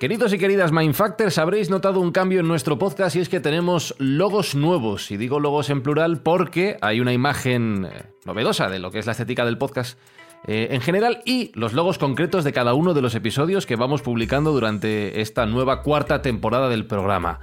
Queridos 0.00 0.32
y 0.32 0.38
queridas 0.38 0.72
Mindfactors, 0.72 1.36
habréis 1.36 1.68
notado 1.68 2.00
un 2.00 2.10
cambio 2.10 2.40
en 2.40 2.48
nuestro 2.48 2.78
podcast 2.78 3.16
y 3.16 3.20
es 3.20 3.28
que 3.28 3.38
tenemos 3.38 3.94
logos 3.98 4.54
nuevos. 4.54 5.10
Y 5.10 5.18
digo 5.18 5.40
logos 5.40 5.68
en 5.68 5.82
plural 5.82 6.22
porque 6.22 6.78
hay 6.80 7.00
una 7.00 7.12
imagen 7.12 7.84
eh, 7.84 8.04
novedosa 8.24 8.70
de 8.70 8.78
lo 8.78 8.90
que 8.90 8.98
es 8.98 9.04
la 9.04 9.12
estética 9.12 9.44
del 9.44 9.58
podcast 9.58 9.98
eh, 10.46 10.68
en 10.70 10.80
general 10.80 11.20
y 11.26 11.52
los 11.54 11.74
logos 11.74 11.98
concretos 11.98 12.44
de 12.44 12.54
cada 12.54 12.72
uno 12.72 12.94
de 12.94 13.02
los 13.02 13.14
episodios 13.14 13.66
que 13.66 13.76
vamos 13.76 14.00
publicando 14.00 14.52
durante 14.52 15.20
esta 15.20 15.44
nueva 15.44 15.82
cuarta 15.82 16.22
temporada 16.22 16.70
del 16.70 16.86
programa. 16.86 17.40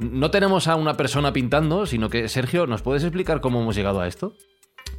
No 0.00 0.32
tenemos 0.32 0.66
a 0.66 0.74
una 0.74 0.96
persona 0.96 1.32
pintando, 1.32 1.86
sino 1.86 2.10
que 2.10 2.28
Sergio, 2.28 2.66
¿nos 2.66 2.82
puedes 2.82 3.04
explicar 3.04 3.40
cómo 3.40 3.60
hemos 3.60 3.76
llegado 3.76 4.00
a 4.00 4.08
esto? 4.08 4.34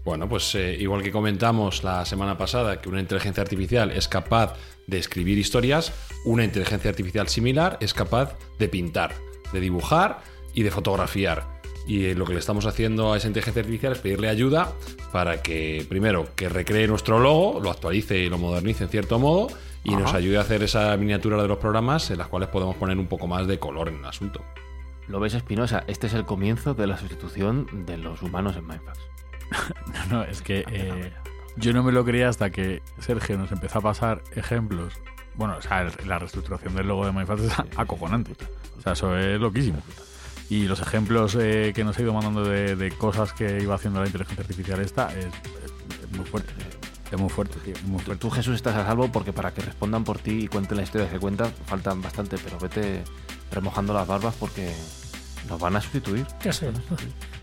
Bueno, 0.04 0.28
pues 0.28 0.56
eh, 0.56 0.78
igual 0.80 1.04
que 1.04 1.12
comentamos 1.12 1.84
la 1.84 2.06
semana 2.06 2.38
pasada 2.38 2.82
que 2.82 2.90
una 2.90 3.02
inteligencia 3.02 3.44
artificial 3.44 3.92
es 3.92 4.08
capaz 4.08 4.56
de 4.92 5.00
escribir 5.00 5.40
historias, 5.40 5.94
una 6.24 6.44
inteligencia 6.44 6.92
artificial 6.92 7.28
similar 7.30 7.78
es 7.82 7.96
capaz 7.96 8.38
de 8.60 8.70
pintar, 8.70 9.16
de 9.52 9.60
dibujar 9.60 10.22
y 10.54 10.62
de 10.62 10.70
fotografiar. 10.70 11.60
Y 11.88 12.06
eh, 12.06 12.16
lo 12.16 12.26
que 12.26 12.34
le 12.34 12.40
estamos 12.40 12.68
haciendo 12.68 13.12
a 13.12 13.18
esa 13.18 13.28
inteligencia 13.28 13.62
artificial 13.62 13.94
es 13.94 14.00
pedirle 14.00 14.30
ayuda 14.30 14.74
para 15.12 15.42
que, 15.42 15.84
primero, 15.90 16.36
que 16.36 16.48
recree 16.50 16.88
nuestro 16.88 17.20
logo, 17.20 17.60
lo 17.60 17.72
actualice 17.72 18.20
y 18.20 18.30
lo 18.30 18.38
modernice 18.38 18.84
en 18.84 18.90
cierto 18.90 19.18
modo, 19.18 19.48
y 19.84 19.96
nos 19.96 20.14
ayude 20.14 20.38
a 20.38 20.42
hacer 20.42 20.62
esa 20.62 20.96
miniatura 20.98 21.42
de 21.42 21.48
los 21.48 21.58
programas 21.58 22.12
en 22.12 22.20
las 22.20 22.28
cuales 22.28 22.50
podemos 22.50 22.76
poner 22.76 23.00
un 23.00 23.08
poco 23.08 23.26
más 23.26 23.48
de 23.48 23.58
color 23.58 23.90
en 23.90 23.96
el 23.96 24.06
asunto. 24.06 24.44
Lo 25.08 25.20
ves, 25.20 25.34
Espinosa, 25.34 25.84
este 25.88 26.06
es 26.08 26.14
el 26.14 26.26
comienzo 26.26 26.76
de 26.76 26.86
la 26.86 26.98
sustitución 26.98 27.86
de 27.86 27.98
los 27.98 28.22
humanos 28.22 28.56
en 28.58 28.68
Mindfax. 28.68 29.00
No, 30.10 30.18
no, 30.18 30.24
es 30.24 30.42
que 30.42 30.64
eh, 30.72 31.12
yo 31.58 31.74
no 31.74 31.84
me 31.84 31.92
lo 31.92 32.04
creía 32.06 32.30
hasta 32.30 32.50
que 32.50 32.82
Sergio 33.00 33.38
nos 33.38 33.52
empezó 33.52 33.80
a 33.80 33.82
pasar 33.82 34.22
ejemplos. 34.36 34.94
Bueno, 35.36 35.56
o 35.58 35.62
sea, 35.62 35.88
la 36.06 36.20
reestructuración 36.20 36.76
del 36.76 36.88
logo 36.88 37.06
de 37.06 37.12
Mindfast 37.12 37.44
es 37.44 37.54
acojonante. 37.78 38.34
O 38.78 38.82
sea, 38.82 38.94
eso 38.94 39.18
es 39.18 39.40
loquísimo. 39.40 39.80
Y 40.50 40.66
los 40.68 40.82
ejemplos 40.82 41.38
eh, 41.40 41.72
que 41.74 41.84
nos 41.86 41.98
ha 41.98 42.02
ido 42.02 42.14
mandando 42.14 42.44
de, 42.44 42.76
de 42.76 42.92
cosas 42.92 43.32
que 43.32 43.60
iba 43.62 43.76
haciendo 43.76 44.02
la 44.02 44.08
inteligencia 44.08 44.42
artificial 44.42 44.82
esta 44.82 45.08
es, 45.18 45.26
es- 45.26 46.04
es 46.04 46.18
muy 46.18 46.26
fuerte. 46.26 46.52
Es 47.12 47.20
muy 47.20 47.30
fuerte, 47.30 47.58
tío. 47.60 47.74
Muy 47.86 48.00
Tú, 48.00 48.06
fuerte. 48.06 48.22
tú, 48.22 48.30
Jesús, 48.30 48.56
estás 48.56 48.76
a 48.76 48.86
salvo 48.86 49.10
porque 49.12 49.32
para 49.34 49.54
que 49.54 49.62
respondan 49.62 50.04
por 50.04 50.20
ti 50.20 50.44
y 50.44 50.48
cuenten 50.48 50.78
la 50.78 50.84
historia 50.84 51.10
que 51.10 51.20
cuentan 51.20 51.52
faltan 51.66 52.02
bastante, 52.02 52.38
pero 52.44 52.58
vete 52.60 53.04
remojando 53.52 53.94
las 53.94 54.08
barbas 54.08 54.36
porque 54.40 54.74
nos 55.48 55.60
van 55.60 55.76
a 55.76 55.82
sustituir. 55.82 56.26
Ya 56.44 56.54
sé. 56.54 56.72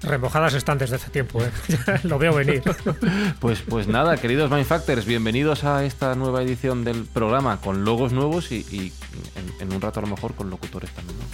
Remojadas 0.02 0.54
están 0.54 0.78
desde 0.78 0.96
hace 0.96 1.10
tiempo, 1.10 1.40
¿eh? 1.42 1.50
Lo 2.04 2.18
veo 2.18 2.34
venir. 2.34 2.62
Pues, 3.40 3.62
pues 3.68 3.86
nada, 3.86 4.16
queridos 4.16 4.50
Mindfactors, 4.50 5.04
bienvenidos 5.06 5.64
a 5.64 5.84
esta 5.84 6.14
nueva 6.14 6.42
edición 6.42 6.84
del 6.84 7.04
programa 7.04 7.60
con 7.60 7.84
logos 7.84 8.12
nuevos 8.12 8.50
y, 8.50 8.66
y 8.70 8.92
en, 9.36 9.68
en 9.68 9.74
un 9.74 9.80
rato 9.80 10.00
a 10.00 10.02
lo 10.02 10.08
mejor 10.08 10.34
con 10.34 10.50
locutores 10.50 10.90
también. 10.90 11.18
¿no? 11.18 11.24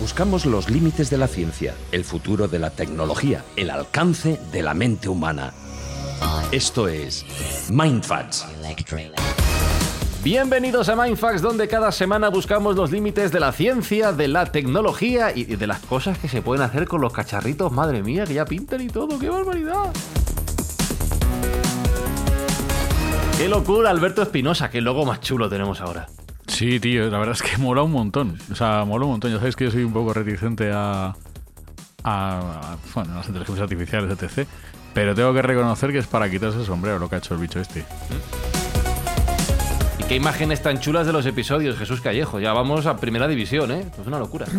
Buscamos 0.00 0.46
los 0.46 0.70
límites 0.70 1.10
de 1.10 1.18
la 1.18 1.28
ciencia, 1.28 1.74
el 1.92 2.04
futuro 2.04 2.48
de 2.48 2.58
la 2.58 2.70
tecnología, 2.70 3.44
el 3.56 3.68
alcance 3.68 4.40
de 4.50 4.62
la 4.62 4.72
mente 4.72 5.10
humana. 5.10 5.52
Esto 6.52 6.88
es 6.88 7.24
Mindfacts. 7.70 8.46
Bienvenidos 10.22 10.90
a 10.90 10.96
Mindfax, 10.96 11.40
donde 11.40 11.66
cada 11.66 11.90
semana 11.92 12.28
buscamos 12.28 12.76
los 12.76 12.90
límites 12.90 13.32
de 13.32 13.40
la 13.40 13.52
ciencia, 13.52 14.12
de 14.12 14.28
la 14.28 14.44
tecnología 14.44 15.32
y 15.34 15.44
de 15.44 15.66
las 15.66 15.80
cosas 15.80 16.18
que 16.18 16.28
se 16.28 16.42
pueden 16.42 16.62
hacer 16.62 16.86
con 16.86 17.00
los 17.00 17.10
cacharritos. 17.10 17.72
Madre 17.72 18.02
mía, 18.02 18.24
que 18.26 18.34
ya 18.34 18.44
pintan 18.44 18.82
y 18.82 18.88
todo, 18.88 19.18
qué 19.18 19.30
barbaridad. 19.30 19.90
Qué 23.38 23.48
locura, 23.48 23.88
Alberto 23.88 24.20
Espinosa, 24.20 24.68
qué 24.68 24.82
logo 24.82 25.06
más 25.06 25.20
chulo 25.20 25.48
tenemos 25.48 25.80
ahora. 25.80 26.06
Sí, 26.46 26.78
tío, 26.80 27.08
la 27.08 27.18
verdad 27.18 27.34
es 27.34 27.42
que 27.42 27.56
mola 27.56 27.82
un 27.82 27.92
montón. 27.92 28.38
O 28.52 28.54
sea, 28.54 28.84
mola 28.84 29.06
un 29.06 29.12
montón. 29.12 29.30
Ya 29.30 29.38
sabéis 29.38 29.56
que 29.56 29.64
yo 29.64 29.70
soy 29.70 29.84
un 29.84 29.94
poco 29.94 30.12
reticente 30.12 30.70
a, 30.70 31.06
a, 31.06 31.14
a, 32.04 32.76
bueno, 32.94 33.14
las 33.14 33.26
inteligencias 33.26 33.62
artificiales, 33.62 34.18
etc. 34.20 34.46
Pero 34.92 35.14
tengo 35.14 35.32
que 35.32 35.40
reconocer 35.40 35.92
que 35.92 35.98
es 35.98 36.06
para 36.06 36.28
quitarse 36.28 36.58
el 36.58 36.66
sombrero 36.66 36.98
lo 36.98 37.08
que 37.08 37.14
ha 37.14 37.18
hecho 37.18 37.32
el 37.32 37.40
bicho 37.40 37.58
este. 37.58 37.80
Y 37.80 38.59
qué 40.10 40.16
imágenes 40.16 40.60
tan 40.60 40.80
chulas 40.80 41.06
de 41.06 41.12
los 41.12 41.24
episodios, 41.24 41.78
Jesús 41.78 42.00
Callejo. 42.00 42.40
Ya 42.40 42.52
vamos 42.52 42.84
a 42.86 42.96
primera 42.96 43.28
división, 43.28 43.70
¿eh? 43.70 43.86
Es 44.00 44.06
una 44.08 44.18
locura. 44.18 44.46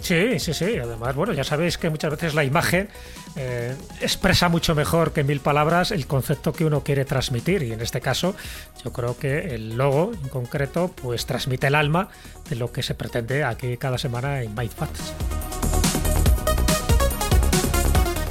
Sí, 0.00 0.38
sí, 0.38 0.54
sí. 0.54 0.78
Además, 0.78 1.16
bueno, 1.16 1.32
ya 1.32 1.42
sabéis 1.42 1.76
que 1.76 1.90
muchas 1.90 2.12
veces 2.12 2.32
la 2.32 2.44
imagen 2.44 2.88
eh, 3.34 3.74
expresa 4.00 4.48
mucho 4.48 4.76
mejor 4.76 5.12
que 5.12 5.24
mil 5.24 5.40
palabras 5.40 5.90
el 5.90 6.06
concepto 6.06 6.52
que 6.52 6.64
uno 6.64 6.84
quiere 6.84 7.04
transmitir. 7.04 7.64
Y 7.64 7.72
en 7.72 7.80
este 7.80 8.00
caso, 8.00 8.36
yo 8.84 8.92
creo 8.92 9.18
que 9.18 9.56
el 9.56 9.76
logo 9.76 10.12
en 10.12 10.28
concreto, 10.28 10.92
pues 11.02 11.26
transmite 11.26 11.66
el 11.66 11.74
alma 11.74 12.10
de 12.48 12.54
lo 12.54 12.70
que 12.70 12.84
se 12.84 12.94
pretende 12.94 13.42
aquí 13.42 13.76
cada 13.76 13.98
semana 13.98 14.40
en 14.40 14.54
Mindfacts. 14.54 15.14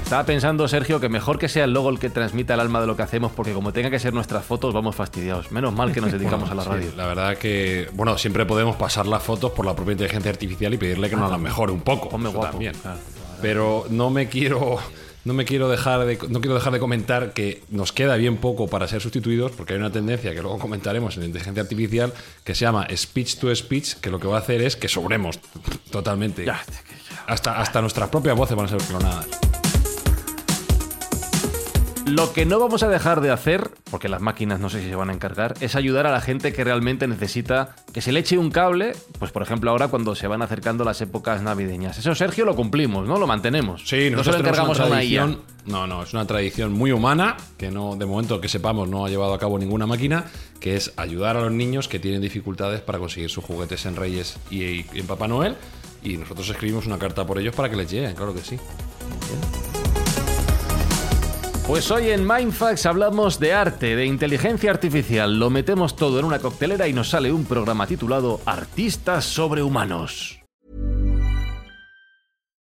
Estaba 0.08 0.24
pensando, 0.26 0.66
Sergio, 0.70 1.02
que 1.02 1.10
mejor 1.10 1.38
que 1.38 1.50
sea 1.50 1.66
el 1.66 1.74
logo 1.74 1.90
el 1.90 2.00
que 2.00 2.10
transmita 2.10 2.54
el 2.54 2.62
alma 2.62 2.80
de 2.80 2.88
lo 2.88 2.96
que 2.96 3.04
hacemos, 3.04 3.34
porque 3.34 3.52
como 3.52 3.74
tenga 3.74 3.90
que 3.90 4.00
ser 4.00 4.14
nuestras 4.14 4.46
fotos, 4.46 4.74
vamos 4.74 4.96
fastidiados. 4.96 5.52
Menos 5.52 5.74
mal 5.74 5.92
que 5.92 6.00
nos 6.00 6.12
dedicamos 6.14 6.50
a 6.50 6.56
la 6.56 6.64
Sí, 6.64 6.70
radio. 6.70 6.92
la 6.96 7.08
verdad 7.08 7.38
que, 7.38 7.90
bueno, 7.94 8.18
siempre 8.18 8.46
podemos 8.46 8.78
pasar 8.78 9.06
las 9.06 9.22
fotos 9.22 9.52
por 9.52 9.66
la 9.66 9.76
propia 9.76 9.92
inteligencia 9.92 10.32
artificial 10.32 10.74
y 10.74 10.78
pedirle 10.78 11.10
que 11.10 11.18
nos 11.18 11.30
las 11.30 11.40
mejore 11.42 11.74
un 11.74 11.82
poco. 11.82 12.08
Ponme 12.08 12.30
guapo. 12.30 12.52
también. 12.52 12.74
claro. 12.82 13.00
Pero 13.42 13.86
no 13.90 14.10
me 14.10 14.30
quiero. 14.30 14.78
No 15.26 15.34
me 15.34 15.44
quiero 15.44 15.68
dejar 15.68 16.06
de, 16.06 16.18
no 16.30 16.40
quiero 16.40 16.56
dejar 16.56 16.72
de 16.72 16.80
comentar 16.80 17.34
que 17.34 17.62
nos 17.70 17.92
queda 17.92 18.16
bien 18.16 18.38
poco 18.38 18.68
para 18.70 18.88
ser 18.88 19.02
sustituidos, 19.02 19.52
porque 19.52 19.74
hay 19.74 19.80
una 19.80 19.92
tendencia 19.92 20.34
que 20.34 20.42
luego 20.42 20.58
comentaremos 20.58 21.16
en 21.16 21.20
la 21.24 21.26
inteligencia 21.26 21.64
artificial 21.64 22.14
que 22.46 22.56
se 22.56 22.62
llama 22.64 22.88
speech 22.96 23.36
to 23.40 23.54
speech, 23.54 23.96
que 23.96 24.10
lo 24.10 24.22
que 24.22 24.28
va 24.30 24.38
a 24.38 24.40
hacer 24.40 24.62
es 24.62 24.78
que 24.78 24.88
sobremos 24.88 25.38
totalmente. 25.92 26.46
Hasta, 27.28 27.60
hasta 27.60 27.82
nuestras 27.82 28.08
propias 28.08 28.38
voces 28.38 28.56
van 28.56 28.68
a 28.68 28.70
ser 28.70 28.78
clonadas. 28.84 29.28
Lo 32.08 32.32
que 32.32 32.46
no 32.46 32.58
vamos 32.58 32.84
a 32.84 32.88
dejar 32.88 33.20
de 33.20 33.32
hacer, 33.32 33.70
porque 33.92 34.08
las 34.08 34.22
máquinas 34.22 34.62
no 34.62 34.70
sé 34.70 34.82
si 34.82 34.88
se 34.88 34.96
van 34.96 35.10
a 35.10 35.14
encargar, 35.14 35.56
es 35.60 35.76
ayudar 35.76 36.08
a 36.08 36.12
la 36.12 36.22
gente 36.22 36.54
que 36.54 36.64
realmente 36.64 37.06
necesita 37.06 37.76
que 37.94 38.00
se 38.00 38.14
le 38.14 38.22
eche 38.22 38.38
un 38.38 38.50
cable, 38.50 38.94
pues 39.20 39.32
por 39.32 39.42
ejemplo 39.42 39.72
ahora 39.72 39.90
cuando 39.90 40.16
se 40.16 40.26
van 40.28 40.42
acercando 40.42 40.86
las 40.86 41.02
épocas 41.02 41.42
navideñas. 41.42 41.98
Eso, 41.98 42.16
Sergio, 42.16 42.46
lo 42.46 42.56
cumplimos, 42.56 43.06
¿no? 43.10 43.18
Lo 43.18 43.28
mantenemos. 43.28 43.82
Sí, 43.86 44.10
no 44.10 44.24
se 44.24 44.32
lo 44.32 44.38
encargamos 44.38 44.80
a 44.80 44.86
una 44.86 44.96
tradición. 44.96 45.32
IA. 45.32 45.58
No, 45.66 45.86
no, 45.86 46.04
es 46.04 46.14
una 46.14 46.26
tradición 46.26 46.72
muy 46.72 46.94
humana 46.94 47.36
que 47.58 47.72
no, 47.72 47.98
de 47.98 48.06
momento 48.06 48.40
que 48.40 48.48
sepamos, 48.48 48.88
no 48.88 49.06
ha 49.06 49.10
llevado 49.10 49.34
a 49.34 49.40
cabo 49.40 49.60
ninguna 49.60 49.86
máquina, 49.86 50.24
que 50.62 50.78
es 50.78 50.94
ayudar 50.96 51.36
a 51.36 51.42
los 51.42 51.52
niños 51.52 51.90
que 51.90 52.00
tienen 52.00 52.22
dificultades 52.22 52.80
para 52.80 53.00
conseguir 53.00 53.30
sus 53.30 53.44
juguetes 53.44 53.86
en 53.86 53.98
Reyes 53.98 54.38
y, 54.50 54.64
y 54.64 54.86
en 54.94 55.08
Papá 55.08 55.28
Noel. 55.28 55.56
Y 56.04 56.16
nosotros 56.16 56.48
escribimos 56.48 56.86
una 56.86 56.98
carta 56.98 57.28
por 57.28 57.38
ellos 57.38 57.54
para 57.54 57.70
que 57.70 57.76
les 57.76 57.92
lleguen, 57.92 58.16
claro 58.16 58.34
que 58.34 58.40
sí. 58.40 58.58
Pues 61.68 61.92
hoy 61.92 62.12
en 62.12 62.26
Mindfax 62.26 62.86
hablamos 62.86 63.40
de 63.40 63.52
arte, 63.52 63.98
de 63.98 64.06
inteligencia 64.06 64.72
artificial. 64.72 65.38
Lo 65.38 65.50
metemos 65.50 65.98
todo 65.98 66.18
en 66.18 66.24
una 66.24 66.40
coctelera 66.40 66.88
y 66.88 66.94
nos 66.94 67.10
sale 67.10 67.34
un 67.34 67.44
programa 67.44 67.86
titulado 67.86 68.40
Artistas 68.46 69.26
sobrehumanos. 69.26 70.40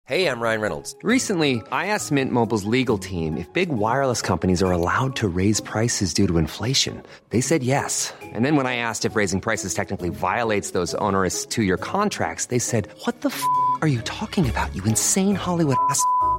Hey, 0.06 0.26
I'm 0.26 0.42
Ryan 0.42 0.62
Reynolds. 0.62 0.96
Recently, 1.04 1.62
I 1.72 1.86
asked 1.94 2.12
Mint 2.12 2.32
Mobile's 2.32 2.66
legal 2.66 2.98
team 2.98 3.38
if 3.38 3.54
big 3.54 3.70
wireless 3.70 4.24
companies 4.24 4.64
are 4.64 4.72
allowed 4.72 5.16
to 5.18 5.28
raise 5.28 5.62
prices 5.62 6.16
due 6.16 6.26
to 6.26 6.40
inflation. 6.40 7.04
They 7.30 7.42
said 7.42 7.62
yes. 7.62 8.12
And 8.34 8.44
then 8.44 8.56
when 8.56 8.66
I 8.66 8.78
asked 8.78 9.06
if 9.06 9.16
raising 9.16 9.40
prices 9.40 9.76
technically 9.76 10.10
violates 10.10 10.72
those 10.72 10.96
onerous 10.96 11.46
two 11.46 11.62
year 11.62 11.78
contracts, 11.78 12.48
they 12.48 12.58
said, 12.58 12.88
What 13.06 13.22
the 13.22 13.30
f 13.30 13.44
are 13.84 13.88
you 13.88 14.02
talking 14.02 14.50
about, 14.50 14.76
you 14.76 14.84
insane 14.86 15.36
Hollywood 15.36 15.78
ass? 15.92 16.04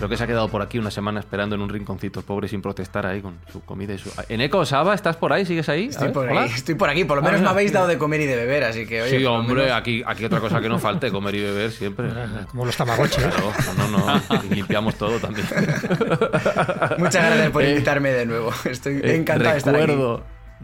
Creo 0.00 0.08
que 0.08 0.16
se 0.16 0.24
ha 0.24 0.26
quedado 0.26 0.48
por 0.48 0.62
aquí 0.62 0.78
una 0.78 0.90
semana 0.90 1.20
esperando 1.20 1.56
en 1.56 1.60
un 1.60 1.68
rinconcito, 1.68 2.22
pobre, 2.22 2.48
sin 2.48 2.62
protestar 2.62 3.04
ahí 3.04 3.20
con 3.20 3.38
su 3.52 3.60
comida 3.62 3.92
y 3.92 3.98
su. 3.98 4.10
Eneco, 4.30 4.64
Saba, 4.64 4.94
¿estás 4.94 5.16
por 5.16 5.30
ahí? 5.30 5.44
¿Sigues 5.44 5.68
ahí? 5.68 5.88
Estoy 5.88 6.08
por, 6.08 6.26
ahí, 6.26 6.48
estoy 6.54 6.74
por 6.74 6.88
aquí, 6.88 7.04
por 7.04 7.18
lo 7.18 7.22
menos 7.22 7.40
Ah, 7.40 7.44
me 7.44 7.48
habéis 7.50 7.70
dado 7.70 7.86
de 7.86 7.98
comer 7.98 8.22
y 8.22 8.26
de 8.26 8.34
beber, 8.36 8.64
así 8.64 8.86
que 8.86 9.02
oye, 9.02 9.18
Sí, 9.18 9.24
hombre, 9.26 9.64
menos- 9.64 9.76
aquí, 9.76 10.02
aquí 10.06 10.24
otra 10.24 10.40
cosa 10.40 10.58
que 10.62 10.70
no 10.70 10.78
falte, 10.78 11.10
comer 11.10 11.34
y 11.34 11.42
beber 11.42 11.70
siempre. 11.70 12.08
Como 12.50 12.64
los 12.64 12.74
tamagotchis. 12.78 13.18
Claro, 13.22 13.52
no, 13.76 13.88
no, 13.88 14.06
no. 14.06 14.42
Limpiamos 14.54 14.94
todo 14.94 15.18
también. 15.18 15.46
Muchas 16.98 17.22
gracias 17.26 17.50
por 17.50 17.62
Eh, 17.62 17.70
invitarme 17.72 18.10
de 18.10 18.24
nuevo. 18.24 18.52
Estoy 18.64 19.00
Eh, 19.02 19.16
encantado 19.16 19.52
de 19.52 19.58
estar 19.58 19.74
aquí. 19.76 19.92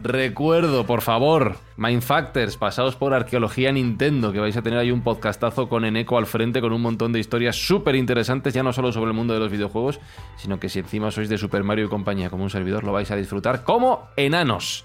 Recuerdo, 0.01 0.85
por 0.85 1.01
favor, 1.01 1.57
Mindfactors, 1.77 2.57
pasaos 2.57 2.95
por 2.95 3.13
Arqueología 3.13 3.71
Nintendo, 3.71 4.31
que 4.31 4.39
vais 4.39 4.55
a 4.57 4.61
tener 4.61 4.79
ahí 4.79 4.91
un 4.91 5.01
podcastazo 5.01 5.69
con 5.69 5.85
Eneco 5.85 6.17
al 6.17 6.25
frente, 6.25 6.61
con 6.61 6.73
un 6.73 6.81
montón 6.81 7.13
de 7.13 7.19
historias 7.19 7.55
súper 7.55 7.95
interesantes, 7.95 8.53
ya 8.53 8.63
no 8.63 8.73
solo 8.73 8.91
sobre 8.91 9.11
el 9.11 9.15
mundo 9.15 9.33
de 9.33 9.39
los 9.39 9.51
videojuegos, 9.51 9.99
sino 10.37 10.59
que 10.59 10.69
si 10.69 10.79
encima 10.79 11.11
sois 11.11 11.29
de 11.29 11.37
Super 11.37 11.63
Mario 11.63 11.85
y 11.85 11.89
compañía 11.89 12.29
como 12.29 12.43
un 12.43 12.49
servidor, 12.49 12.83
lo 12.83 12.91
vais 12.91 13.11
a 13.11 13.15
disfrutar 13.15 13.63
como 13.63 14.07
enanos. 14.15 14.83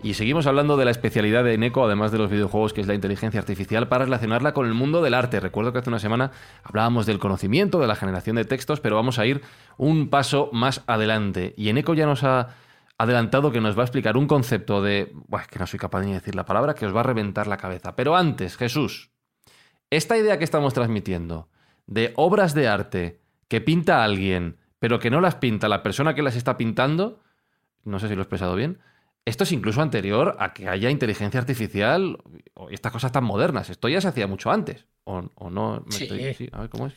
Y 0.00 0.14
seguimos 0.14 0.46
hablando 0.46 0.76
de 0.76 0.84
la 0.84 0.92
especialidad 0.92 1.42
de 1.42 1.54
Eneco, 1.54 1.84
además 1.84 2.12
de 2.12 2.18
los 2.18 2.30
videojuegos, 2.30 2.72
que 2.72 2.80
es 2.80 2.86
la 2.86 2.94
inteligencia 2.94 3.40
artificial, 3.40 3.88
para 3.88 4.04
relacionarla 4.04 4.54
con 4.54 4.66
el 4.66 4.74
mundo 4.74 5.02
del 5.02 5.12
arte. 5.12 5.40
Recuerdo 5.40 5.72
que 5.72 5.80
hace 5.80 5.90
una 5.90 5.98
semana 5.98 6.30
hablábamos 6.62 7.04
del 7.04 7.18
conocimiento, 7.18 7.80
de 7.80 7.88
la 7.88 7.96
generación 7.96 8.36
de 8.36 8.44
textos, 8.44 8.78
pero 8.78 8.94
vamos 8.94 9.18
a 9.18 9.26
ir 9.26 9.42
un 9.76 10.08
paso 10.08 10.50
más 10.52 10.84
adelante. 10.86 11.52
Y 11.56 11.68
Eneco 11.68 11.94
ya 11.94 12.06
nos 12.06 12.22
ha 12.22 12.54
adelantado 12.98 13.52
que 13.52 13.60
nos 13.60 13.76
va 13.76 13.82
a 13.82 13.84
explicar 13.84 14.16
un 14.16 14.26
concepto 14.26 14.82
de... 14.82 15.12
Buah, 15.28 15.42
es 15.42 15.46
que 15.48 15.58
no 15.58 15.66
soy 15.66 15.78
capaz 15.78 16.00
ni 16.02 16.08
de 16.08 16.14
decir 16.18 16.34
la 16.34 16.44
palabra, 16.44 16.74
que 16.74 16.84
os 16.86 16.94
va 16.94 17.00
a 17.00 17.04
reventar 17.04 17.46
la 17.46 17.56
cabeza. 17.56 17.94
Pero 17.96 18.16
antes, 18.16 18.56
Jesús, 18.56 19.10
esta 19.90 20.16
idea 20.18 20.36
que 20.38 20.44
estamos 20.44 20.74
transmitiendo 20.74 21.48
de 21.86 22.12
obras 22.16 22.54
de 22.54 22.68
arte 22.68 23.20
que 23.48 23.60
pinta 23.60 24.04
alguien, 24.04 24.58
pero 24.78 24.98
que 24.98 25.10
no 25.10 25.20
las 25.20 25.36
pinta 25.36 25.68
la 25.68 25.82
persona 25.82 26.14
que 26.14 26.22
las 26.22 26.36
está 26.36 26.56
pintando, 26.56 27.20
no 27.84 27.98
sé 27.98 28.08
si 28.08 28.14
lo 28.14 28.20
he 28.20 28.24
expresado 28.24 28.54
bien, 28.56 28.78
esto 29.24 29.44
es 29.44 29.52
incluso 29.52 29.80
anterior 29.82 30.36
a 30.38 30.52
que 30.52 30.68
haya 30.68 30.90
inteligencia 30.90 31.38
artificial 31.40 32.18
o 32.54 32.68
estas 32.70 32.92
cosas 32.92 33.12
tan 33.12 33.24
modernas. 33.24 33.70
Esto 33.70 33.88
ya 33.88 34.00
se 34.00 34.08
hacía 34.08 34.26
mucho 34.26 34.50
antes. 34.50 34.86
¿O, 35.04 35.22
o 35.36 35.50
no? 35.50 35.82
Me 35.86 35.92
Sí. 35.92 36.04
estoy- 36.04 36.34
sí, 36.34 36.48
A 36.52 36.60
ver, 36.62 36.70
¿cómo 36.70 36.86
es? 36.86 36.94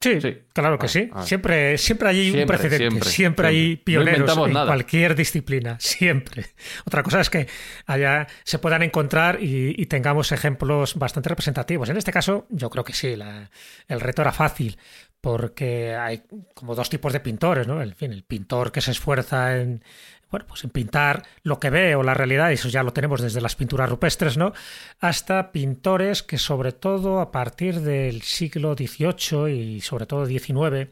Sí, 0.00 0.20
Sí. 0.20 0.38
claro 0.52 0.78
que 0.78 0.86
Vale, 0.86 0.88
sí. 0.88 1.06
vale. 1.12 1.26
Siempre, 1.26 1.76
siempre 1.78 2.08
hay 2.08 2.30
un 2.30 2.46
precedente, 2.46 2.76
siempre, 2.78 3.08
siempre, 3.10 3.48
hay. 3.48 3.76
No 3.78 3.82
pioneros 3.84 4.38
en 4.46 4.52
nada. 4.52 4.66
cualquier 4.66 5.16
disciplina, 5.16 5.76
siempre. 5.80 6.46
Otra 6.86 7.02
cosa 7.02 7.20
es 7.20 7.28
que 7.30 7.48
haya, 7.86 8.28
se 8.44 8.60
puedan 8.60 8.82
encontrar 8.84 9.42
y, 9.42 9.74
y 9.76 9.86
tengamos 9.86 10.30
ejemplos 10.30 10.94
bastante 10.94 11.28
representativos. 11.30 11.88
En 11.88 11.96
este 11.96 12.12
caso, 12.12 12.46
yo 12.50 12.70
creo 12.70 12.84
que 12.84 12.92
sí, 12.92 13.16
la- 13.16 13.50
el 13.88 14.00
reto 14.00 14.22
era 14.22 14.30
fácil, 14.32 14.78
porque 15.20 15.96
hay 15.96 16.22
como 16.54 16.76
dos 16.76 16.88
tipos 16.90 17.12
de 17.12 17.18
pintores, 17.18 17.66
¿no? 17.66 17.82
En 17.82 17.92
fin, 17.96 18.12
el 18.12 18.22
pintor 18.22 18.70
que 18.70 18.80
se 18.80 18.92
esfuerza 18.92 19.56
en, 19.58 19.82
bueno, 20.30 20.46
pues 20.46 20.64
en 20.64 20.70
pintar 20.70 21.24
lo 21.42 21.58
que 21.58 21.70
ve 21.70 21.94
o 21.94 22.02
la 22.02 22.14
realidad, 22.14 22.50
y 22.50 22.54
eso 22.54 22.68
ya 22.68 22.82
lo 22.82 22.92
tenemos 22.92 23.22
desde 23.22 23.40
las 23.40 23.56
pinturas 23.56 23.88
rupestres, 23.88 24.36
¿no? 24.36 24.52
Hasta 25.00 25.52
pintores 25.52 26.22
que 26.22 26.38
sobre 26.38 26.72
todo 26.72 27.20
a 27.20 27.30
partir 27.30 27.80
del 27.80 28.22
siglo 28.22 28.74
XVIII 28.74 29.50
y 29.50 29.80
sobre 29.80 30.06
todo 30.06 30.26
XIX, 30.26 30.88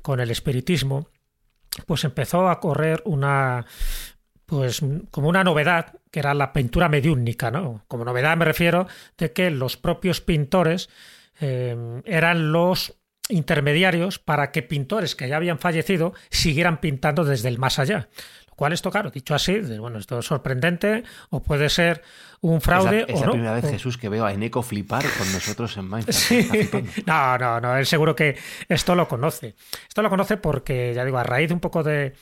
con 0.00 0.20
el 0.20 0.30
espiritismo, 0.30 1.08
pues 1.86 2.04
empezó 2.04 2.48
a 2.48 2.60
correr 2.60 3.02
una 3.04 3.66
pues 4.46 4.80
como 5.10 5.28
una 5.28 5.44
novedad 5.44 5.96
que 6.10 6.20
era 6.20 6.32
la 6.32 6.54
pintura 6.54 6.88
mediúnica, 6.88 7.50
¿no? 7.50 7.84
Como 7.86 8.06
novedad 8.06 8.34
me 8.38 8.46
refiero 8.46 8.86
de 9.18 9.32
que 9.34 9.50
los 9.50 9.76
propios 9.76 10.22
pintores 10.22 10.88
eh, 11.38 12.00
eran 12.06 12.50
los 12.50 12.98
intermediarios 13.28 14.18
para 14.18 14.50
que 14.50 14.62
pintores 14.62 15.14
que 15.14 15.28
ya 15.28 15.36
habían 15.36 15.58
fallecido 15.58 16.14
siguieran 16.30 16.80
pintando 16.80 17.24
desde 17.24 17.48
el 17.48 17.58
más 17.58 17.78
allá. 17.78 18.08
Esto, 18.66 18.90
claro, 18.90 19.10
dicho 19.10 19.34
así, 19.34 19.58
bueno, 19.78 19.98
esto 19.98 20.18
es 20.18 20.26
sorprendente 20.26 21.04
o 21.30 21.42
puede 21.42 21.68
ser 21.70 22.02
un 22.40 22.60
fraude 22.60 23.02
es 23.02 23.08
la, 23.08 23.14
es 23.14 23.18
o 23.18 23.20
la 23.20 23.26
no. 23.26 23.32
primera 23.32 23.52
vez, 23.54 23.64
O- 23.64 23.68
Jesús, 23.70 23.96
que 23.96 24.08
veo 24.08 24.24
a 24.26 24.32
Eneco 24.32 24.62
flipar 24.62 25.04
con 25.16 25.32
nosotros 25.32 25.76
en 25.76 25.88
Minecraft. 25.88 26.18
Sí. 26.18 26.48
No, 27.06 27.38
no, 27.38 27.60
no, 27.60 27.76
él 27.76 27.86
seguro 27.86 28.14
que 28.16 28.36
esto 28.68 28.94
lo 28.94 29.06
conoce. 29.08 29.54
Esto 29.88 30.02
lo 30.02 30.10
conoce 30.10 30.36
porque, 30.36 30.92
ya 30.94 31.04
digo, 31.04 31.18
a 31.18 31.22
raíz 31.24 31.48
de 31.48 31.54
un 31.54 31.60
poco 31.60 31.82
de, 31.82 32.14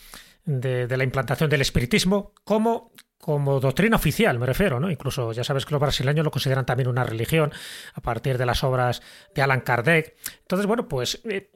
de- 0.45 0.87
de 0.87 0.97
la 0.97 1.05
implantación 1.05 1.51
del 1.51 1.61
espiritismo, 1.63 2.33
como, 2.45 2.93
como 3.19 3.59
doctrina 3.59 3.97
oficial, 3.97 4.39
me 4.39 4.47
refiero, 4.47 4.79
¿no? 4.79 4.91
Incluso 4.91 5.33
ya 5.33 5.43
sabes 5.43 5.65
que 5.67 5.73
los 5.73 5.81
brasileños 5.81 6.25
lo 6.25 6.31
consideran 6.31 6.65
también 6.67 6.89
una 6.89 7.03
religión 7.05 7.53
a 7.95 8.01
partir 8.01 8.39
de 8.39 8.47
las 8.47 8.63
obras 8.63 9.03
de 9.35 9.43
Allan 9.43 9.61
Kardec. 9.63 10.17
Entonces, 10.43 10.67
bueno, 10.67 10.87
pues 10.89 11.21
eh, 11.25 11.51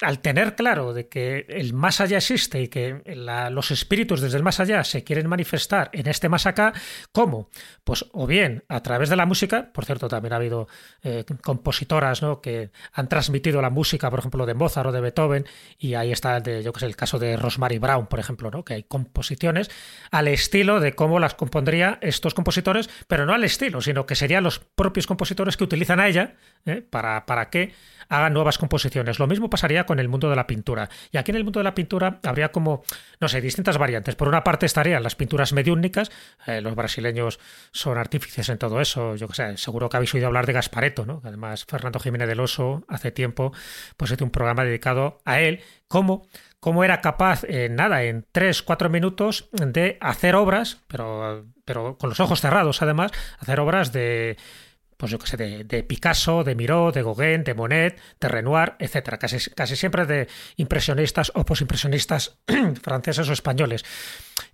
al 0.00 0.20
tener 0.20 0.54
claro 0.54 0.92
de 0.94 1.08
que 1.08 1.44
el 1.48 1.74
más 1.74 2.00
allá 2.00 2.18
existe 2.18 2.62
y 2.62 2.68
que 2.68 3.02
la- 3.04 3.50
los 3.50 3.70
espíritus 3.72 4.20
desde 4.20 4.36
el 4.36 4.44
más 4.44 4.60
allá 4.60 4.84
se 4.84 5.02
quieren 5.02 5.26
manifestar 5.28 5.90
en 5.92 6.06
este 6.06 6.28
más 6.28 6.46
acá, 6.46 6.72
¿cómo? 7.10 7.50
Pues 7.82 8.04
o 8.12 8.26
bien 8.26 8.62
a 8.68 8.80
través 8.82 9.08
de 9.08 9.16
la 9.16 9.26
música, 9.26 9.72
por 9.72 9.84
cierto, 9.84 10.06
también 10.08 10.32
ha 10.32 10.36
habido 10.36 10.68
eh, 11.02 11.24
compositoras 11.42 12.22
¿no? 12.22 12.40
que 12.40 12.70
han 12.92 13.08
transmitido 13.08 13.60
la 13.60 13.70
música, 13.70 14.08
por 14.10 14.20
ejemplo, 14.20 14.46
de 14.46 14.54
Mozart 14.54 14.88
o 14.88 14.92
de 14.92 15.00
Beethoven, 15.00 15.46
y 15.78 15.94
ahí 15.94 16.12
está 16.12 16.36
el 16.36 16.42
de, 16.44 16.62
yo 16.62 16.72
que 16.72 16.80
sé, 16.80 16.86
el 16.86 16.94
caso 16.96 17.18
de 17.18 17.36
Rosemary 17.36 17.78
Brown, 17.78 18.06
por 18.06 18.20
ejemplo, 18.20 18.50
¿no? 18.52 18.64
que 18.64 18.74
hay 18.74 18.82
composiciones 18.84 19.70
al 20.12 20.28
estilo 20.28 20.78
de 20.80 20.94
cómo 20.94 21.18
las 21.18 21.34
compondría 21.34 21.98
estos 22.02 22.34
compositores, 22.34 22.88
pero 23.08 23.26
no 23.26 23.34
al 23.34 23.42
estilo, 23.42 23.80
sino 23.80 24.06
que 24.06 24.14
serían 24.14 24.44
los 24.44 24.60
propios 24.60 25.06
compositores 25.08 25.56
que 25.56 25.64
utilizan 25.64 25.98
a 25.98 26.06
ella 26.06 26.36
¿eh? 26.66 26.82
para, 26.88 27.26
para 27.26 27.50
que 27.50 27.72
hagan 28.08 28.32
nuevas 28.32 28.56
composiciones. 28.58 29.18
Lo 29.18 29.26
mismo 29.26 29.50
pasaría 29.50 29.84
con 29.88 29.98
el 30.00 30.08
mundo 30.08 30.28
de 30.28 30.36
la 30.36 30.46
pintura. 30.46 30.90
Y 31.10 31.16
aquí 31.16 31.30
en 31.30 31.38
el 31.38 31.44
mundo 31.44 31.60
de 31.60 31.64
la 31.64 31.74
pintura 31.74 32.20
habría 32.22 32.52
como, 32.52 32.82
no 33.20 33.26
sé, 33.26 33.40
distintas 33.40 33.78
variantes. 33.78 34.16
Por 34.16 34.28
una 34.28 34.44
parte 34.44 34.66
estarían 34.66 35.02
las 35.02 35.14
pinturas 35.14 35.54
mediúnicas, 35.54 36.10
eh, 36.46 36.60
los 36.60 36.74
brasileños 36.74 37.40
son 37.72 37.96
artífices 37.96 38.50
en 38.50 38.58
todo 38.58 38.82
eso, 38.82 39.16
yo 39.16 39.28
que 39.28 39.34
sé, 39.34 39.56
seguro 39.56 39.88
que 39.88 39.96
habéis 39.96 40.12
oído 40.12 40.26
hablar 40.26 40.44
de 40.44 40.52
Gaspareto, 40.52 41.06
¿no? 41.06 41.22
Además, 41.24 41.64
Fernando 41.64 41.98
Jiménez 41.98 42.28
del 42.28 42.40
Oso 42.40 42.84
hace 42.86 43.10
tiempo 43.12 43.52
pues 43.96 44.10
hizo 44.10 44.24
un 44.24 44.30
programa 44.30 44.62
dedicado 44.62 45.22
a 45.24 45.40
él, 45.40 45.62
cómo 45.88 46.26
cómo 46.60 46.82
era 46.84 47.00
capaz 47.00 47.44
en 47.44 47.76
nada, 47.76 48.02
en 48.02 48.26
tres, 48.32 48.62
cuatro 48.62 48.90
minutos, 48.90 49.48
de 49.52 49.96
hacer 50.00 50.34
obras, 50.34 50.82
pero, 50.88 51.46
pero 51.64 51.96
con 51.96 52.10
los 52.10 52.20
ojos 52.20 52.40
cerrados 52.40 52.82
además, 52.82 53.12
hacer 53.38 53.60
obras 53.60 53.92
de 53.92 54.36
pues 54.98 55.12
yo 55.12 55.18
qué 55.18 55.26
sé, 55.28 55.36
de, 55.64 55.82
Picasso, 55.84 56.44
de 56.44 56.54
Miró, 56.54 56.92
de 56.92 57.02
Gauguin, 57.02 57.44
de 57.44 57.54
Monet, 57.54 57.98
de 58.20 58.28
Renoir, 58.28 58.74
etcétera, 58.80 59.16
casi, 59.16 59.38
casi 59.52 59.76
siempre 59.76 60.04
de 60.04 60.28
impresionistas 60.56 61.32
o 61.34 61.44
posimpresionistas 61.44 62.38
franceses 62.82 63.28
o 63.28 63.32
españoles. 63.32 63.84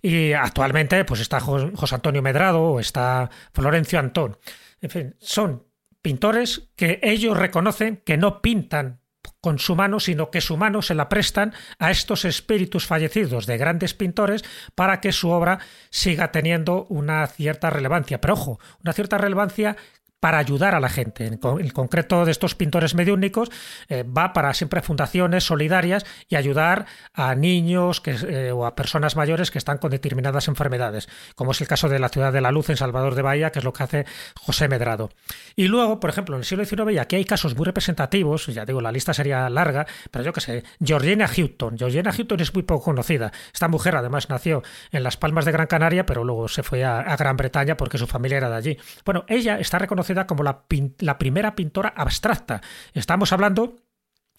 Y 0.01 0.33
actualmente 0.33 1.03
pues 1.03 1.19
está 1.19 1.39
Jo- 1.39 1.71
José 1.75 1.95
Antonio 1.95 2.21
Medrado 2.21 2.61
o 2.61 2.79
está 2.79 3.29
Florencio 3.53 3.99
Antón. 3.99 4.37
En 4.81 4.89
fin, 4.91 5.15
son 5.19 5.65
pintores 6.03 6.69
que 6.75 6.99
ellos 7.01 7.35
reconocen 7.35 7.97
que 8.05 8.15
no 8.15 8.41
pintan 8.43 9.01
con 9.41 9.57
su 9.57 9.75
mano, 9.75 9.99
sino 9.99 10.29
que 10.29 10.41
su 10.41 10.57
mano 10.57 10.83
se 10.83 10.93
la 10.93 11.09
prestan 11.09 11.53
a 11.79 11.89
estos 11.89 12.25
espíritus 12.25 12.85
fallecidos 12.85 13.47
de 13.47 13.57
grandes 13.57 13.95
pintores 13.95 14.43
para 14.75 15.01
que 15.01 15.11
su 15.11 15.29
obra 15.31 15.57
siga 15.89 16.31
teniendo 16.31 16.85
una 16.89 17.25
cierta 17.25 17.71
relevancia. 17.71 18.21
Pero 18.21 18.35
ojo, 18.35 18.59
una 18.83 18.93
cierta 18.93 19.17
relevancia 19.17 19.77
para 20.25 20.39
ayudar 20.39 20.73
a 20.73 20.79
la 20.79 20.89
gente. 20.89 21.27
En 21.27 21.69
concreto 21.69 22.25
de 22.25 22.31
estos 22.31 22.55
pintores 22.55 22.95
mediúnicos 22.95 23.51
eh, 23.89 24.01
va 24.01 24.33
para 24.33 24.55
siempre 24.55 24.81
fundaciones 24.81 25.43
solidarias 25.43 26.03
y 26.27 26.35
ayudar 26.35 26.87
a 27.13 27.35
niños 27.35 28.01
que, 28.01 28.15
eh, 28.27 28.51
o 28.51 28.65
a 28.65 28.73
personas 28.73 29.15
mayores 29.15 29.51
que 29.51 29.59
están 29.59 29.77
con 29.77 29.91
determinadas 29.91 30.47
enfermedades, 30.47 31.07
como 31.35 31.51
es 31.51 31.61
el 31.61 31.67
caso 31.67 31.89
de 31.89 31.99
la 31.99 32.09
Ciudad 32.09 32.33
de 32.33 32.41
la 32.41 32.49
Luz 32.49 32.71
en 32.71 32.77
Salvador 32.77 33.13
de 33.13 33.21
Bahía, 33.21 33.51
que 33.51 33.59
es 33.59 33.65
lo 33.65 33.71
que 33.71 33.83
hace 33.83 34.05
José 34.41 34.67
Medrado. 34.67 35.11
Y 35.55 35.67
luego, 35.67 35.99
por 35.99 36.09
ejemplo, 36.09 36.35
en 36.37 36.39
el 36.39 36.45
siglo 36.45 36.65
XIX, 36.65 36.93
y 36.93 36.97
aquí 36.97 37.17
hay 37.17 37.25
casos 37.25 37.55
muy 37.55 37.65
representativos, 37.65 38.47
ya 38.47 38.65
digo, 38.65 38.81
la 38.81 38.91
lista 38.91 39.13
sería 39.13 39.47
larga, 39.51 39.85
pero 40.09 40.25
yo 40.25 40.33
qué 40.33 40.41
sé, 40.41 40.63
Georgina 40.83 41.27
Houghton. 41.27 41.77
Georgina 41.77 42.11
Houghton 42.11 42.39
es 42.39 42.51
muy 42.51 42.63
poco 42.63 42.85
conocida. 42.85 43.31
Esta 43.53 43.67
mujer 43.67 43.95
además 43.95 44.27
nació 44.27 44.63
en 44.91 45.03
las 45.03 45.17
Palmas 45.17 45.45
de 45.45 45.51
Gran 45.51 45.67
Canaria, 45.67 46.07
pero 46.07 46.23
luego 46.23 46.47
se 46.47 46.63
fue 46.63 46.83
a, 46.83 47.01
a 47.01 47.15
Gran 47.15 47.37
Bretaña 47.37 47.77
porque 47.77 47.99
su 47.99 48.07
familia 48.07 48.37
era 48.37 48.49
de 48.49 48.55
allí. 48.55 48.77
Bueno, 49.05 49.23
ella 49.27 49.59
está 49.59 49.77
reconocida 49.77 50.14
como 50.23 50.43
la, 50.43 50.63
la 50.99 51.17
primera 51.17 51.55
pintora 51.55 51.93
abstracta. 51.95 52.61
Estamos 52.93 53.33
hablando 53.33 53.75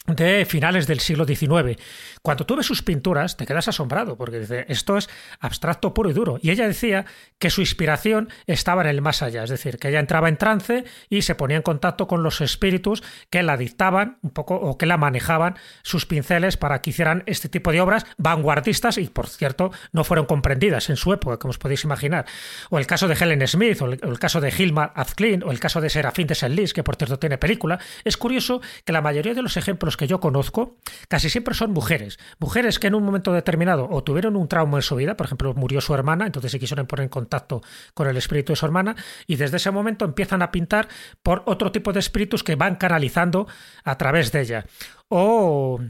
de 0.06 0.44
finales 0.44 0.86
del 0.86 1.00
siglo 1.00 1.24
XIX. 1.24 1.80
Cuando 2.26 2.44
tú 2.44 2.56
ves 2.56 2.66
sus 2.66 2.82
pinturas, 2.82 3.36
te 3.36 3.46
quedas 3.46 3.68
asombrado, 3.68 4.16
porque 4.16 4.40
dice, 4.40 4.66
esto 4.68 4.96
es 4.96 5.08
abstracto 5.38 5.94
puro 5.94 6.10
y 6.10 6.12
duro. 6.12 6.40
Y 6.42 6.50
ella 6.50 6.66
decía 6.66 7.06
que 7.38 7.50
su 7.50 7.60
inspiración 7.60 8.30
estaba 8.48 8.82
en 8.82 8.88
el 8.88 9.00
más 9.00 9.22
allá, 9.22 9.44
es 9.44 9.50
decir, 9.50 9.78
que 9.78 9.90
ella 9.90 10.00
entraba 10.00 10.28
en 10.28 10.36
trance 10.36 10.84
y 11.08 11.22
se 11.22 11.36
ponía 11.36 11.56
en 11.56 11.62
contacto 11.62 12.08
con 12.08 12.24
los 12.24 12.40
espíritus 12.40 13.04
que 13.30 13.44
la 13.44 13.56
dictaban 13.56 14.18
un 14.22 14.30
poco 14.30 14.56
o 14.56 14.76
que 14.76 14.86
la 14.86 14.96
manejaban 14.96 15.54
sus 15.84 16.04
pinceles 16.04 16.56
para 16.56 16.82
que 16.82 16.90
hicieran 16.90 17.22
este 17.26 17.48
tipo 17.48 17.70
de 17.70 17.80
obras 17.80 18.04
vanguardistas 18.18 18.98
y, 18.98 19.06
por 19.06 19.28
cierto, 19.28 19.70
no 19.92 20.02
fueron 20.02 20.26
comprendidas 20.26 20.90
en 20.90 20.96
su 20.96 21.12
época, 21.12 21.36
como 21.36 21.50
os 21.50 21.58
podéis 21.58 21.84
imaginar. 21.84 22.26
O 22.70 22.80
el 22.80 22.88
caso 22.88 23.06
de 23.06 23.14
Helen 23.14 23.46
Smith, 23.46 23.80
o 23.82 23.86
el, 23.86 24.18
caso 24.18 24.40
de 24.40 24.52
Hilma 24.52 24.90
Azklin, 24.96 25.44
o 25.44 25.52
el 25.52 25.60
caso 25.60 25.80
de 25.80 25.90
Serafín 25.90 26.26
de 26.26 26.34
Senlis, 26.34 26.74
que 26.74 26.82
por 26.82 26.96
cierto 26.96 27.20
tiene 27.20 27.38
película. 27.38 27.78
Es 28.02 28.16
curioso 28.16 28.60
que 28.84 28.92
la 28.92 29.00
mayoría 29.00 29.34
de 29.34 29.42
los 29.42 29.56
ejemplos 29.56 29.96
que 29.96 30.08
yo 30.08 30.18
conozco, 30.18 30.78
casi 31.06 31.30
siempre 31.30 31.54
son 31.54 31.70
mujeres. 31.70 32.15
Mujeres 32.38 32.78
que 32.78 32.86
en 32.86 32.94
un 32.94 33.04
momento 33.04 33.32
determinado 33.32 33.88
o 33.90 34.02
tuvieron 34.02 34.36
un 34.36 34.48
trauma 34.48 34.78
en 34.78 34.82
su 34.82 34.96
vida, 34.96 35.16
por 35.16 35.26
ejemplo, 35.26 35.54
murió 35.54 35.80
su 35.80 35.94
hermana, 35.94 36.26
entonces 36.26 36.52
se 36.52 36.58
quisieron 36.58 36.86
poner 36.86 37.04
en 37.04 37.10
contacto 37.10 37.62
con 37.94 38.08
el 38.08 38.16
espíritu 38.16 38.52
de 38.52 38.56
su 38.56 38.66
hermana, 38.66 38.96
y 39.26 39.36
desde 39.36 39.56
ese 39.56 39.70
momento 39.70 40.04
empiezan 40.04 40.42
a 40.42 40.50
pintar 40.50 40.88
por 41.22 41.42
otro 41.46 41.72
tipo 41.72 41.92
de 41.92 42.00
espíritus 42.00 42.42
que 42.42 42.56
van 42.56 42.76
canalizando 42.76 43.46
a 43.84 43.98
través 43.98 44.32
de 44.32 44.40
ella. 44.40 44.66
O 45.08 45.80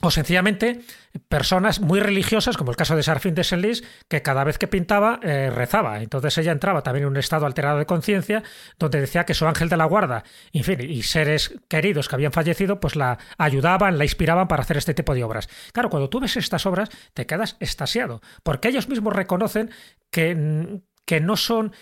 o 0.00 0.10
sencillamente 0.10 0.80
personas 1.28 1.80
muy 1.80 2.00
religiosas, 2.00 2.56
como 2.56 2.70
el 2.70 2.76
caso 2.76 2.96
de 2.96 3.02
Sarfin 3.02 3.34
de 3.34 3.44
Senlis, 3.44 3.84
que 4.08 4.22
cada 4.22 4.44
vez 4.44 4.58
que 4.58 4.66
pintaba 4.66 5.20
eh, 5.22 5.50
rezaba. 5.50 6.02
Entonces 6.02 6.36
ella 6.38 6.52
entraba 6.52 6.82
también 6.82 7.04
en 7.04 7.10
un 7.10 7.16
estado 7.16 7.46
alterado 7.46 7.78
de 7.78 7.86
conciencia, 7.86 8.42
donde 8.78 9.00
decía 9.00 9.24
que 9.24 9.34
su 9.34 9.46
ángel 9.46 9.68
de 9.68 9.76
la 9.76 9.84
guarda, 9.84 10.24
en 10.52 10.64
fin, 10.64 10.80
y 10.80 11.02
seres 11.02 11.54
queridos 11.68 12.08
que 12.08 12.16
habían 12.16 12.32
fallecido, 12.32 12.80
pues 12.80 12.96
la 12.96 13.18
ayudaban, 13.38 13.96
la 13.96 14.04
inspiraban 14.04 14.48
para 14.48 14.62
hacer 14.62 14.76
este 14.76 14.94
tipo 14.94 15.14
de 15.14 15.24
obras. 15.24 15.48
Claro, 15.72 15.90
cuando 15.90 16.10
tú 16.10 16.20
ves 16.20 16.36
estas 16.36 16.66
obras, 16.66 16.90
te 17.14 17.26
quedas 17.26 17.56
estasiado, 17.60 18.20
porque 18.42 18.68
ellos 18.68 18.88
mismos 18.88 19.12
reconocen 19.14 19.70
que, 20.10 20.80
que 21.06 21.20
no 21.20 21.36
son 21.36 21.72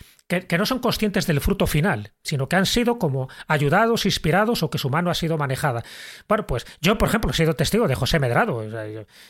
que, 0.41 0.59
no 0.59 0.67
son 0.67 0.79
conscientes 0.79 1.27
del 1.27 1.41
fruto 1.41 1.67
final, 1.67 2.12
sino 2.23 2.49
que 2.49 2.57
han 2.57 2.67
sido 2.67 2.99
como 2.99 3.29
ayudados, 3.49 4.07
inspirados 4.07 4.62
o 4.62 4.71
que 4.71 4.79
su 4.79 4.89
mano 4.89 5.11
ha 5.11 5.15
sido 5.15 5.37
manejada. 5.37 5.83
Bueno, 6.29 6.47
pues 6.47 6.67
yo, 6.81 6.97
por 6.97 7.09
ejemplo, 7.09 7.31
he 7.31 7.35
sido 7.35 7.55
testigo 7.55 7.87
de 7.89 7.95
José 7.95 8.19
Medrado. 8.19 8.62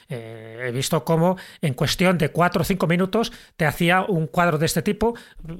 Eh, 0.09 0.65
he 0.65 0.71
visto 0.71 1.05
cómo 1.05 1.37
en 1.61 1.75
cuestión 1.75 2.19
de 2.19 2.31
cuatro 2.31 2.63
o 2.63 2.65
cinco 2.65 2.87
minutos 2.87 3.33
te 3.57 3.67
hacía 3.67 4.03
un 4.03 4.27
cuadro 4.27 4.59
de 4.59 4.67
este 4.67 4.83
tipo 4.83 5.15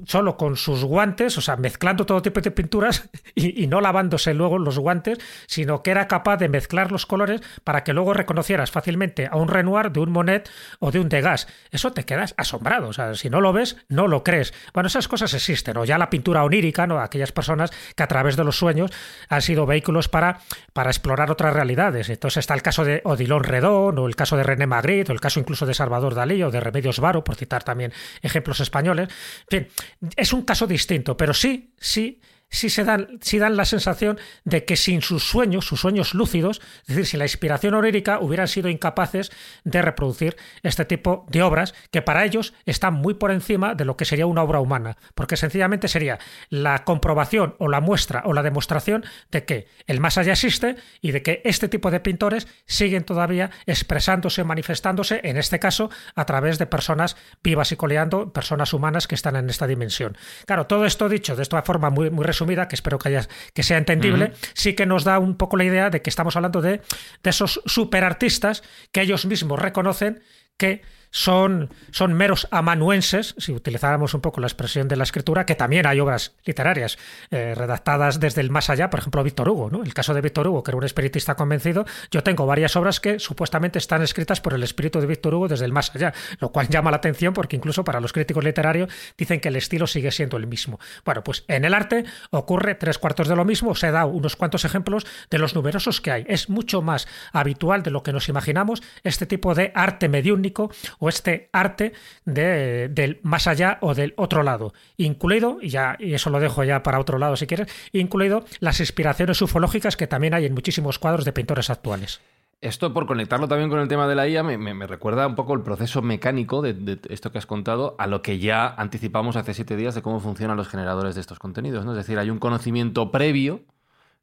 solo 0.05 0.37
con 0.37 0.55
sus 0.55 0.83
guantes, 0.83 1.37
o 1.37 1.41
sea, 1.41 1.57
mezclando 1.57 2.05
todo 2.05 2.21
tipo 2.21 2.39
de 2.39 2.51
pinturas 2.51 3.09
y, 3.35 3.67
no 3.67 3.81
lavándose 3.81 4.33
luego 4.33 4.59
los 4.59 4.79
guantes, 4.79 5.19
sino 5.47 5.83
que 5.83 5.91
era 5.91 6.07
capaz 6.07 6.37
de 6.37 6.49
mezclar 6.49 6.91
los 6.91 7.05
colores 7.05 7.41
para 7.63 7.83
que 7.83 7.93
luego 7.93 8.13
reconocieras 8.13 8.71
fácilmente 8.71 9.27
a 9.29 9.35
un 9.35 9.47
Renoir, 9.47 9.91
de 9.91 9.99
un 9.99 10.11
Monet 10.11 10.49
o 10.79 10.91
de 10.91 10.99
un 10.99 11.09
Degas. 11.09 11.47
Eso 11.71 11.91
te 11.91 12.05
quedas 12.05 12.33
asombrado. 12.37 12.87
O 12.87 12.93
sea, 12.93 13.15
si 13.15 13.29
no 13.29 13.41
lo 13.41 13.53
ves, 13.53 13.77
no 13.89 14.07
lo 14.07 14.23
crees. 14.23 14.53
Bueno, 14.73 14.87
esas 14.87 15.07
cosas 15.07 15.32
existen, 15.33 15.77
o 15.77 15.85
ya 15.85 15.97
la 15.97 16.09
pintura 16.09 16.43
onírica, 16.43 16.87
¿no? 16.87 16.99
aquellas 16.99 17.31
personas 17.31 17.71
que 17.95 18.03
a 18.03 18.07
través 18.07 18.35
de 18.35 18.43
los 18.43 18.57
sueños 18.57 18.91
han 19.29 19.41
sido 19.41 19.65
vehículos 19.65 20.09
para, 20.09 20.39
para 20.73 20.89
explorar 20.89 21.31
otras 21.31 21.53
realidades. 21.53 22.09
Entonces 22.09 22.37
está 22.37 22.53
el 22.53 22.61
caso 22.61 22.83
de 22.83 23.01
Odilon 23.03 23.43
Redón, 23.43 23.97
o 23.99 24.07
el 24.07 24.15
caso 24.15 24.37
de 24.37 24.43
René 24.43 24.67
Magritte, 24.67 25.11
o 25.11 25.13
el 25.13 25.21
caso 25.21 25.39
incluso 25.39 25.65
de 25.65 25.73
Salvador 25.73 26.15
Dalí, 26.15 26.43
o 26.43 26.51
de 26.51 26.59
Remedios 26.59 26.99
Varo, 26.99 27.23
por 27.23 27.35
citar 27.35 27.63
también 27.63 27.93
ejemplos 28.21 28.59
españoles. 28.59 29.09
En 29.49 29.65
fin, 29.65 30.11
es 30.15 30.33
un 30.33 30.43
caso 30.43 30.67
distinto, 30.67 31.17
pero 31.17 31.33
sí, 31.33 31.73
sí 31.77 32.21
sí, 32.53 32.69
se 32.69 32.83
dan, 32.83 33.19
sí 33.21 33.39
dan 33.39 33.57
la 33.57 33.65
sensación 33.65 34.19
de 34.45 34.63
que 34.63 34.77
sin 34.77 35.01
sus 35.01 35.23
sueños, 35.23 35.65
sus 35.65 35.81
sueños 35.81 36.13
lúcidos, 36.13 36.61
es 36.81 36.95
decir, 36.95 37.05
sin 37.05 37.19
la 37.19 37.25
inspiración 37.25 37.73
onírica, 37.73 38.19
hubieran 38.19 38.47
sido 38.47 38.69
incapaces 38.69 39.31
de 39.63 39.81
reproducir 39.81 40.37
este 40.61 40.85
tipo 40.85 41.25
de 41.29 41.41
obras 41.41 41.73
que 41.91 42.01
para 42.01 42.23
ellos 42.23 42.53
están 42.65 42.93
muy 42.93 43.15
por 43.15 43.31
encima 43.31 43.75
de 43.75 43.85
lo 43.85 43.97
que 43.97 44.05
sería 44.05 44.27
una 44.27 44.43
obra 44.43 44.59
humana, 44.59 44.97
porque 45.15 45.35
sencillamente 45.35 45.87
sería 45.87 46.19
la 46.49 46.83
comprobación 46.83 47.55
o 47.59 47.67
la 47.67 47.81
muestra 47.81 48.21
o 48.25 48.33
la 48.33 48.43
demostración 48.43 49.03
de 49.31 49.45
que 49.45 49.67
el 49.87 49.99
más 49.99 50.17
allá 50.17 50.33
existe 50.33 50.75
y 51.01 51.11
de 51.11 51.23
que 51.23 51.41
este 51.45 51.67
tipo 51.67 51.91
de 51.91 51.99
pintores 51.99 52.47
siguen 52.65 53.03
todavía 53.03 53.49
expresándose, 53.65 54.43
manifestándose, 54.43 55.21
en 55.23 55.37
este 55.37 55.59
caso, 55.59 55.89
a 56.15 56.25
través 56.25 56.59
de 56.59 56.67
personas 56.67 57.17
vivas 57.43 57.71
y 57.71 57.75
coleando, 57.75 58.31
personas 58.31 58.73
humanas 58.73 59.07
que 59.07 59.15
están 59.15 59.35
en 59.35 59.49
esta 59.49 59.65
dimensión. 59.65 60.17
Claro, 60.45 60.67
todo 60.67 60.85
esto 60.85 61.09
dicho 61.09 61.35
de 61.35 61.41
esta 61.41 61.61
forma 61.63 61.89
muy, 61.89 62.11
muy 62.11 62.23
resumida, 62.23 62.42
que 62.45 62.75
espero 62.75 62.99
que, 62.99 63.09
haya, 63.09 63.27
que 63.53 63.63
sea 63.63 63.77
entendible, 63.77 64.33
sí 64.53 64.73
que 64.73 64.85
nos 64.85 65.03
da 65.03 65.19
un 65.19 65.37
poco 65.37 65.57
la 65.57 65.63
idea 65.63 65.89
de 65.89 66.01
que 66.01 66.09
estamos 66.09 66.35
hablando 66.35 66.61
de, 66.61 66.81
de 67.23 67.29
esos 67.29 67.61
superartistas 67.65 68.63
que 68.91 69.01
ellos 69.01 69.25
mismos 69.25 69.59
reconocen 69.59 70.21
que 70.57 70.81
son, 71.13 71.69
son 71.91 72.13
meros 72.13 72.47
amanuenses, 72.49 73.35
si 73.37 73.53
utilizáramos 73.53 74.15
un 74.15 74.21
poco 74.21 74.41
la 74.41 74.47
expresión 74.47 74.87
de 74.87 74.95
la 74.95 75.03
escritura, 75.03 75.45
que 75.45 75.53
también 75.53 75.85
hay 75.85 75.99
obras 75.99 76.33
literarias 76.43 76.97
eh, 77.29 77.53
redactadas 77.55 78.19
desde 78.19 78.41
el 78.41 78.49
más 78.49 78.71
allá, 78.71 78.89
por 78.89 78.99
ejemplo, 78.99 79.23
Víctor 79.23 79.47
Hugo, 79.47 79.69
¿no? 79.69 79.83
El 79.83 79.93
caso 79.93 80.15
de 80.15 80.21
Víctor 80.21 80.47
Hugo, 80.47 80.63
que 80.63 80.71
era 80.71 80.77
un 80.77 80.83
espiritista 80.83 81.35
convencido, 81.35 81.85
yo 82.09 82.23
tengo 82.23 82.47
varias 82.47 82.75
obras 82.75 82.99
que 82.99 83.19
supuestamente 83.19 83.77
están 83.77 84.01
escritas 84.01 84.41
por 84.41 84.55
el 84.55 84.63
espíritu 84.63 84.99
de 84.99 85.05
Víctor 85.05 85.35
Hugo 85.35 85.47
desde 85.47 85.65
el 85.65 85.71
más 85.71 85.95
allá, 85.95 86.15
lo 86.39 86.51
cual 86.51 86.67
llama 86.67 86.89
la 86.89 86.97
atención 86.97 87.35
porque 87.35 87.55
incluso 87.55 87.83
para 87.83 87.99
los 87.99 88.11
críticos 88.11 88.43
literarios 88.43 88.91
dicen 89.15 89.39
que 89.39 89.49
el 89.49 89.55
estilo 89.55 89.85
sigue 89.85 90.09
siendo 90.09 90.37
el 90.37 90.47
mismo. 90.47 90.79
Bueno, 91.05 91.23
pues 91.23 91.45
en 91.47 91.63
el 91.63 91.75
arte 91.75 92.05
ocurre 92.31 92.73
tres 92.73 92.97
cuartos 92.97 93.27
de 93.27 93.35
lo 93.35 93.45
mismo, 93.45 93.69
os 93.69 93.83
he 93.83 93.91
dado 93.91 94.07
unos 94.07 94.35
cuantos 94.35 94.65
ejemplos 94.65 95.05
de 95.29 95.37
los 95.37 95.53
numerosos 95.53 96.01
que 96.01 96.09
hay. 96.09 96.25
Es 96.27 96.49
mucho 96.49 96.81
más 96.81 97.07
habitual 97.33 97.83
de 97.83 97.91
lo 97.91 98.01
que 98.01 98.13
nos 98.13 98.29
imaginamos 98.29 98.81
este 99.03 99.27
tipo 99.27 99.53
de 99.53 99.71
arte 99.75 100.09
mediúnico 100.09 100.71
o 101.03 101.09
este 101.09 101.49
arte 101.51 101.91
de, 102.23 102.87
del 102.87 103.19
más 103.23 103.45
allá 103.47 103.77
o 103.81 103.93
del 103.93 104.13
otro 104.15 104.41
lado, 104.41 104.73
incluido, 104.95 105.57
y, 105.61 105.67
ya, 105.67 105.97
y 105.99 106.13
eso 106.13 106.29
lo 106.29 106.39
dejo 106.39 106.63
ya 106.63 106.81
para 106.81 106.97
otro 106.97 107.17
lado 107.17 107.35
si 107.35 107.45
quieres, 107.45 107.67
incluido 107.91 108.45
las 108.61 108.79
inspiraciones 108.79 109.41
ufológicas 109.41 109.97
que 109.97 110.07
también 110.07 110.33
hay 110.33 110.45
en 110.45 110.53
muchísimos 110.53 110.99
cuadros 110.99 111.25
de 111.25 111.33
pintores 111.33 111.69
actuales. 111.69 112.21
Esto, 112.61 112.93
por 112.93 113.05
conectarlo 113.05 113.49
también 113.49 113.69
con 113.69 113.81
el 113.81 113.89
tema 113.89 114.07
de 114.07 114.15
la 114.15 114.29
IA, 114.29 114.43
me, 114.43 114.87
recuerda 114.87 115.27
un 115.27 115.35
poco 115.35 115.53
el 115.53 115.63
proceso 115.63 116.01
mecánico 116.01 116.61
de, 116.61 116.97
esto 117.09 117.33
que 117.33 117.37
has 117.37 117.45
contado 117.45 117.97
a 117.99 118.07
lo 118.07 118.21
que 118.21 118.39
ya 118.39 118.67
anticipamos 118.67 119.35
hace 119.35 119.53
siete 119.53 119.75
días 119.75 119.95
de 119.95 120.01
cómo 120.01 120.21
funcionan 120.21 120.55
los 120.55 120.69
generadores 120.69 121.15
de 121.15 121.21
estos 121.21 121.37
contenidos. 121.39 121.85
Es 121.85 121.95
decir, 121.97 122.17
hay 122.17 122.29
un 122.29 122.39
conocimiento 122.39 123.11
previo 123.11 123.65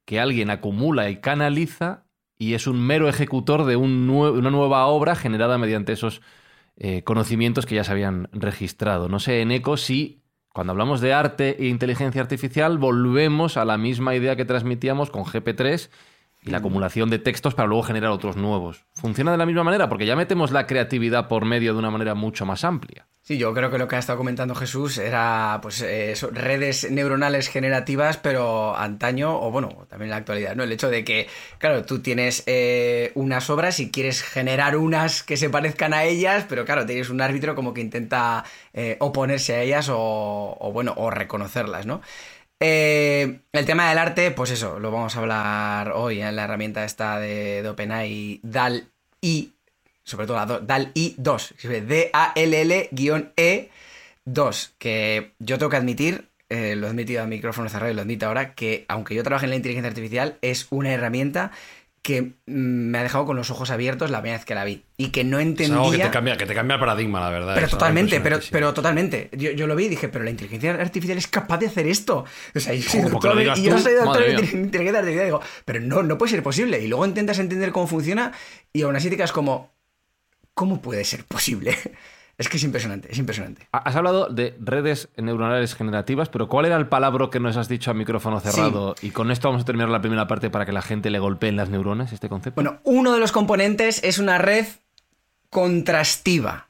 que 0.07 0.19
alguien 0.19 0.49
acumula 0.49 1.11
y 1.11 1.21
canaliza 1.21 2.05
y 2.39 2.55
es 2.55 2.67
un 2.67 2.81
mero 2.81 3.11
ejecutor 3.11 3.67
de 3.67 3.77
un 3.77 4.09
una 4.09 4.51
nueva 4.51 4.87
obra 4.87 5.15
generada 5.15 5.59
mediante 5.59 5.93
esos 5.93 6.23
eh, 6.83 7.05
conocimientos 7.05 7.67
que 7.67 7.75
ya 7.75 7.85
se 7.85 7.93
habían 7.93 8.29
registrado. 8.33 9.11
No 9.11 9.21
sé, 9.21 9.43
en 9.43 9.51
ECO 9.51 9.77
si 9.77 10.25
cuando 10.49 10.73
hablamos 10.73 11.03
de 11.03 11.13
arte 11.13 11.63
e 11.63 11.69
inteligencia 11.69 12.23
artificial 12.23 12.79
volvemos 12.79 13.59
a 13.59 13.67
la 13.67 13.77
misma 13.77 14.15
idea 14.15 14.35
que 14.35 14.47
transmitíamos 14.47 15.11
con 15.11 15.25
GP3 15.25 15.91
y 16.43 16.51
la 16.51 16.59
acumulación 16.59 17.11
de 17.11 17.19
textos 17.19 17.55
para 17.55 17.69
luego 17.69 17.83
generar 17.83 18.11
otros 18.11 18.37
nuevos. 18.37 18.85
¿Funciona 18.95 19.33
de 19.33 19.39
la 19.39 19.47
misma 19.47 19.65
manera? 19.65 19.89
Porque 19.89 20.07
ya 20.07 20.17
metemos 20.17 20.51
la 20.51 20.67
creatividad 20.67 21.29
por 21.29 21.45
medio 21.45 21.73
de 21.73 21.79
una 21.79 21.91
manera 21.91 22.15
mucho 22.15 22.47
más 22.47 22.65
amplia. 22.65 23.07
Sí, 23.23 23.37
yo 23.37 23.53
creo 23.53 23.71
que 23.71 23.77
lo 23.77 23.87
que 23.87 23.97
ha 23.97 23.99
estado 23.99 24.17
comentando 24.17 24.55
Jesús 24.55 24.97
era 24.97 25.61
pues 25.63 25.83
eh, 25.83 26.15
redes 26.33 26.91
neuronales 26.91 27.49
generativas, 27.49 28.17
pero 28.17 28.75
antaño, 28.75 29.39
o 29.41 29.51
bueno, 29.51 29.87
también 29.89 30.07
en 30.07 30.11
la 30.11 30.17
actualidad, 30.17 30.57
¿no? 30.57 30.65
El 30.65 30.73
hecho 30.73 30.89
de 30.89 31.05
que, 31.05 31.29
claro, 31.59 31.85
tú 31.85 32.01
tienes 32.01 32.43
eh, 32.47 33.13
unas 33.15 33.49
obras 33.51 33.79
y 33.79 33.91
quieres 33.91 34.23
generar 34.23 34.77
unas 34.77 35.23
que 35.23 35.37
se 35.37 35.51
parezcan 35.51 35.93
a 35.93 36.05
ellas, 36.05 36.47
pero 36.49 36.65
claro, 36.65 36.87
tienes 36.87 37.11
un 37.11 37.21
árbitro 37.21 37.55
como 37.55 37.75
que 37.75 37.83
intenta 37.83 38.43
eh, 38.73 38.97
oponerse 39.01 39.55
a 39.55 39.63
ellas 39.63 39.91
o, 39.91 40.57
o, 40.59 40.73
bueno, 40.73 40.95
o 40.97 41.11
reconocerlas, 41.11 41.85
¿no? 41.85 42.01
Eh, 42.62 43.40
el 43.52 43.64
tema 43.64 43.88
del 43.88 43.97
arte, 43.97 44.31
pues 44.33 44.50
eso, 44.50 44.79
lo 44.79 44.90
vamos 44.90 45.17
a 45.17 45.21
hablar 45.21 45.93
hoy 45.93 46.21
en 46.21 46.37
la 46.37 46.45
herramienta 46.45 46.85
esta 46.85 47.19
de, 47.19 47.67
OpenAI 47.67 48.40
DAL-I, 48.43 49.55
sobre 50.05 50.26
todo 50.26 50.37
la 50.37 50.45
DAL-I 50.45 51.14
2, 51.17 51.55
D-A-L-L-E 51.87 53.71
2, 54.26 54.75
que 54.76 55.33
yo 55.38 55.57
tengo 55.57 55.71
que 55.71 55.76
admitir, 55.79 56.29
eh, 56.50 56.76
lo 56.76 56.87
he 56.87 56.90
admitido 56.90 57.23
a 57.23 57.26
micrófono 57.26 57.71
cerrado 57.71 57.93
y 57.93 57.95
lo 57.95 58.02
admito 58.02 58.26
ahora, 58.26 58.55
que 58.55 58.85
aunque 58.88 59.14
yo 59.14 59.23
trabaje 59.23 59.47
en 59.47 59.50
la 59.50 59.57
inteligencia 59.57 59.88
artificial, 59.88 60.37
es 60.43 60.67
una 60.69 60.93
herramienta 60.93 61.52
que 62.02 62.33
me 62.47 62.99
ha 62.99 63.02
dejado 63.02 63.26
con 63.26 63.37
los 63.37 63.50
ojos 63.50 63.71
abiertos 63.71 64.11
la 64.11 64.21
primera 64.23 64.38
vez 64.38 64.47
que 64.47 64.54
la 64.54 64.64
vi 64.64 64.85
y 64.97 65.09
que 65.09 65.23
no 65.23 65.38
entendía. 65.38 65.76
Es 65.76 65.80
algo 65.80 65.90
que 65.90 65.99
te 65.99 66.11
cambia, 66.11 66.37
que 66.38 66.47
te 66.47 66.54
cambia 66.54 66.75
el 66.75 66.80
paradigma, 66.80 67.21
la 67.21 67.28
verdad. 67.28 67.54
Pero 67.54 67.69
totalmente, 67.69 68.21
pero, 68.21 68.40
pero 68.50 68.73
totalmente. 68.73 69.28
Yo, 69.33 69.50
yo, 69.50 69.66
lo 69.66 69.76
vi 69.76 69.85
y 69.85 69.88
dije, 69.90 70.09
pero 70.09 70.25
la 70.25 70.30
inteligencia 70.30 70.73
artificial 70.73 71.19
es 71.19 71.26
capaz 71.26 71.59
de 71.59 71.66
hacer 71.66 71.87
esto. 71.87 72.25
O 72.54 72.61
sea, 72.61 72.73
yo 72.73 72.88
soy 72.88 73.02
doctor, 73.02 73.40
y 73.40 73.62
yo 73.62 73.78
soy 73.78 73.95
doctor 73.95 74.23
en 74.23 74.38
inteligencia 74.38 75.00
artificial. 75.00 75.26
Digo, 75.26 75.42
pero 75.66 75.80
no, 75.80 76.02
no 76.02 76.16
puede 76.16 76.30
ser 76.30 76.42
posible. 76.42 76.80
Y 76.80 76.88
luego 76.88 77.04
intentas 77.04 77.38
entender 77.38 77.71
cómo 77.71 77.87
funciona 77.87 78.33
y 78.73 78.83
aún 78.83 78.97
así 78.97 79.11
te 79.11 79.16
quedas 79.16 79.33
como, 79.33 79.71
¿cómo 80.54 80.80
puede 80.80 81.04
ser 81.04 81.25
posible? 81.25 81.76
Es 82.41 82.49
que 82.49 82.57
es 82.57 82.65
impresionante, 82.65 83.13
es 83.13 83.19
impresionante. 83.19 83.69
Has 83.71 83.95
hablado 83.97 84.31
de 84.31 84.57
redes 84.61 85.11
neuronales 85.19 85.75
generativas, 85.75 86.31
pero 86.31 86.49
¿cuál 86.49 86.65
era 86.65 86.77
el 86.77 86.87
palabra 86.87 87.29
que 87.31 87.39
nos 87.39 87.59
has 87.59 87.69
dicho 87.69 87.91
a 87.91 87.95
micrófono 87.95 88.41
cerrado? 88.41 88.95
Y 89.03 89.11
con 89.11 89.31
esto 89.31 89.49
vamos 89.49 89.61
a 89.61 89.65
terminar 89.67 89.91
la 89.91 90.01
primera 90.01 90.27
parte 90.27 90.49
para 90.49 90.65
que 90.65 90.73
la 90.73 90.81
gente 90.81 91.11
le 91.11 91.19
golpee 91.19 91.51
en 91.51 91.57
las 91.57 91.69
neuronas 91.69 92.15
este 92.15 92.31
concepto. 92.31 92.63
Bueno, 92.63 92.81
uno 92.85 93.13
de 93.13 93.21
los 93.21 93.31
componentes 93.31 94.03
es 94.05 94.19
una 94.19 94.39
red 94.39 94.65
contrastiva. 95.51 96.69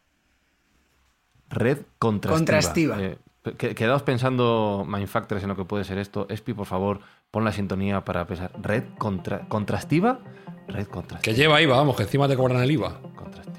Red 1.50 1.78
contrastiva. 2.00 2.36
Contrastiva. 2.36 2.98
Eh, 3.00 3.74
quedaos 3.76 4.02
pensando, 4.02 4.84
Mindfactors, 4.88 5.44
en 5.44 5.50
lo 5.50 5.56
que 5.56 5.66
puede 5.66 5.84
ser 5.84 5.98
esto. 5.98 6.26
Espi, 6.30 6.52
por 6.52 6.66
favor, 6.66 6.98
pon 7.30 7.44
la 7.44 7.52
sintonía 7.52 8.04
para 8.04 8.26
pensar. 8.26 8.50
¿Red 8.60 8.82
contrastiva? 8.98 10.18
Red 10.66 10.88
contrastiva. 10.88 11.20
Que 11.20 11.34
lleva 11.34 11.62
IVA, 11.62 11.76
vamos, 11.76 11.96
que 11.96 12.02
encima 12.02 12.26
te 12.26 12.36
cobran 12.36 12.60
el 12.60 12.70
IVA. 12.72 13.00
Contrastiva, 13.14 13.49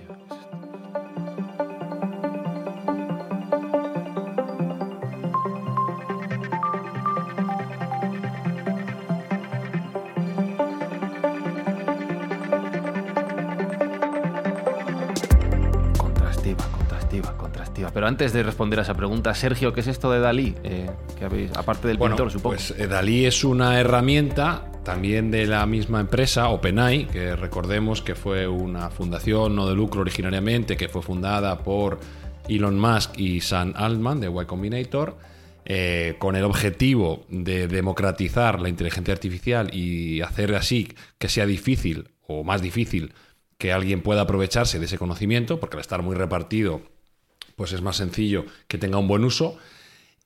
Pero 18.01 18.09
antes 18.09 18.33
de 18.33 18.41
responder 18.41 18.79
a 18.79 18.81
esa 18.81 18.95
pregunta, 18.95 19.31
Sergio, 19.35 19.73
¿qué 19.73 19.81
es 19.81 19.85
esto 19.85 20.11
de 20.11 20.19
Dalí? 20.19 20.55
Eh, 20.63 20.89
que 21.19 21.25
habéis, 21.25 21.51
aparte 21.55 21.87
del 21.87 21.97
Bueno, 21.97 22.15
pintor, 22.15 22.31
supongo. 22.31 22.55
Pues 22.55 22.71
eh, 22.71 22.87
Dalí 22.87 23.27
es 23.27 23.43
una 23.43 23.79
herramienta 23.79 24.71
también 24.83 25.29
de 25.29 25.45
la 25.45 25.63
misma 25.67 25.99
empresa, 25.99 26.49
OpenAI, 26.49 27.05
que 27.05 27.35
recordemos 27.35 28.01
que 28.01 28.15
fue 28.15 28.47
una 28.47 28.89
fundación 28.89 29.55
no 29.55 29.69
de 29.69 29.75
lucro 29.75 30.01
originariamente, 30.01 30.77
que 30.77 30.89
fue 30.89 31.03
fundada 31.03 31.59
por 31.59 31.99
Elon 32.49 32.79
Musk 32.79 33.19
y 33.19 33.39
Sam 33.39 33.73
Altman 33.75 34.19
de 34.19 34.31
Y 34.31 34.45
Combinator, 34.47 35.15
eh, 35.65 36.15
con 36.17 36.35
el 36.35 36.43
objetivo 36.43 37.27
de 37.29 37.67
democratizar 37.67 38.61
la 38.61 38.69
inteligencia 38.69 39.13
artificial 39.13 39.75
y 39.75 40.21
hacer 40.21 40.55
así 40.55 40.91
que 41.19 41.29
sea 41.29 41.45
difícil 41.45 42.09
o 42.25 42.43
más 42.43 42.63
difícil 42.63 43.13
que 43.59 43.71
alguien 43.71 44.01
pueda 44.01 44.21
aprovecharse 44.21 44.79
de 44.79 44.85
ese 44.85 44.97
conocimiento, 44.97 45.59
porque 45.59 45.75
al 45.77 45.81
estar 45.81 46.01
muy 46.01 46.15
repartido, 46.15 46.81
pues 47.55 47.73
es 47.73 47.81
más 47.81 47.97
sencillo 47.97 48.45
que 48.67 48.77
tenga 48.77 48.97
un 48.97 49.07
buen 49.07 49.23
uso. 49.23 49.57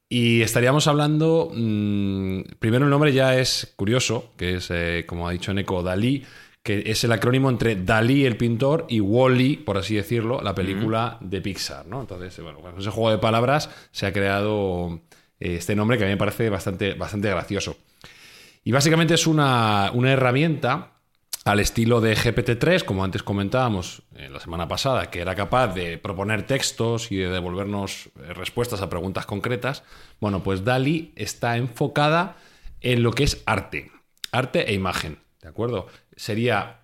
Y 0.07 0.41
estaríamos 0.41 0.87
hablando, 0.87 1.51
mmm, 1.53 2.41
primero 2.59 2.85
el 2.85 2.91
nombre 2.91 3.11
ya 3.11 3.37
es 3.37 3.73
curioso, 3.75 4.31
que 4.37 4.55
es, 4.55 4.69
eh, 4.69 5.03
como 5.07 5.27
ha 5.27 5.31
dicho 5.31 5.53
Neko, 5.53 5.81
Dalí, 5.81 6.23
que 6.61 6.83
es 6.85 7.03
el 7.03 7.11
acrónimo 7.11 7.49
entre 7.49 7.75
Dalí, 7.75 8.25
el 8.25 8.37
pintor, 8.37 8.85
y 8.89 8.99
Wally, 8.99 9.57
por 9.57 9.77
así 9.77 9.95
decirlo, 9.95 10.41
la 10.41 10.55
película 10.55 11.17
de 11.21 11.41
Pixar, 11.41 11.85
¿no? 11.85 12.01
Entonces, 12.01 12.39
bueno, 12.43 12.59
con 12.59 12.77
ese 12.79 12.89
juego 12.89 13.11
de 13.11 13.17
palabras 13.17 13.69
se 13.91 14.05
ha 14.05 14.13
creado 14.13 15.01
eh, 15.39 15.55
este 15.55 15.75
nombre 15.75 15.97
que 15.97 16.03
a 16.03 16.07
mí 16.07 16.13
me 16.13 16.17
parece 16.17 16.49
bastante, 16.49 16.93
bastante 16.93 17.29
gracioso. 17.29 17.77
Y 18.63 18.71
básicamente 18.71 19.13
es 19.13 19.27
una, 19.27 19.91
una 19.93 20.11
herramienta 20.11 20.94
al 21.45 21.59
estilo 21.59 22.01
de 22.01 22.15
GPT-3, 22.15 22.83
como 22.83 23.03
antes 23.03 23.21
comentábamos 23.21 24.01
eh, 24.15 24.29
la 24.29 24.39
semana 24.39 24.67
pasada, 24.67 25.11
que 25.11 25.21
era 25.21 25.35
capaz 25.35 25.67
de 25.75 25.97
proponer 25.99 26.47
textos 26.47 27.11
y 27.11 27.17
de 27.17 27.29
devolvernos 27.29 28.07
eh, 28.19 28.33
respuestas 28.33 28.81
a 28.81 28.89
preguntas 28.89 29.27
concretas, 29.27 29.83
bueno, 30.19 30.41
pues 30.43 30.63
DALI 30.65 31.13
está 31.15 31.57
enfocada 31.57 32.37
en 32.81 33.03
lo 33.03 33.11
que 33.13 33.23
es 33.25 33.43
arte, 33.45 33.91
arte 34.31 34.71
e 34.71 34.73
imagen, 34.73 35.19
¿de 35.41 35.47
acuerdo? 35.49 35.85
Sería 36.15 36.81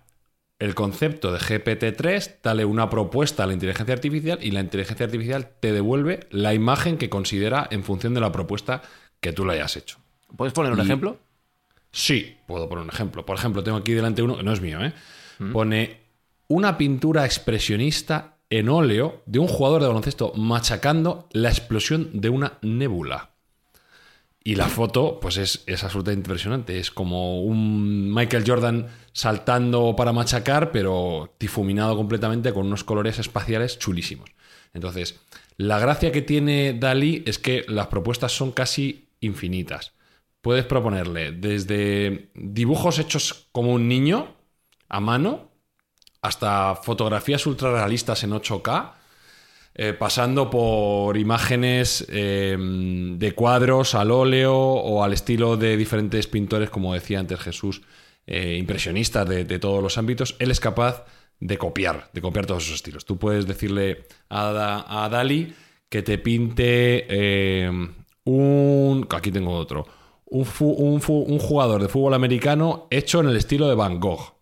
el 0.60 0.76
concepto 0.76 1.32
de 1.32 1.40
GPT-3, 1.40 2.38
dale 2.40 2.64
una 2.64 2.88
propuesta 2.88 3.42
a 3.42 3.46
la 3.48 3.54
inteligencia 3.54 3.94
artificial 3.94 4.38
y 4.40 4.52
la 4.52 4.60
inteligencia 4.60 5.06
artificial 5.06 5.50
te 5.58 5.72
devuelve 5.72 6.28
la 6.30 6.54
imagen 6.54 6.98
que 6.98 7.10
considera 7.10 7.66
en 7.72 7.82
función 7.82 8.14
de 8.14 8.20
la 8.20 8.30
propuesta 8.30 8.82
que 9.20 9.32
tú 9.32 9.44
le 9.44 9.54
hayas 9.54 9.76
hecho. 9.76 9.98
¿Puedes 10.36 10.52
poner 10.52 10.72
un 10.72 10.78
Y- 10.78 10.82
ejemplo? 10.82 11.18
Sí, 11.92 12.38
puedo 12.46 12.68
poner 12.68 12.84
un 12.84 12.90
ejemplo. 12.90 13.24
Por 13.24 13.36
ejemplo, 13.36 13.62
tengo 13.62 13.76
aquí 13.76 13.92
delante 13.92 14.22
uno 14.22 14.36
que 14.36 14.42
no 14.42 14.52
es 14.52 14.60
mío, 14.60 14.82
¿eh? 14.82 14.92
Pone 15.52 16.00
una 16.48 16.78
pintura 16.78 17.24
expresionista 17.24 18.36
en 18.48 18.68
óleo 18.68 19.22
de 19.26 19.40
un 19.40 19.48
jugador 19.48 19.82
de 19.82 19.88
baloncesto 19.88 20.32
machacando 20.36 21.28
la 21.32 21.48
explosión 21.48 22.10
de 22.12 22.28
una 22.28 22.58
nébula. 22.62 23.30
Y 24.44 24.54
la 24.56 24.68
foto, 24.68 25.18
pues 25.20 25.36
es, 25.36 25.62
es 25.66 25.84
absolutamente 25.84 26.28
impresionante. 26.28 26.78
Es 26.78 26.90
como 26.90 27.42
un 27.42 28.12
Michael 28.12 28.44
Jordan 28.46 28.88
saltando 29.12 29.94
para 29.96 30.12
machacar, 30.12 30.72
pero 30.72 31.34
difuminado 31.38 31.96
completamente 31.96 32.52
con 32.52 32.66
unos 32.66 32.84
colores 32.84 33.18
espaciales 33.18 33.78
chulísimos. 33.78 34.30
Entonces, 34.74 35.20
la 35.56 35.78
gracia 35.78 36.12
que 36.12 36.22
tiene 36.22 36.72
Dalí 36.72 37.22
es 37.26 37.38
que 37.38 37.64
las 37.68 37.88
propuestas 37.88 38.32
son 38.32 38.52
casi 38.52 39.08
infinitas. 39.20 39.92
Puedes 40.42 40.66
proponerle 40.66 41.32
desde 41.32 42.30
dibujos 42.34 42.98
hechos 42.98 43.48
como 43.52 43.72
un 43.72 43.88
niño, 43.88 44.36
a 44.88 45.00
mano, 45.00 45.50
hasta 46.20 46.74
fotografías 46.74 47.46
ultrarrealistas 47.46 48.22
en 48.24 48.32
8K, 48.32 48.92
eh, 49.74 49.94
pasando 49.94 50.50
por 50.50 51.16
imágenes 51.16 52.04
eh, 52.10 52.56
de 52.58 53.32
cuadros 53.32 53.94
al 53.94 54.10
óleo 54.10 54.54
o 54.54 55.02
al 55.02 55.14
estilo 55.14 55.56
de 55.56 55.78
diferentes 55.78 56.26
pintores, 56.26 56.68
como 56.68 56.92
decía 56.92 57.20
antes 57.20 57.40
Jesús, 57.40 57.80
eh, 58.26 58.56
impresionistas 58.58 59.26
de, 59.26 59.58
todos 59.58 59.82
los 59.82 59.96
ámbitos, 59.96 60.36
él 60.38 60.50
es 60.50 60.60
capaz 60.60 61.04
de 61.40 61.58
copiar, 61.58 62.10
de 62.12 62.20
copiar 62.20 62.46
todos 62.46 62.64
esos 62.64 62.76
estilos. 62.76 63.04
Tú 63.04 63.18
puedes 63.18 63.46
decirle 63.46 64.06
a, 64.28 65.04
a 65.04 65.08
Dali 65.08 65.54
que 65.92 66.02
te 66.02 66.16
pinte 66.16 67.04
eh, 67.08 67.70
un... 68.24 69.06
Aquí 69.10 69.30
tengo 69.30 69.52
otro. 69.52 69.86
Un, 70.34 71.38
jugador 71.38 71.82
de 71.82 71.88
fútbol 71.88 72.14
americano 72.14 72.86
hecho 72.90 73.20
en 73.20 73.28
el 73.28 73.36
estilo 73.36 73.68
de 73.68 73.74
Van 73.74 74.00
Gogh. 74.00 74.34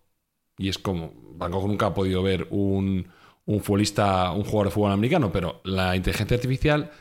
Y 0.57 0.69
es 0.69 0.77
como, 0.77 1.11
Van 1.35 1.51
Gogh 1.51 1.67
nunca 1.67 1.87
ha 1.87 1.93
podido 1.93 2.23
ver 2.23 2.47
un, 2.49 3.07
futbolista, 3.45 4.31
un 4.31 4.43
jugador 4.43 4.67
de 4.67 4.71
fútbol 4.71 4.93
americano, 4.93 5.33
pero 5.33 5.59
la 5.65 5.93
inteligencia 5.97 6.35
artificial 6.35 6.91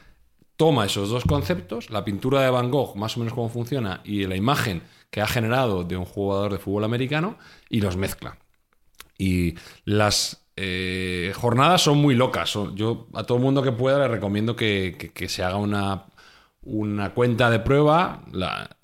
toma 0.56 0.86
esos 0.86 1.08
dos 1.08 1.24
conceptos, 1.24 1.90
la 1.90 2.04
pintura 2.04 2.42
de 2.42 2.50
Van 2.50 2.70
Gogh, 2.70 2.96
más 2.96 3.16
o 3.16 3.20
menos 3.20 3.32
cómo 3.32 3.48
funciona, 3.48 4.00
y 4.04 4.26
la 4.26 4.34
imagen 4.34 4.82
que 5.10 5.20
ha 5.20 5.26
generado 5.28 5.84
de 5.84 5.96
un 5.96 6.04
jugador 6.04 6.52
de 6.52 6.58
fútbol 6.58 6.82
americano, 6.82 7.38
y 7.68 7.80
los 7.80 7.96
mezcla. 7.96 8.38
Y 9.16 9.54
las 9.84 10.48
eh, 10.56 11.32
jornadas 11.36 11.82
son 11.82 11.98
muy 11.98 12.16
locas. 12.16 12.58
Yo 12.74 13.06
a 13.14 13.22
todo 13.22 13.38
el 13.38 13.44
mundo 13.44 13.62
que 13.62 13.72
pueda 13.72 14.00
le 14.00 14.08
recomiendo 14.08 14.56
que 14.56 15.26
se 15.28 15.44
haga 15.44 15.56
una, 15.56 16.06
una 16.62 17.14
cuenta 17.14 17.50
de 17.50 17.60
prueba. 17.60 18.22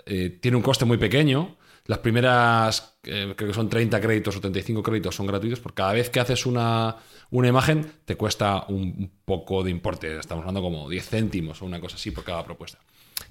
Eh, 0.05 0.39
tiene 0.41 0.57
un 0.57 0.63
coste 0.63 0.85
muy 0.85 0.99
pequeño. 0.99 1.57
Las 1.87 1.99
primeras, 1.99 2.99
eh, 3.05 3.33
creo 3.37 3.49
que 3.49 3.55
son 3.55 3.69
30 3.69 4.01
créditos 4.01 4.37
o 4.37 4.41
35 4.41 4.83
créditos, 4.83 5.15
son 5.15 5.27
gratuitos. 5.27 5.61
Por 5.61 5.75
cada 5.75 5.93
vez 5.93 6.11
que 6.11 6.19
haces 6.19 6.47
una, 6.47 6.97
una 7.31 7.49
imagen, 7.49 7.87
te 8.05 8.17
cuesta 8.17 8.65
un 8.69 9.11
poco 9.25 9.63
de 9.63 9.71
importe. 9.71 10.19
Estamos 10.19 10.43
hablando 10.43 10.63
como 10.63 10.89
10 10.89 11.09
céntimos 11.09 11.63
o 11.63 11.65
una 11.65 11.81
cosa 11.81 11.97
así 11.97 12.11
por 12.11 12.25
cada 12.25 12.45
propuesta. 12.45 12.79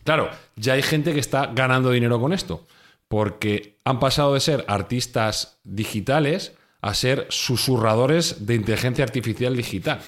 Claro, 0.03 0.29
ya 0.55 0.73
hay 0.73 0.81
gente 0.81 1.13
que 1.13 1.19
está 1.19 1.47
ganando 1.47 1.91
dinero 1.91 2.19
con 2.19 2.34
esto, 2.34 2.65
porque 3.08 3.77
han 3.84 3.99
pasado 3.99 4.34
de 4.34 4.39
ser 4.39 4.65
artistas 4.67 5.60
digitales 5.63 6.53
a 6.81 6.93
ser 6.93 7.25
susurradores 7.29 8.45
de 8.45 8.55
inteligencia 8.55 9.03
artificial 9.03 9.55
digital. 9.55 10.01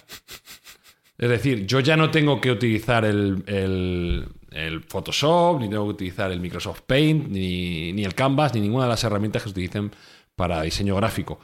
Es 1.17 1.30
decir, 1.30 1.65
yo 1.65 1.80
ya 1.80 1.97
no 1.97 2.12
tengo 2.12 2.39
que 2.39 2.51
utilizar 2.51 3.06
el, 3.06 3.43
el- 3.47 4.30
Photoshop, 4.88 5.60
ni 5.60 5.69
tengo 5.69 5.84
que 5.86 5.91
utilizar 5.91 6.32
el 6.32 6.39
Microsoft 6.39 6.82
Paint, 6.88 7.27
ni, 7.30 7.93
ni 7.93 8.03
el 8.06 8.15
Canvas, 8.15 8.53
ni 8.56 8.62
ninguna 8.62 8.86
de 8.86 8.89
las 8.89 9.03
herramientas 9.03 9.43
que 9.43 9.49
se 9.49 9.51
utilicen 9.51 9.91
para 10.36 10.62
diseño 10.62 10.95
gráfico. 10.95 11.39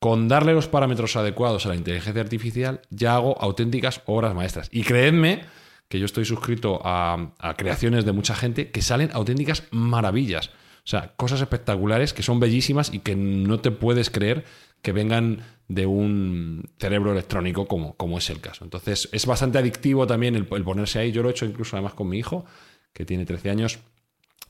Con 0.00 0.28
darle 0.28 0.52
los 0.54 0.68
parámetros 0.68 1.16
adecuados 1.16 1.66
a 1.66 1.70
la 1.70 1.76
inteligencia 1.76 2.22
artificial, 2.22 2.80
ya 2.90 3.16
hago 3.16 3.36
auténticas 3.40 4.02
obras 4.06 4.34
maestras. 4.34 4.68
Y 4.72 4.82
creedme 4.82 5.42
que 5.88 5.98
yo 5.98 6.06
estoy 6.06 6.24
suscrito 6.24 6.80
a, 6.84 7.32
a 7.38 7.54
creaciones 7.56 8.04
de 8.04 8.12
mucha 8.12 8.34
gente 8.34 8.70
que 8.70 8.82
salen 8.82 9.10
auténticas 9.12 9.64
maravillas. 9.70 10.48
O 10.78 10.86
sea, 10.88 11.14
cosas 11.16 11.40
espectaculares 11.40 12.12
que 12.12 12.22
son 12.22 12.40
bellísimas 12.40 12.92
y 12.92 13.00
que 13.00 13.16
no 13.16 13.60
te 13.60 13.70
puedes 13.70 14.10
creer 14.10 14.44
que 14.84 14.92
vengan 14.92 15.40
de 15.66 15.86
un 15.86 16.70
cerebro 16.78 17.10
electrónico 17.12 17.66
como, 17.66 17.96
como 17.96 18.18
es 18.18 18.30
el 18.30 18.40
caso. 18.40 18.62
Entonces, 18.64 19.08
es 19.12 19.26
bastante 19.26 19.58
adictivo 19.58 20.06
también 20.06 20.36
el, 20.36 20.46
el 20.50 20.62
ponerse 20.62 20.98
ahí. 21.00 21.10
Yo 21.10 21.22
lo 21.22 21.28
he 21.28 21.32
hecho 21.32 21.46
incluso 21.46 21.74
además 21.74 21.94
con 21.94 22.08
mi 22.08 22.18
hijo, 22.18 22.44
que 22.92 23.04
tiene 23.04 23.24
13 23.24 23.50
años, 23.50 23.78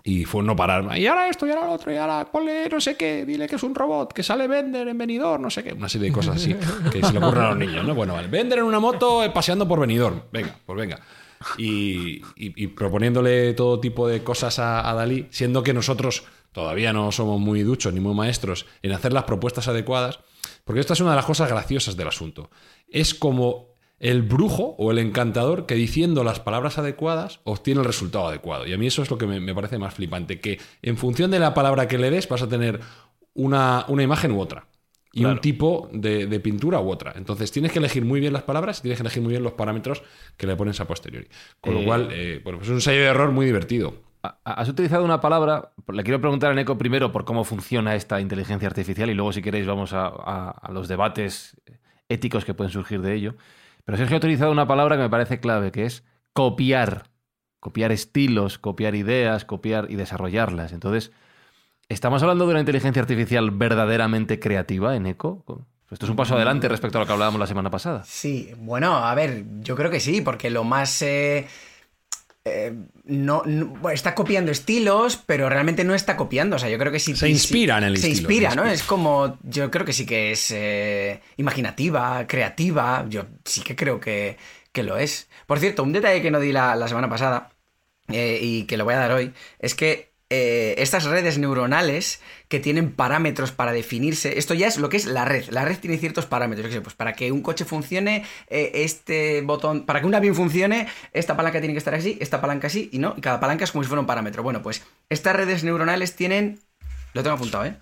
y 0.03 0.25
fue 0.27 0.43
no 0.43 0.55
parar. 0.57 0.99
Y 0.99 1.07
ahora 1.07 1.29
esto, 1.31 1.47
y 1.47 1.51
ahora 1.51 1.67
lo 1.67 1.73
otro, 1.73 1.91
y 1.93 1.97
ahora 1.97 2.31
ponle 2.31 2.69
no 2.69 2.79
sé 2.81 2.97
qué, 2.97 3.25
dile 3.25 3.47
que 3.47 3.57
es 3.57 3.63
un 3.63 3.75
robot, 3.75 4.13
que 4.13 4.23
sale 4.23 4.47
Bender 4.49 4.87
en 4.89 4.99
Benidorm, 4.99 5.41
no 5.41 5.49
sé 5.51 5.63
qué. 5.65 5.73
Una 5.73 5.89
serie 5.89 6.09
de 6.09 6.13
cosas 6.15 6.37
así 6.37 6.55
que 6.93 7.01
se 7.03 7.13
le 7.13 7.19
ocurren 7.21 7.45
a 7.45 7.49
los 7.51 7.59
niños, 7.59 7.87
¿no? 7.87 7.95
Bueno, 7.95 8.13
vale, 8.15 8.29
Bender 8.29 8.59
en 8.59 8.65
una 8.67 8.81
moto 8.81 9.25
eh, 9.25 9.31
paseando 9.31 9.67
por 9.67 9.81
Benidorm. 9.81 10.21
Venga, 10.33 10.57
pues 10.67 10.77
venga. 10.79 11.01
Y, 11.59 12.23
y- 12.37 12.65
y 12.65 12.67
proponiéndole 12.69 13.55
todo 13.55 13.79
tipo 13.81 14.09
de 14.09 14.23
cosas 14.25 14.59
a, 14.59 14.89
a 14.91 14.95
Dalí, 14.95 15.27
siendo 15.31 15.63
que 15.63 15.73
nosotros 15.73 16.25
todavía 16.55 16.95
no 16.95 17.13
somos 17.13 17.39
muy 17.39 17.63
duchos 17.63 17.93
ni 17.93 18.01
muy 18.01 18.15
maestros 18.15 18.65
en 18.83 18.93
hacer 18.93 19.13
las 19.13 19.25
propuestas 19.25 19.69
adecuadas, 19.69 20.21
porque 20.65 20.81
esta 20.81 20.95
es 20.95 21.01
una 21.01 21.11
de 21.11 21.17
las 21.17 21.27
cosas 21.27 21.51
graciosas 21.51 21.97
del 21.97 22.09
asunto. 22.09 22.51
Es 22.89 23.13
como 23.15 23.75
el 23.99 24.23
brujo 24.23 24.75
o 24.79 24.91
el 24.91 24.99
encantador 24.99 25.67
que 25.67 25.75
diciendo 25.75 26.25
las 26.25 26.41
palabras 26.41 26.79
adecuadas 26.79 27.41
obtiene 27.45 27.81
el 27.81 27.87
resultado 27.87 28.29
adecuado. 28.29 28.67
Y 28.67 28.73
a 28.73 28.79
mí 28.79 28.87
eso 28.87 29.03
es 29.03 29.11
lo 29.11 29.19
que 29.19 29.27
me, 29.27 29.41
me 29.41 29.55
parece 29.55 29.79
más 29.79 29.95
flipante, 29.95 30.41
que 30.41 30.59
en 30.83 30.97
función 30.97 31.31
de 31.31 31.39
la 31.39 31.53
palabra 31.55 31.87
que 31.89 31.99
le 31.99 32.11
des 32.11 32.29
vas 32.29 32.43
a 32.43 32.49
tener 32.49 32.81
una, 33.35 33.85
una 33.89 34.03
imagen 34.03 34.33
u 34.33 34.41
otra. 34.41 34.67
Y 35.13 35.21
Claro. 35.21 35.35
un 35.37 35.41
tipo 35.41 35.89
de, 35.93 36.27
de 36.27 36.41
pintura 36.41 36.81
u 36.81 36.91
otra. 36.91 37.13
Entonces 37.17 37.53
tienes 37.53 37.71
que 37.71 37.79
elegir 37.79 38.05
muy 38.05 38.19
bien 38.19 38.33
las 38.33 38.43
palabras 38.43 38.81
y 38.81 38.83
tienes 38.83 38.99
que 38.99 39.03
elegir 39.05 39.23
muy 39.23 39.31
bien 39.31 39.45
los 39.45 39.53
parámetros 39.53 40.03
que 40.37 40.47
le 40.49 40.57
pones 40.57 40.81
a 40.81 40.87
posteriori. 40.89 41.29
Con 41.61 41.75
Eh, 41.77 41.81
lo 41.81 41.87
cual, 41.87 42.09
eh, 42.11 42.41
bueno, 42.43 42.59
pues 42.59 42.67
es 42.67 42.71
un 42.71 42.77
ensayo 42.79 42.99
de 42.99 43.07
error 43.07 43.31
muy 43.31 43.47
divertido. 43.47 43.95
Ha- 44.25 44.39
Has 44.45 44.69
utilizado 44.71 45.05
una 45.05 45.21
palabra, 45.21 45.73
le 45.93 46.03
quiero 46.03 46.19
preguntar 46.21 46.51
a 46.51 46.55
Neko 46.55 46.79
primero 46.79 47.13
por 47.13 47.25
cómo 47.27 47.45
funciona 47.45 47.95
esta 47.95 48.21
inteligencia 48.21 48.67
artificial 48.67 49.11
y 49.11 49.15
luego 49.15 49.33
si 49.35 49.43
queréis 49.43 49.67
vamos 49.67 49.93
a, 49.93 50.55
los 50.73 50.89
debates 50.89 51.61
éticos 52.09 52.45
que 52.47 52.55
pueden 52.55 52.73
surgir 52.73 53.03
de 53.03 53.15
ello. 53.15 53.35
Pero 53.85 53.99
Sergio 53.99 54.17
ha 54.17 54.19
utilizado 54.19 54.51
una 54.51 54.67
palabra 54.67 54.97
que 54.97 55.03
me 55.03 55.11
parece 55.11 55.41
clave, 55.41 55.71
que 55.73 55.85
es 55.85 56.05
copiar. 56.33 57.11
Copiar 57.61 57.93
estilos, 57.93 58.59
copiar 58.59 58.95
ideas, 58.95 59.45
copiar 59.45 59.91
y 59.91 59.97
desarrollarlas. 59.97 60.73
Entonces, 60.73 61.13
¿estamos 61.89 62.23
hablando 62.23 62.45
de 62.47 62.51
una 62.53 62.61
inteligencia 62.61 63.01
artificial 63.03 63.51
verdaderamente 63.51 64.39
creativa 64.41 64.97
en 64.97 65.07
Eco? 65.07 65.45
Esto 65.91 66.07
es 66.07 66.11
un 66.11 66.17
paso 66.17 66.35
adelante 66.35 66.69
respecto 66.69 66.99
a 66.99 67.01
lo 67.03 67.07
que 67.07 67.13
hablábamos 67.13 67.41
la 67.41 67.47
semana 67.47 67.71
pasada. 67.71 68.05
Sí, 68.05 68.51
bueno, 68.59 68.97
a 68.97 69.15
ver, 69.15 69.45
yo 69.61 69.77
creo 69.77 69.91
que 69.91 70.01
sí, 70.01 70.21
porque 70.23 70.51
lo 70.51 70.65
más... 70.65 71.01
eh, 71.03 71.47
eh, 72.45 72.75
no, 73.05 73.43
no- 73.47 73.91
está 73.91 74.15
copiando 74.15 74.53
estilos, 74.53 75.17
pero 75.17 75.49
realmente 75.49 75.85
no 75.85 75.95
está 75.95 76.17
copiando. 76.17 76.57
O 76.57 76.59
sea, 76.59 76.69
yo 76.69 76.79
creo 76.79 76.93
que 76.93 76.99
sí. 77.01 77.15
Se 77.17 77.27
sí- 77.27 77.33
inspira 77.33 77.79
en 77.79 77.85
el 77.85 77.97
Se 77.97 78.09
estilo, 78.09 78.29
inspira, 78.29 78.51
se 78.51 78.57
¿no? 78.57 78.63
inspira. 78.63 78.75
Es 78.75 78.83
como. 78.83 79.39
Yo 79.43 79.71
creo 79.71 79.85
que 79.87 79.93
sí 79.93 80.07
que 80.07 80.33
es 80.33 80.51
eh, 80.51 81.21
imaginativa, 81.37 82.27
creativa. 82.27 83.07
Yo 83.09 83.27
sí 83.45 83.63
que 83.63 83.77
creo 83.77 84.01
que, 84.01 84.37
que 84.73 84.83
lo 84.83 84.97
es. 84.99 85.29
Por 85.47 85.59
cierto, 85.59 85.83
un 85.83 85.93
detalle 85.93 86.23
que 86.23 86.31
no 86.31 86.41
di 86.41 86.53
la, 86.53 86.77
la 86.77 86.89
semana 86.89 87.09
pasada 87.09 87.51
eh, 88.09 88.39
y 88.43 88.65
que 88.67 88.77
lo 88.77 88.85
voy 88.85 88.95
a 88.95 88.99
dar 88.99 89.13
hoy 89.13 89.33
es 89.59 89.75
que 89.75 90.14
eh, 90.37 90.75
estas 90.79 91.05
redes 91.05 91.39
neuronales 91.39 92.21
que 92.49 92.59
tienen 92.59 92.91
parámetros 92.91 93.53
para 93.53 93.71
definirse, 93.71 94.37
esto 94.37 94.53
ya 94.53 94.67
es 94.67 94.79
lo 94.79 94.89
que 94.89 94.97
es 94.97 95.07
la 95.07 95.25
red. 95.25 95.45
La 95.51 95.65
red 95.65 95.79
tiene 95.79 95.97
ciertos 95.97 96.27
parámetros. 96.27 96.75
Pues 96.83 96.97
para 96.97 97.13
que 97.13 97.31
un 97.31 97.41
coche 97.41 97.65
funcione, 97.65 98.25
eh, 98.49 98.73
este 98.75 99.43
botón, 99.43 99.87
para 99.87 100.01
que 100.01 100.07
un 100.07 100.15
avión 100.17 100.35
funcione, 100.35 100.89
esta 101.13 101.37
palanca 101.37 101.61
tiene 101.61 101.73
que 101.73 101.79
estar 101.79 101.95
así, 101.95 102.19
esta 102.21 102.41
palanca 102.41 102.67
así, 102.67 102.89
y 102.93 102.99
no, 102.99 103.15
y 103.17 103.21
cada 103.21 103.39
palanca 103.39 103.63
es 103.63 103.71
como 103.71 103.85
si 103.85 103.89
fuera 103.89 104.01
un 104.01 104.09
parámetro. 104.09 104.43
Bueno, 104.43 104.61
pues 104.61 104.83
estas 105.09 105.37
redes 105.37 105.63
neuronales 105.63 106.17
tienen, 106.17 106.59
lo 107.13 107.23
tengo 107.23 107.37
apuntado, 107.37 107.67
¿eh? 107.67 107.77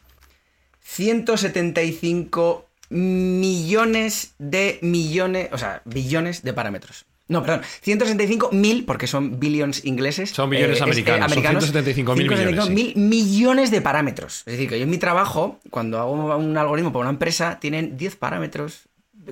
175 0.83 2.69
millones 2.91 4.35
de 4.39 4.79
millones, 4.83 5.49
o 5.53 5.59
sea, 5.59 5.81
billones 5.87 6.43
de 6.43 6.53
parámetros. 6.53 7.07
No, 7.33 7.43
perdón, 7.43 7.63
165 7.81 8.51
mil, 8.53 8.85
porque 8.85 9.07
son 9.07 9.41
billions 9.41 9.85
ingleses. 9.85 10.31
Son 10.31 10.49
billones 10.51 10.77
es- 10.77 10.83
americanos, 10.83 11.33
son 11.33 11.43
175.000 11.75 12.15
millones, 12.15 12.65
sí. 12.67 12.71
mil 12.73 12.95
millones 12.97 13.71
de 13.71 13.81
parámetros. 13.81 14.41
Es 14.47 14.53
decir, 14.53 14.69
que 14.69 14.79
yo 14.79 14.85
en 14.85 14.91
mi 14.91 14.99
trabajo, 14.99 15.59
cuando 15.71 15.99
hago 15.99 16.13
un 16.13 16.57
algoritmo 16.57 16.93
para 16.93 17.01
una 17.03 17.11
empresa, 17.11 17.59
tienen 17.61 17.97
10 17.97 18.17
parámetros, 18.17 18.83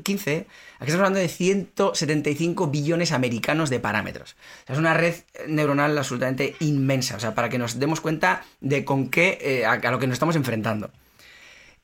15. 0.02 0.46
Aquí 0.78 0.86
estamos 0.90 0.98
hablando 1.00 1.18
de 1.18 1.28
175 1.28 2.68
billones 2.68 3.12
americanos 3.12 3.70
de 3.70 3.80
parámetros. 3.80 4.36
O 4.62 4.66
sea, 4.66 4.74
es 4.74 4.78
una 4.78 4.94
red 4.94 5.14
neuronal 5.48 5.98
absolutamente 5.98 6.54
inmensa. 6.60 7.16
O 7.16 7.20
sea, 7.20 7.34
para 7.34 7.48
que 7.48 7.58
nos 7.58 7.78
demos 7.78 8.00
cuenta 8.00 8.44
de 8.60 8.84
con 8.84 9.08
qué, 9.08 9.38
eh, 9.40 9.64
a, 9.66 9.72
a 9.72 9.90
lo 9.90 9.98
que 9.98 10.06
nos 10.06 10.14
estamos 10.14 10.36
enfrentando. 10.36 10.90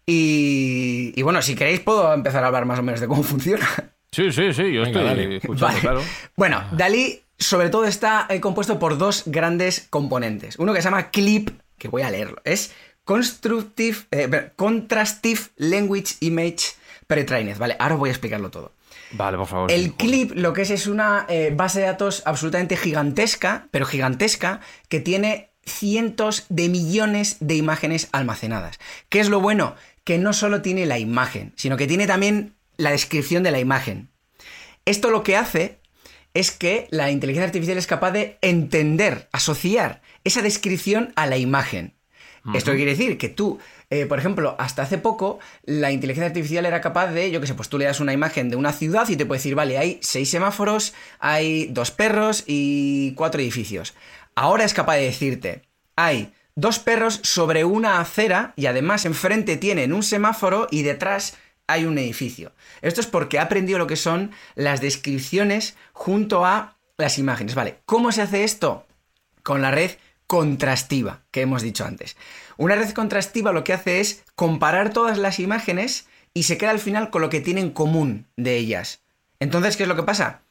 Y, 0.07 1.13
y 1.17 1.23
bueno, 1.23 1.43
si 1.43 1.55
queréis 1.57 1.81
puedo 1.81 2.13
empezar 2.15 2.45
a 2.45 2.47
hablar 2.47 2.65
más 2.65 2.79
o 2.79 2.83
menos 2.83 3.01
de 3.01 3.09
cómo 3.09 3.23
funciona. 3.25 3.69
Sí, 4.17 4.33
sí, 4.33 4.51
sí, 4.55 4.73
yo 4.73 4.81
Venga, 4.81 5.13
estoy 5.13 5.35
escuchando, 5.35 5.67
Vale. 5.67 5.81
claro. 5.81 6.03
Bueno, 6.37 6.65
Dalí 6.73 7.21
sobre 7.39 7.69
todo 7.69 7.85
está 7.85 8.27
eh, 8.31 8.41
compuesto 8.41 8.79
por 8.79 8.97
dos 8.97 9.25
grandes 9.27 9.89
componentes. 9.91 10.59
Uno 10.59 10.73
que 10.73 10.81
se 10.81 10.87
llama 10.87 11.11
CLIP, 11.11 11.51
que 11.77 11.89
voy 11.89 12.01
a 12.01 12.11
leerlo, 12.11 12.41
es 12.45 12.75
Constructive, 13.05 13.99
eh, 14.13 14.53
Contrastive 14.57 15.41
Language 15.57 16.15
Image 16.21 16.77
Pretrained. 17.07 17.59
Vale, 17.59 17.77
ahora 17.79 17.97
voy 17.97 18.09
a 18.09 18.13
explicarlo 18.13 18.51
todo. 18.51 18.73
Vale, 19.11 19.37
por 19.37 19.49
favor. 19.49 19.71
El 19.71 19.93
clip 19.93 20.33
lo 20.35 20.55
que 20.55 20.63
es 20.63 20.71
es 20.71 20.87
una 20.87 21.27
eh, 21.29 21.53
base 21.55 21.81
de 21.81 21.87
datos 21.87 22.23
absolutamente 22.25 22.79
gigantesca, 22.79 23.69
pero 23.71 23.85
gigantesca, 23.85 24.61
que 24.89 25.01
tiene 25.01 25.51
cientos 25.67 26.47
de 26.49 26.71
millones 26.71 27.37
de 27.41 27.57
imágenes 27.57 28.09
almacenadas. 28.13 28.79
¿Qué 29.11 29.21
es 29.21 29.29
lo 29.29 29.43
bueno? 29.43 29.77
Que 30.05 30.17
no 30.17 30.33
solo 30.33 30.63
tiene 30.63 30.87
la 30.87 30.99
imagen, 30.99 31.53
sino 31.57 31.77
que 31.77 31.87
tiene 31.87 32.07
también 32.07 32.56
la 32.77 32.91
descripción 32.91 33.43
de 33.43 33.51
la 33.51 33.61
imagen. 33.61 34.11
Esto 34.85 35.11
lo 35.11 35.23
que 35.23 35.37
hace 35.37 35.81
es 36.35 36.51
que 36.51 36.87
la 36.91 37.11
inteligencia 37.11 37.47
artificial 37.47 37.79
es 37.79 37.87
capaz 37.87 38.11
de 38.11 38.39
entender, 38.43 39.29
asociar 39.33 40.03
esa 40.25 40.43
descripción 40.43 41.13
a 41.17 41.27
la 41.27 41.39
imagen. 41.39 41.95
Esto 42.55 42.75
quiere 42.75 42.93
decir 42.93 43.19
que 43.19 43.29
tú, 43.29 43.59
eh, 43.91 44.07
por 44.07 44.21
ejemplo, 44.21 44.55
hasta 44.61 44.83
hace 44.83 44.99
poco, 44.99 45.41
la 45.65 45.91
inteligencia 45.91 46.29
artificial 46.29 46.65
era 46.65 46.81
capaz 46.81 47.09
de, 47.09 47.33
yo 47.33 47.41
qué 47.41 47.47
sé, 47.49 47.55
pues 47.55 47.69
tú 47.69 47.77
le 47.77 47.87
das 47.87 47.99
una 47.99 48.13
imagen 48.13 48.51
de 48.51 48.57
una 48.57 48.73
ciudad 48.73 49.09
y 49.09 49.17
te 49.17 49.27
puede 49.27 49.41
decir, 49.41 49.57
vale, 49.57 49.79
hay 49.79 49.99
seis 50.01 50.31
semáforos, 50.31 50.95
hay 51.19 51.67
dos 51.67 51.91
perros 51.91 52.45
y 52.47 53.15
cuatro 53.15 53.41
edificios. 53.41 53.95
Ahora 54.37 54.65
es 54.65 54.75
capaz 54.75 54.97
de 54.97 55.03
decirte, 55.03 55.63
hay 55.97 56.33
dos 56.55 56.79
perros 56.79 57.21
sobre 57.23 57.65
una 57.65 58.01
acera 58.01 58.53
y 58.57 58.67
además 58.67 59.07
enfrente 59.07 59.57
tienen 59.57 59.93
un 59.93 60.03
semáforo 60.03 60.69
y 60.71 60.83
detrás 60.83 61.37
hay 61.67 61.85
un 61.85 61.99
edificio. 61.99 62.53
Esto 62.83 63.01
es 63.01 63.07
porque 63.07 63.39
ha 63.39 63.43
aprendido 63.43 63.79
lo 63.79 63.87
que 63.87 63.97
son 63.97 64.33
las 64.55 64.81
descripciones 64.81 65.77
junto 65.93 66.45
a 66.45 66.77
las 66.97 67.19
imágenes. 67.19 67.55
Vale, 67.55 67.79
¿cómo 67.87 68.13
se 68.13 68.23
hace 68.23 68.45
esto? 68.45 68.87
Con 69.43 69.63
la 69.63 69.71
red 69.71 69.93
contrastiva 70.27 71.23
que 71.31 71.43
hemos 71.43 71.63
dicho 71.63 71.85
antes. 71.85 72.17
Una 72.57 72.75
red 72.75 72.91
contrastiva 72.91 73.53
lo 73.53 73.65
que 73.65 73.73
hace 73.73 74.01
es 74.01 74.25
comparar 74.35 74.93
todas 74.93 75.19
las 75.19 75.39
imágenes 75.39 76.09
y 76.35 76.45
se 76.45 76.59
queda 76.59 76.71
al 76.71 76.81
final 76.81 77.11
con 77.11 77.23
lo 77.23 77.31
que 77.31 77.41
tiene 77.41 77.61
en 77.61 77.71
común 77.71 78.27
de 78.37 78.57
ellas. 78.57 79.01
Entonces, 79.41 79.77
¿qué 79.77 79.85
es 79.85 79.89
lo 79.89 79.97
que 79.97 80.03
pasa? 80.03 80.43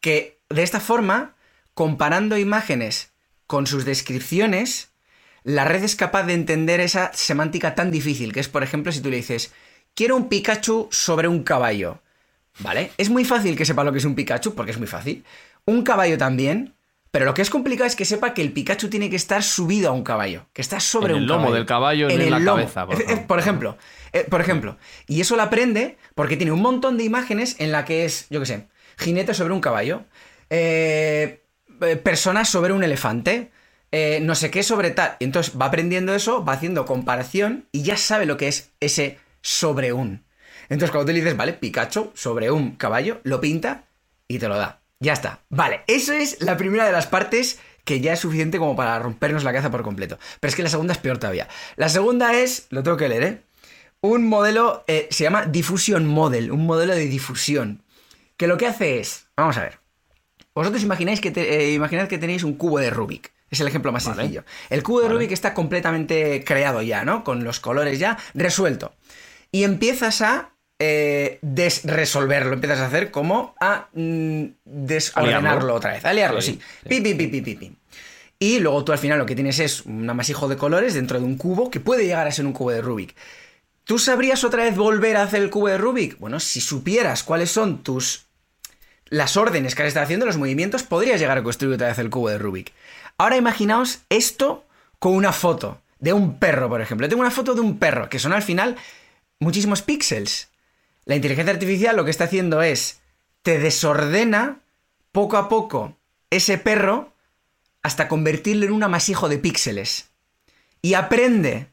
Que 0.00 0.40
de 0.48 0.62
esta 0.62 0.80
forma, 0.80 1.34
comparando 1.74 2.38
imágenes 2.38 3.12
con 3.46 3.66
sus 3.66 3.84
descripciones, 3.84 4.92
la 5.44 5.64
red 5.64 5.82
es 5.82 5.96
capaz 5.96 6.24
de 6.24 6.34
entender 6.34 6.80
esa 6.80 7.12
semántica 7.14 7.74
tan 7.74 7.90
difícil, 7.90 8.32
que 8.32 8.40
es, 8.40 8.48
por 8.48 8.62
ejemplo, 8.62 8.92
si 8.92 9.00
tú 9.00 9.10
le 9.10 9.16
dices, 9.16 9.52
quiero 9.94 10.16
un 10.16 10.28
Pikachu 10.28 10.88
sobre 10.90 11.28
un 11.28 11.42
caballo. 11.42 12.00
¿Vale? 12.58 12.92
Es 12.98 13.08
muy 13.08 13.24
fácil 13.24 13.56
que 13.56 13.64
sepa 13.64 13.82
lo 13.82 13.92
que 13.92 13.98
es 13.98 14.04
un 14.04 14.14
Pikachu, 14.14 14.54
porque 14.54 14.72
es 14.72 14.78
muy 14.78 14.86
fácil. 14.86 15.24
Un 15.64 15.82
caballo 15.82 16.18
también, 16.18 16.74
pero 17.10 17.24
lo 17.24 17.34
que 17.34 17.42
es 17.42 17.50
complicado 17.50 17.86
es 17.86 17.96
que 17.96 18.04
sepa 18.04 18.34
que 18.34 18.42
el 18.42 18.52
Pikachu 18.52 18.88
tiene 18.88 19.08
que 19.08 19.16
estar 19.16 19.42
subido 19.42 19.88
a 19.88 19.92
un 19.92 20.02
caballo, 20.04 20.46
que 20.52 20.60
está 20.60 20.78
sobre 20.78 21.12
En 21.12 21.16
el 21.16 21.22
un 21.22 21.28
lomo 21.28 21.40
caballo. 21.40 21.54
del 21.56 21.66
caballo, 21.66 22.08
no 22.08 22.14
en 22.14 22.30
la 22.30 22.44
cabeza, 22.44 22.86
por 22.86 23.00
Eh, 23.00 23.04
eh. 23.08 23.24
Por 23.26 23.38
ejemplo, 23.38 23.78
eh, 24.12 24.26
por 24.28 24.40
ejemplo. 24.40 24.76
Y 25.06 25.20
eso 25.20 25.36
lo 25.36 25.42
aprende 25.42 25.96
porque 26.14 26.36
tiene 26.36 26.52
un 26.52 26.60
montón 26.60 26.98
de 26.98 27.04
imágenes 27.04 27.56
en 27.58 27.72
la 27.72 27.84
que 27.84 28.04
es, 28.04 28.26
yo 28.28 28.40
qué 28.40 28.46
sé, 28.46 28.66
jinete 28.98 29.34
sobre 29.34 29.54
un 29.54 29.60
caballo, 29.60 30.04
eh, 30.50 31.42
personas 32.02 32.48
sobre 32.48 32.72
un 32.72 32.84
elefante, 32.84 33.50
eh, 33.90 34.20
no 34.22 34.34
sé 34.34 34.50
qué 34.50 34.62
sobre 34.62 34.90
tal. 34.90 35.16
Y 35.18 35.24
entonces 35.24 35.54
va 35.60 35.66
aprendiendo 35.66 36.14
eso, 36.14 36.44
va 36.44 36.54
haciendo 36.54 36.86
comparación 36.86 37.66
y 37.72 37.82
ya 37.82 37.96
sabe 37.96 38.26
lo 38.26 38.36
que 38.36 38.48
es 38.48 38.70
ese 38.80 39.18
sobre 39.42 39.92
un. 39.92 40.24
Entonces 40.68 40.90
cuando 40.90 41.06
tú 41.06 41.12
le 41.12 41.20
dices, 41.20 41.36
vale, 41.36 41.52
Pikachu 41.52 42.12
sobre 42.14 42.50
un 42.50 42.76
caballo, 42.76 43.20
lo 43.24 43.40
pinta 43.40 43.84
y 44.26 44.38
te 44.38 44.48
lo 44.48 44.56
da. 44.56 44.80
Ya 45.00 45.12
está. 45.12 45.40
Vale, 45.50 45.82
eso 45.86 46.12
es 46.12 46.40
la 46.40 46.56
primera 46.56 46.86
de 46.86 46.92
las 46.92 47.06
partes 47.06 47.58
que 47.84 48.00
ya 48.00 48.12
es 48.12 48.20
suficiente 48.20 48.58
como 48.58 48.76
para 48.76 48.98
rompernos 49.00 49.42
la 49.44 49.50
cabeza 49.52 49.70
por 49.70 49.82
completo. 49.82 50.18
Pero 50.40 50.48
es 50.48 50.54
que 50.54 50.62
la 50.62 50.68
segunda 50.70 50.92
es 50.92 50.98
peor 50.98 51.18
todavía. 51.18 51.48
La 51.76 51.88
segunda 51.88 52.32
es, 52.34 52.66
lo 52.70 52.82
tengo 52.84 52.96
que 52.96 53.08
leer, 53.08 53.22
¿eh? 53.24 53.42
Un 54.00 54.26
modelo, 54.28 54.84
eh, 54.86 55.08
se 55.10 55.24
llama 55.24 55.46
Diffusion 55.46 56.06
Model, 56.06 56.52
un 56.52 56.64
modelo 56.66 56.94
de 56.94 57.06
difusión. 57.06 57.82
Que 58.36 58.46
lo 58.46 58.56
que 58.56 58.66
hace 58.66 59.00
es, 59.00 59.26
vamos 59.36 59.56
a 59.58 59.62
ver, 59.62 59.78
vosotros 60.54 60.82
imagináis 60.82 61.20
que, 61.20 61.30
te- 61.32 61.56
eh, 61.56 61.72
imaginad 61.72 62.08
que 62.08 62.18
tenéis 62.18 62.44
un 62.44 62.54
cubo 62.54 62.78
de 62.78 62.90
Rubik. 62.90 63.32
Es 63.50 63.60
el 63.60 63.68
ejemplo 63.68 63.92
más 63.92 64.04
sencillo. 64.04 64.44
El 64.70 64.82
cubo 64.82 65.02
de 65.02 65.08
Rubik 65.08 65.30
está 65.32 65.52
completamente 65.52 66.42
creado 66.44 66.80
ya, 66.82 67.04
¿no? 67.04 67.22
Con 67.22 67.44
los 67.44 67.60
colores 67.60 67.98
ya 67.98 68.16
resuelto. 68.34 68.94
Y 69.52 69.64
empiezas 69.64 70.22
a 70.22 70.50
eh, 70.78 71.38
desresolverlo. 71.42 72.54
Empiezas 72.54 72.80
a 72.80 72.86
hacer 72.86 73.10
como 73.12 73.54
a 73.60 73.88
mm, 73.92 74.44
desordenarlo 74.64 75.48
Aliarlo. 75.48 75.74
otra 75.74 75.92
vez. 75.92 76.04
Aliarlo, 76.04 76.40
Sí, 76.42 76.58
sí. 76.82 76.88
Pi, 76.88 77.00
pi, 77.00 77.14
pi, 77.14 77.28
pi, 77.28 77.40
pi, 77.40 77.54
pi. 77.54 77.76
Y 78.40 78.58
luego 78.58 78.82
tú 78.82 78.90
al 78.90 78.98
final 78.98 79.20
lo 79.20 79.26
que 79.26 79.36
tienes 79.36 79.60
es 79.60 79.82
un 79.86 80.10
amasijo 80.10 80.48
de 80.48 80.56
colores 80.56 80.94
dentro 80.94 81.20
de 81.20 81.24
un 81.24 81.36
cubo 81.36 81.70
que 81.70 81.78
puede 81.78 82.04
llegar 82.04 82.26
a 82.26 82.32
ser 82.32 82.44
un 82.46 82.52
cubo 82.52 82.72
de 82.72 82.82
Rubik. 82.82 83.14
¿Tú 83.84 84.00
sabrías 84.00 84.42
otra 84.42 84.64
vez 84.64 84.76
volver 84.76 85.16
a 85.16 85.22
hacer 85.22 85.42
el 85.42 85.50
cubo 85.50 85.68
de 85.68 85.78
Rubik? 85.78 86.18
Bueno, 86.18 86.40
si 86.40 86.60
supieras 86.60 87.22
cuáles 87.22 87.52
son 87.52 87.84
tus 87.84 88.26
las 89.06 89.36
órdenes 89.36 89.74
que 89.74 89.82
has 89.82 89.88
estado 89.88 90.04
haciendo, 90.04 90.26
los 90.26 90.38
movimientos, 90.38 90.82
podrías 90.82 91.20
llegar 91.20 91.38
a 91.38 91.42
construir 91.42 91.74
otra 91.74 91.88
vez 91.88 91.98
el 91.98 92.10
cubo 92.10 92.30
de 92.30 92.38
Rubik. 92.38 92.72
Ahora 93.18 93.36
imaginaos 93.36 94.00
esto 94.08 94.64
con 94.98 95.14
una 95.14 95.32
foto 95.32 95.80
de 96.00 96.12
un 96.12 96.38
perro, 96.38 96.68
por 96.68 96.80
ejemplo. 96.80 97.06
Yo 97.06 97.10
tengo 97.10 97.20
una 97.20 97.30
foto 97.30 97.54
de 97.54 97.60
un 97.60 97.78
perro, 97.78 98.08
que 98.08 98.18
son 98.18 98.32
al 98.32 98.42
final 98.42 98.76
muchísimos 99.42 99.82
píxeles. 99.82 100.48
La 101.04 101.16
inteligencia 101.16 101.52
artificial 101.52 101.96
lo 101.96 102.04
que 102.04 102.10
está 102.10 102.24
haciendo 102.24 102.62
es, 102.62 103.00
te 103.42 103.58
desordena 103.58 104.60
poco 105.10 105.36
a 105.36 105.48
poco 105.48 105.96
ese 106.30 106.58
perro 106.58 107.12
hasta 107.82 108.08
convertirlo 108.08 108.64
en 108.64 108.72
un 108.72 108.82
amasijo 108.84 109.28
de 109.28 109.38
píxeles. 109.38 110.10
Y 110.80 110.94
aprende 110.94 111.66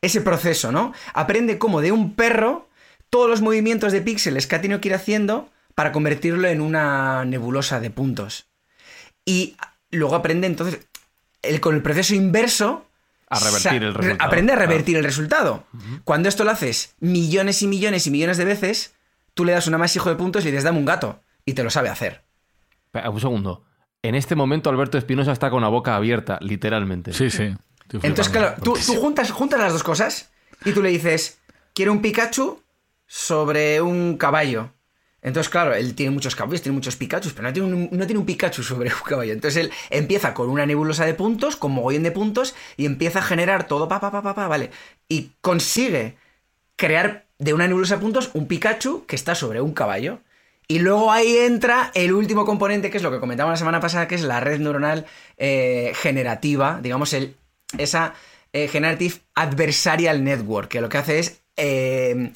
ese 0.00 0.20
proceso, 0.20 0.72
¿no? 0.72 0.92
Aprende 1.12 1.58
cómo 1.58 1.80
de 1.80 1.92
un 1.92 2.14
perro 2.14 2.68
todos 3.10 3.28
los 3.28 3.42
movimientos 3.42 3.92
de 3.92 4.00
píxeles 4.00 4.46
que 4.46 4.56
ha 4.56 4.60
tenido 4.60 4.80
que 4.80 4.88
ir 4.88 4.94
haciendo 4.94 5.50
para 5.74 5.92
convertirlo 5.92 6.48
en 6.48 6.60
una 6.60 7.24
nebulosa 7.24 7.80
de 7.80 7.90
puntos. 7.90 8.46
Y 9.24 9.56
luego 9.90 10.14
aprende 10.14 10.46
entonces, 10.46 10.86
el- 11.42 11.60
con 11.60 11.74
el 11.74 11.82
proceso 11.82 12.14
inverso, 12.14 12.85
A 13.28 13.40
revertir 13.40 13.82
el 13.82 13.94
resultado, 13.94 14.24
Aprende 14.26 14.52
a 14.52 14.56
claro. 14.56 14.70
revertir 14.70 14.96
el 14.96 15.04
resultado. 15.04 15.66
Cuando 16.04 16.28
esto 16.28 16.44
lo 16.44 16.50
haces 16.52 16.94
millones 17.00 17.62
y 17.62 17.66
millones 17.66 18.06
y 18.06 18.10
millones 18.10 18.36
de 18.36 18.44
veces, 18.44 18.94
tú 19.34 19.44
le 19.44 19.52
das 19.52 19.66
un 19.66 19.74
amasijo 19.74 20.08
de 20.08 20.16
puntos 20.16 20.42
y 20.42 20.46
le 20.46 20.52
dices, 20.52 20.64
dame 20.64 20.78
un 20.78 20.84
gato. 20.84 21.20
Y 21.44 21.54
te 21.54 21.62
lo 21.64 21.70
sabe 21.70 21.88
hacer. 21.88 22.24
Espera, 22.86 23.10
Un 23.10 23.20
segundo. 23.20 23.64
En 24.02 24.14
este 24.14 24.36
momento 24.36 24.70
Alberto 24.70 24.98
Espinosa 24.98 25.32
está 25.32 25.50
con 25.50 25.62
la 25.62 25.68
boca 25.68 25.96
abierta, 25.96 26.38
literalmente. 26.40 27.12
Sí, 27.12 27.30
sí. 27.30 27.54
Entonces, 27.92 28.28
claro, 28.28 28.54
tú, 28.62 28.74
tú 28.74 28.94
juntas, 28.94 29.30
juntas 29.30 29.58
las 29.58 29.72
dos 29.72 29.82
cosas 29.82 30.30
y 30.64 30.72
tú 30.72 30.82
le 30.82 30.90
dices, 30.90 31.40
quiero 31.74 31.92
un 31.92 32.00
Pikachu 32.02 32.62
sobre 33.06 33.80
un 33.80 34.16
caballo. 34.16 34.72
Entonces, 35.22 35.50
claro, 35.50 35.74
él 35.74 35.94
tiene 35.94 36.10
muchos 36.10 36.36
caballos, 36.36 36.62
tiene 36.62 36.76
muchos 36.76 36.96
Pikachu, 36.96 37.30
pero 37.30 37.48
no 37.48 37.52
tiene, 37.52 37.74
un, 37.74 37.88
no 37.90 38.24
Pikachu 38.24 38.62
sobre 38.62 38.90
un 38.90 39.00
caballo. 39.04 39.32
Entonces 39.32 39.64
él 39.64 39.72
empieza 39.90 40.34
con 40.34 40.48
una 40.48 40.66
nebulosa 40.66 41.04
de 41.04 41.14
puntos, 41.14 41.56
con 41.56 41.72
mogollón 41.72 42.04
de 42.04 42.12
puntos, 42.12 42.54
y 42.76 42.86
empieza 42.86 43.18
a 43.18 43.22
generar 43.22 43.66
todo, 43.66 43.88
pa, 43.88 44.00
pa, 44.00 44.10
pa, 44.10 44.22
pa, 44.22 44.34
pa, 44.34 44.48
vale. 44.48 44.70
Y 45.08 45.30
consigue 45.40 46.16
crear 46.76 47.26
de 47.38 47.54
una 47.54 47.66
nebulosa 47.66 47.96
de 47.96 48.02
puntos 48.02 48.30
un 48.34 48.46
Pikachu 48.46 49.04
que 49.06 49.16
está 49.16 49.34
sobre 49.34 49.60
un 49.60 49.72
caballo. 49.72 50.20
Y 50.68 50.80
luego 50.80 51.12
ahí 51.12 51.36
entra 51.38 51.92
el 51.94 52.12
último 52.12 52.44
componente, 52.44 52.90
que 52.90 52.96
es 52.96 53.02
lo 53.02 53.10
que 53.10 53.20
comentamos 53.20 53.52
la 53.52 53.56
semana 53.56 53.80
pasada, 53.80 54.08
que 54.08 54.16
es 54.16 54.22
la 54.22 54.40
red 54.40 54.58
neuronal 54.60 55.06
eh, 55.36 55.92
generativa, 55.94 56.80
digamos, 56.82 57.12
el, 57.12 57.36
esa 57.78 58.14
eh, 58.52 58.68
Generative 58.68 59.16
Adversarial 59.34 60.24
Network, 60.24 60.68
que 60.68 60.80
lo 60.80 60.88
que 60.88 60.98
hace 60.98 61.18
es 61.18 61.40
eh, 61.56 62.32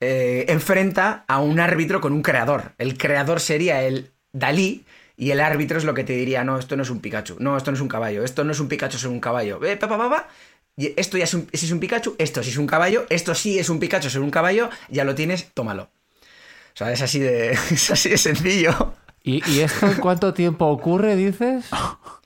eh, 0.00 0.46
enfrenta 0.48 1.24
a 1.28 1.40
un 1.40 1.60
árbitro 1.60 2.00
con 2.00 2.12
un 2.12 2.22
creador. 2.22 2.72
El 2.78 2.96
creador 2.96 3.40
sería 3.40 3.82
el 3.82 4.10
Dalí 4.32 4.84
y 5.16 5.30
el 5.30 5.40
árbitro 5.40 5.76
es 5.76 5.84
lo 5.84 5.92
que 5.92 6.04
te 6.04 6.14
diría, 6.14 6.44
no, 6.44 6.58
esto 6.58 6.76
no 6.76 6.82
es 6.82 6.90
un 6.90 7.00
Pikachu, 7.00 7.36
no, 7.38 7.56
esto 7.56 7.70
no 7.70 7.76
es 7.76 7.82
un 7.82 7.88
caballo, 7.88 8.24
esto 8.24 8.42
no 8.42 8.52
es 8.52 8.60
un 8.60 8.68
Pikachu, 8.68 8.96
es 8.96 9.04
un 9.04 9.20
caballo. 9.20 9.62
Eh, 9.64 9.76
pa, 9.76 9.88
pa, 9.88 9.98
pa, 9.98 10.08
pa. 10.08 10.28
Y 10.76 10.94
esto 10.96 11.18
ya 11.18 11.24
es 11.24 11.34
un, 11.34 11.46
ese 11.52 11.66
es 11.66 11.72
un 11.72 11.80
Pikachu, 11.80 12.14
esto 12.16 12.42
sí 12.42 12.50
es 12.50 12.56
un 12.56 12.66
caballo, 12.66 13.04
esto 13.10 13.34
sí 13.34 13.58
es 13.58 13.68
un 13.68 13.78
Pikachu, 13.78 14.08
es 14.08 14.14
un 14.16 14.30
caballo, 14.30 14.70
ya 14.88 15.04
lo 15.04 15.14
tienes, 15.14 15.50
tómalo. 15.52 15.82
O 15.82 16.76
sea, 16.76 16.90
es 16.92 17.02
así 17.02 17.18
de, 17.18 17.50
es 17.70 17.90
así 17.90 18.08
de 18.08 18.16
sencillo. 18.16 18.94
¿Y, 19.22 19.46
y 19.50 19.60
esto 19.60 19.86
en 19.86 19.98
cuánto 19.98 20.32
tiempo 20.32 20.66
ocurre, 20.66 21.16
dices? 21.16 21.66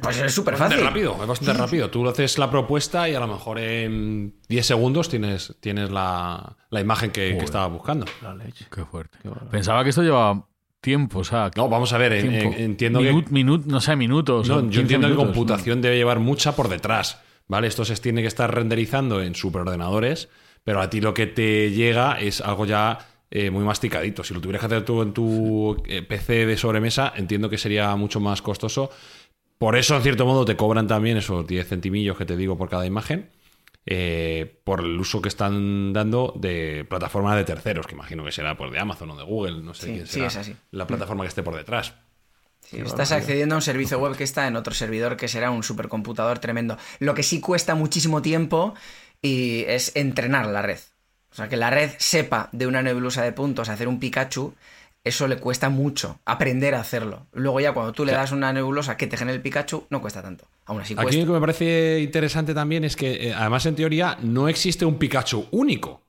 Pues 0.00 0.18
es 0.20 0.32
súper 0.32 0.52
Bastante 0.54 0.76
fácil. 0.76 0.86
rápido, 0.88 1.18
es 1.20 1.26
bastante 1.26 1.52
rápido. 1.60 1.90
Tú 1.90 2.08
haces 2.08 2.38
la 2.38 2.48
propuesta 2.48 3.08
y 3.08 3.14
a 3.16 3.20
lo 3.20 3.26
mejor 3.26 3.58
en 3.58 4.36
10 4.48 4.64
segundos 4.64 5.08
tienes, 5.08 5.56
tienes 5.58 5.90
la, 5.90 6.56
la 6.70 6.80
imagen 6.80 7.10
que, 7.10 7.36
que 7.36 7.44
estaba 7.44 7.66
buscando. 7.66 8.06
La 8.22 8.32
leche. 8.34 8.66
Qué 8.72 8.84
fuerte. 8.84 9.18
Pensaba 9.50 9.82
que 9.82 9.90
esto 9.90 10.02
llevaba 10.04 10.46
tiempo, 10.80 11.18
o 11.18 11.24
sea. 11.24 11.50
No, 11.56 11.68
vamos 11.68 11.92
a 11.92 11.98
ver, 11.98 12.12
en- 12.12 12.32
entiendo 12.34 13.00
Minut- 13.00 13.24
que. 13.24 13.30
minut- 13.34 13.64
no 13.66 13.80
sé, 13.80 13.96
minutos. 13.96 14.48
No, 14.48 14.60
yo 14.60 14.62
15 14.66 14.80
entiendo 14.82 15.08
que 15.08 15.14
minutos, 15.14 15.34
computación 15.36 15.82
debe 15.82 15.96
llevar 15.96 16.20
mucha 16.20 16.54
por 16.54 16.68
detrás. 16.68 17.20
¿Vale? 17.48 17.66
Esto 17.66 17.84
se 17.84 17.96
tiene 17.96 18.20
que 18.22 18.28
estar 18.28 18.54
renderizando 18.54 19.20
en 19.20 19.34
superordenadores, 19.34 20.28
pero 20.62 20.80
a 20.80 20.88
ti 20.88 21.00
lo 21.00 21.14
que 21.14 21.26
te 21.26 21.72
llega 21.72 22.20
es 22.20 22.40
algo 22.40 22.64
ya 22.64 22.98
eh, 23.32 23.50
muy 23.50 23.64
masticadito. 23.64 24.22
Si 24.22 24.34
lo 24.34 24.40
tuvieras 24.40 24.60
que 24.60 24.66
hacer 24.66 24.84
tú 24.84 25.02
en 25.02 25.12
tu 25.12 25.76
eh, 25.88 26.02
PC 26.02 26.46
de 26.46 26.56
sobremesa, 26.56 27.12
entiendo 27.16 27.50
que 27.50 27.58
sería 27.58 27.96
mucho 27.96 28.20
más 28.20 28.40
costoso. 28.40 28.90
Por 29.60 29.76
eso, 29.76 29.96
en 29.96 30.02
cierto 30.02 30.26
modo, 30.26 30.44
te 30.46 30.56
cobran 30.56 30.88
también 30.88 31.18
esos 31.18 31.46
10 31.46 31.68
centimillos 31.68 32.16
que 32.18 32.24
te 32.26 32.36
digo 32.36 32.56
por 32.58 32.68
cada 32.70 32.86
imagen. 32.86 33.30
eh, 33.86 34.60
por 34.64 34.80
el 34.80 34.98
uso 35.00 35.22
que 35.22 35.28
están 35.30 35.92
dando 35.92 36.34
de 36.38 36.86
plataformas 36.88 37.36
de 37.36 37.44
terceros, 37.44 37.86
que 37.86 37.94
imagino 37.96 38.24
que 38.24 38.32
será 38.32 38.56
pues, 38.56 38.72
de 38.72 38.78
Amazon 38.80 39.10
o 39.12 39.16
de 39.18 39.24
Google, 39.24 39.62
no 39.62 39.74
sé 39.74 39.88
Sí, 39.88 39.92
quién 39.94 40.06
sí, 40.06 40.12
será 40.14 40.28
es 40.28 40.36
así. 40.36 40.56
la 40.70 40.86
plataforma 40.86 41.24
que 41.24 41.28
esté 41.30 41.42
por 41.42 41.56
detrás. 41.56 41.94
Sí, 42.60 42.78
estás 42.78 43.10
accediendo 43.12 43.54
a 43.54 43.58
un 43.58 43.62
servicio 43.62 43.98
web 43.98 44.16
que 44.16 44.24
está 44.24 44.46
en 44.46 44.54
otro 44.56 44.74
servidor 44.74 45.16
que 45.16 45.28
será 45.28 45.50
un 45.50 45.62
supercomputador 45.62 46.38
tremendo. 46.38 46.76
Lo 47.00 47.14
que 47.14 47.22
sí 47.22 47.40
cuesta 47.40 47.74
muchísimo 47.74 48.22
tiempo 48.22 48.74
y 49.22 49.64
es 49.66 49.92
entrenar 49.96 50.46
la 50.46 50.62
red. 50.62 50.78
O 51.32 51.34
sea, 51.34 51.48
que 51.48 51.56
la 51.56 51.70
red 51.70 51.90
sepa 51.98 52.48
de 52.52 52.66
una 52.66 52.82
nebulosa 52.82 53.22
de 53.22 53.32
puntos 53.32 53.68
hacer 53.68 53.88
un 53.88 53.98
Pikachu, 53.98 54.54
eso 55.02 55.26
le 55.26 55.38
cuesta 55.38 55.70
mucho 55.70 56.20
aprender 56.24 56.74
a 56.74 56.80
hacerlo. 56.80 57.26
Luego 57.32 57.60
ya 57.60 57.72
cuando 57.72 57.92
tú 57.92 58.04
le 58.04 58.12
das 58.12 58.32
una 58.32 58.52
nebulosa 58.52 58.96
que 58.96 59.06
te 59.06 59.16
genere 59.16 59.36
el 59.36 59.42
Pikachu, 59.42 59.86
no 59.88 60.00
cuesta 60.00 60.22
tanto. 60.22 60.46
Aún 60.66 60.80
así 60.80 60.94
Aquí 60.96 61.20
lo 61.20 61.26
que 61.26 61.32
me 61.32 61.40
parece 61.40 62.00
interesante 62.00 62.54
también 62.54 62.84
es 62.84 62.96
que, 62.96 63.28
eh, 63.28 63.34
además, 63.34 63.64
en 63.66 63.76
teoría, 63.76 64.18
no 64.22 64.48
existe 64.48 64.84
un 64.84 64.98
Pikachu 64.98 65.46
único. 65.52 66.02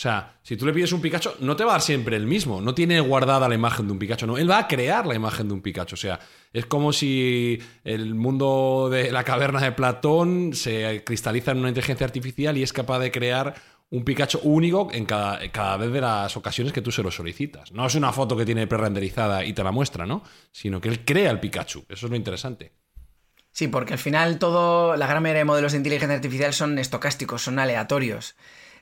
O 0.00 0.02
sea, 0.02 0.38
si 0.42 0.56
tú 0.56 0.64
le 0.64 0.72
pides 0.72 0.92
un 0.92 1.02
Pikachu, 1.02 1.30
no 1.40 1.56
te 1.56 1.64
va 1.64 1.72
a 1.72 1.74
dar 1.74 1.82
siempre 1.82 2.16
el 2.16 2.26
mismo. 2.26 2.62
No 2.62 2.74
tiene 2.74 3.00
guardada 3.00 3.48
la 3.50 3.54
imagen 3.54 3.86
de 3.86 3.92
un 3.92 3.98
Pikachu. 3.98 4.26
No, 4.26 4.38
él 4.38 4.50
va 4.50 4.58
a 4.58 4.66
crear 4.68 5.04
la 5.04 5.14
imagen 5.14 5.48
de 5.48 5.52
un 5.52 5.60
Pikachu. 5.60 5.92
O 5.94 5.98
sea, 5.98 6.20
es 6.54 6.64
como 6.64 6.94
si 6.94 7.58
el 7.84 8.14
mundo 8.14 8.88
de 8.90 9.12
la 9.12 9.24
caverna 9.24 9.60
de 9.60 9.72
Platón 9.72 10.54
se 10.54 11.04
cristaliza 11.04 11.50
en 11.50 11.58
una 11.58 11.68
inteligencia 11.68 12.06
artificial 12.06 12.56
y 12.56 12.62
es 12.62 12.72
capaz 12.72 12.98
de 13.00 13.10
crear 13.10 13.54
un 13.90 14.04
Pikachu 14.04 14.40
único 14.44 14.88
en 14.92 15.04
cada, 15.04 15.50
cada 15.50 15.76
vez 15.76 15.92
de 15.92 16.00
las 16.00 16.36
ocasiones 16.36 16.72
que 16.72 16.80
tú 16.80 16.92
se 16.92 17.02
lo 17.02 17.10
solicitas. 17.10 17.72
No 17.72 17.86
es 17.86 17.94
una 17.96 18.12
foto 18.12 18.36
que 18.36 18.44
tiene 18.44 18.66
prerenderizada 18.66 19.44
y 19.44 19.52
te 19.52 19.64
la 19.64 19.72
muestra, 19.72 20.06
¿no? 20.06 20.22
Sino 20.52 20.80
que 20.80 20.88
él 20.88 21.04
crea 21.04 21.30
el 21.30 21.40
Pikachu. 21.40 21.84
Eso 21.88 22.06
es 22.06 22.10
lo 22.10 22.16
interesante. 22.16 22.72
Sí, 23.52 23.66
porque 23.68 23.94
al 23.94 23.98
final 23.98 24.38
todo, 24.38 24.96
la 24.96 25.06
gran 25.06 25.22
mayoría 25.22 25.40
de 25.40 25.44
modelos 25.44 25.72
de 25.72 25.78
inteligencia 25.78 26.14
artificial 26.14 26.52
son 26.52 26.78
estocásticos, 26.78 27.42
son 27.42 27.58
aleatorios. 27.58 28.36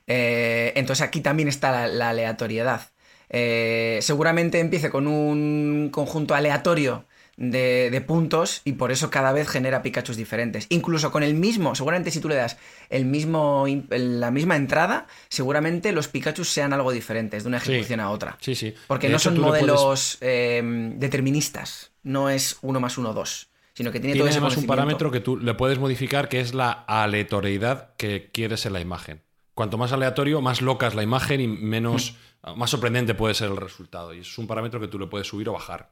Eh, 0.05 0.73
entonces 0.75 1.05
aquí 1.05 1.21
también 1.21 1.47
está 1.49 1.87
la, 1.87 2.09
aleatoriedad. 2.09 2.91
Eh, 3.29 3.99
seguramente 4.01 4.59
empiece 4.59 4.89
con 4.89 5.07
un 5.07 5.89
conjunto 5.91 6.35
aleatorio 6.35 7.05
de, 7.41 7.89
de 7.89 8.01
puntos 8.01 8.61
y 8.65 8.73
por 8.73 8.91
eso 8.91 9.09
cada 9.09 9.31
vez 9.31 9.47
genera 9.47 9.81
Pikachus 9.81 10.17
diferentes. 10.17 10.67
Incluso 10.69 11.09
con 11.09 11.23
el 11.23 11.33
mismo, 11.33 11.73
seguramente 11.73 12.11
si 12.11 12.19
tú 12.19 12.27
le 12.27 12.35
das 12.35 12.57
el 12.89 13.05
mismo, 13.05 13.65
la 13.89 14.29
misma 14.29 14.57
entrada, 14.57 15.07
seguramente 15.29 15.93
los 15.93 16.09
Pikachus 16.09 16.49
sean 16.49 16.73
algo 16.73 16.91
diferentes 16.91 17.43
de 17.43 17.47
una 17.49 17.59
Sí. 17.61 17.71
ejecución 17.71 18.01
a 18.01 18.09
otra. 18.11 18.37
Sí, 18.41 18.55
sí. 18.55 18.73
Porque 18.87 19.07
De 19.07 19.11
no 19.13 19.17
hecho, 19.17 19.29
son 19.29 19.41
puedes- 19.41 19.63
modelos 19.63 20.17
eh, 20.21 20.61
deterministas, 20.97 21.91
no 22.03 22.29
es 22.29 22.57
uno 22.61 22.79
más 22.79 22.97
uno 22.97 23.13
dos, 23.13 23.49
sino 23.73 23.91
que 23.91 23.99
tiene, 23.99 24.13
todo 24.15 24.25
Tiene 24.25 24.29
ese 24.31 24.39
además 24.39 24.57
un 24.57 24.65
parámetro 24.67 25.09
que 25.09 25.21
tú 25.21 25.37
le 25.37 25.53
puedes 25.53 25.79
modificar 25.79 26.27
que 26.29 26.41
es 26.41 26.53
la 26.53 26.71
aleatoriedad 26.87 27.95
que 27.97 28.29
quieres 28.33 28.65
en 28.65 28.73
la 28.73 28.81
imagen. 28.81 29.21
Cuanto 29.53 29.77
más 29.77 29.91
aleatorio, 29.91 30.41
más 30.41 30.61
loca 30.61 30.87
es 30.87 30.95
la 30.95 31.03
imagen 31.03 31.41
y 31.41 31.47
menos, 31.47 32.15
más 32.55 32.69
sorprendente 32.69 33.13
puede 33.13 33.33
ser 33.33 33.49
el 33.49 33.57
resultado. 33.57 34.13
Y 34.13 34.19
es 34.19 34.37
un 34.37 34.47
parámetro 34.47 34.79
que 34.79 34.87
tú 34.87 34.99
le 34.99 35.07
puedes 35.07 35.27
subir 35.27 35.49
o 35.49 35.53
bajar. 35.53 35.91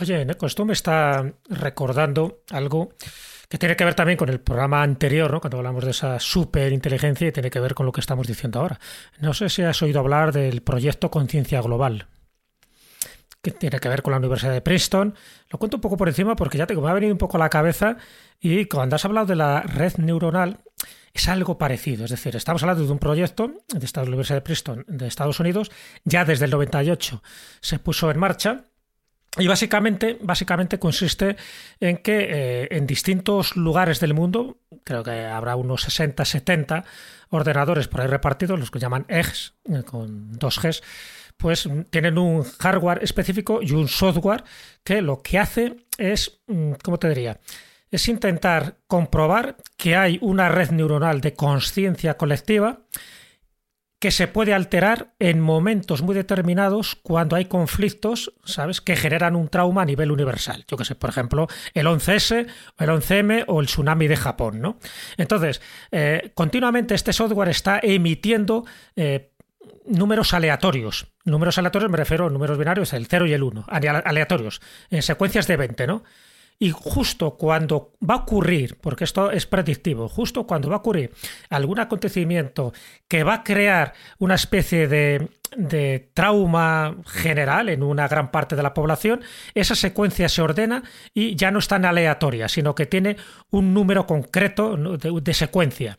Oye, 0.00 0.24
Neko, 0.26 0.46
esto 0.46 0.64
me 0.64 0.74
está 0.74 1.32
recordando 1.48 2.42
algo 2.50 2.90
que 3.48 3.58
tiene 3.58 3.76
que 3.76 3.84
ver 3.84 3.94
también 3.94 4.18
con 4.18 4.28
el 4.28 4.40
programa 4.40 4.82
anterior, 4.82 5.30
¿no? 5.32 5.40
cuando 5.40 5.56
hablamos 5.58 5.84
de 5.84 5.92
esa 5.92 6.20
superinteligencia 6.20 7.28
y 7.28 7.32
tiene 7.32 7.50
que 7.50 7.60
ver 7.60 7.74
con 7.74 7.86
lo 7.86 7.92
que 7.92 8.00
estamos 8.00 8.26
diciendo 8.26 8.60
ahora. 8.60 8.78
No 9.20 9.32
sé 9.32 9.48
si 9.48 9.62
has 9.62 9.80
oído 9.82 10.00
hablar 10.00 10.32
del 10.32 10.62
proyecto 10.62 11.10
Conciencia 11.10 11.62
Global, 11.62 12.08
que 13.40 13.52
tiene 13.52 13.78
que 13.78 13.88
ver 13.88 14.02
con 14.02 14.10
la 14.10 14.18
Universidad 14.18 14.52
de 14.52 14.60
Princeton. 14.60 15.14
Lo 15.48 15.58
cuento 15.58 15.78
un 15.78 15.80
poco 15.80 15.96
por 15.96 16.08
encima 16.08 16.36
porque 16.36 16.58
ya 16.58 16.66
te 16.66 16.76
me 16.76 16.90
ha 16.90 16.94
venido 16.94 17.12
un 17.12 17.18
poco 17.18 17.38
a 17.38 17.40
la 17.40 17.48
cabeza 17.48 17.96
y 18.40 18.66
cuando 18.66 18.96
has 18.96 19.04
hablado 19.04 19.26
de 19.26 19.36
la 19.36 19.62
red 19.62 19.94
neuronal 19.96 20.58
es 21.14 21.28
algo 21.28 21.56
parecido. 21.56 22.04
Es 22.04 22.10
decir, 22.10 22.36
estamos 22.36 22.62
hablando 22.62 22.84
de 22.84 22.92
un 22.92 22.98
proyecto 22.98 23.52
de 23.68 23.86
esta 23.86 24.02
Universidad 24.02 24.38
de 24.38 24.42
Princeton 24.42 24.84
de 24.88 25.06
Estados 25.06 25.40
Unidos, 25.40 25.70
ya 26.04 26.26
desde 26.26 26.44
el 26.44 26.50
98 26.50 27.22
se 27.60 27.78
puso 27.78 28.10
en 28.10 28.18
marcha 28.18 28.66
y 29.38 29.46
básicamente, 29.46 30.18
básicamente 30.20 30.78
consiste 30.78 31.36
en 31.80 31.98
que 31.98 32.26
eh, 32.28 32.68
en 32.70 32.86
distintos 32.86 33.56
lugares 33.56 34.00
del 34.00 34.14
mundo, 34.14 34.58
creo 34.84 35.02
que 35.02 35.26
habrá 35.26 35.56
unos 35.56 35.82
60, 35.82 36.24
70 36.24 36.84
ordenadores 37.30 37.88
por 37.88 38.00
ahí 38.00 38.06
repartidos, 38.06 38.58
los 38.58 38.70
que 38.70 38.78
llaman 38.78 39.04
EGs, 39.08 39.54
eh, 39.64 39.82
con 39.84 40.32
dos 40.32 40.60
Gs, 40.60 40.82
pues 41.36 41.66
mm, 41.66 41.82
tienen 41.90 42.18
un 42.18 42.44
hardware 42.44 43.02
específico 43.02 43.60
y 43.62 43.72
un 43.72 43.88
software 43.88 44.44
que 44.82 45.02
lo 45.02 45.22
que 45.22 45.38
hace 45.38 45.76
es, 45.98 46.40
mm, 46.46 46.72
¿cómo 46.82 46.98
te 46.98 47.08
diría? 47.08 47.38
Es 47.90 48.08
intentar 48.08 48.78
comprobar 48.86 49.56
que 49.76 49.96
hay 49.96 50.18
una 50.22 50.48
red 50.48 50.70
neuronal 50.70 51.20
de 51.20 51.34
conciencia 51.34 52.16
colectiva 52.16 52.80
que 53.98 54.10
se 54.10 54.28
puede 54.28 54.52
alterar 54.52 55.14
en 55.18 55.40
momentos 55.40 56.02
muy 56.02 56.14
determinados 56.14 56.96
cuando 56.96 57.36
hay 57.36 57.46
conflictos, 57.46 58.34
¿sabes?, 58.44 58.80
que 58.80 58.96
generan 58.96 59.36
un 59.36 59.48
trauma 59.48 59.82
a 59.82 59.86
nivel 59.86 60.10
universal. 60.10 60.64
Yo 60.68 60.76
que 60.76 60.84
sé, 60.84 60.94
por 60.94 61.10
ejemplo, 61.10 61.48
el 61.72 61.86
11S, 61.86 62.46
el 62.78 62.88
11M 62.88 63.44
o 63.46 63.60
el 63.60 63.66
tsunami 63.66 64.06
de 64.06 64.16
Japón, 64.16 64.60
¿no? 64.60 64.78
Entonces, 65.16 65.62
eh, 65.90 66.30
continuamente 66.34 66.94
este 66.94 67.12
software 67.12 67.48
está 67.48 67.80
emitiendo 67.82 68.64
eh, 68.96 69.30
números 69.86 70.34
aleatorios. 70.34 71.06
Números 71.24 71.58
aleatorios 71.58 71.90
me 71.90 71.96
refiero 71.96 72.26
a 72.26 72.30
números 72.30 72.58
binarios, 72.58 72.92
el 72.92 73.06
0 73.06 73.26
y 73.26 73.32
el 73.32 73.42
1, 73.42 73.66
aleatorios, 73.68 74.60
en 74.90 75.02
secuencias 75.02 75.46
de 75.46 75.56
20, 75.56 75.86
¿no? 75.86 76.04
Y 76.58 76.70
justo 76.70 77.36
cuando 77.36 77.92
va 78.08 78.14
a 78.14 78.18
ocurrir, 78.18 78.78
porque 78.80 79.04
esto 79.04 79.30
es 79.30 79.46
predictivo, 79.46 80.08
justo 80.08 80.46
cuando 80.46 80.70
va 80.70 80.76
a 80.76 80.78
ocurrir 80.78 81.12
algún 81.50 81.78
acontecimiento 81.78 82.72
que 83.08 83.24
va 83.24 83.34
a 83.34 83.44
crear 83.44 83.92
una 84.18 84.36
especie 84.36 84.88
de, 84.88 85.28
de 85.56 86.10
trauma 86.14 86.96
general 87.06 87.68
en 87.68 87.82
una 87.82 88.08
gran 88.08 88.30
parte 88.30 88.56
de 88.56 88.62
la 88.62 88.72
población, 88.72 89.20
esa 89.54 89.74
secuencia 89.74 90.30
se 90.30 90.40
ordena 90.40 90.82
y 91.12 91.36
ya 91.36 91.50
no 91.50 91.58
es 91.58 91.68
tan 91.68 91.84
aleatoria, 91.84 92.48
sino 92.48 92.74
que 92.74 92.86
tiene 92.86 93.16
un 93.50 93.74
número 93.74 94.06
concreto 94.06 94.76
de, 94.76 95.20
de 95.20 95.34
secuencia. 95.34 95.98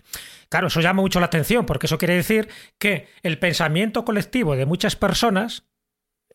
Claro, 0.49 0.67
eso 0.67 0.81
llama 0.81 1.01
mucho 1.01 1.19
la 1.19 1.27
atención, 1.27 1.65
porque 1.65 1.85
eso 1.85 1.97
quiere 1.97 2.15
decir 2.15 2.47
que 2.79 3.07
el 3.21 3.37
pensamiento 3.37 4.05
colectivo 4.05 4.55
de 4.55 4.65
muchas 4.65 4.95
personas 4.95 5.65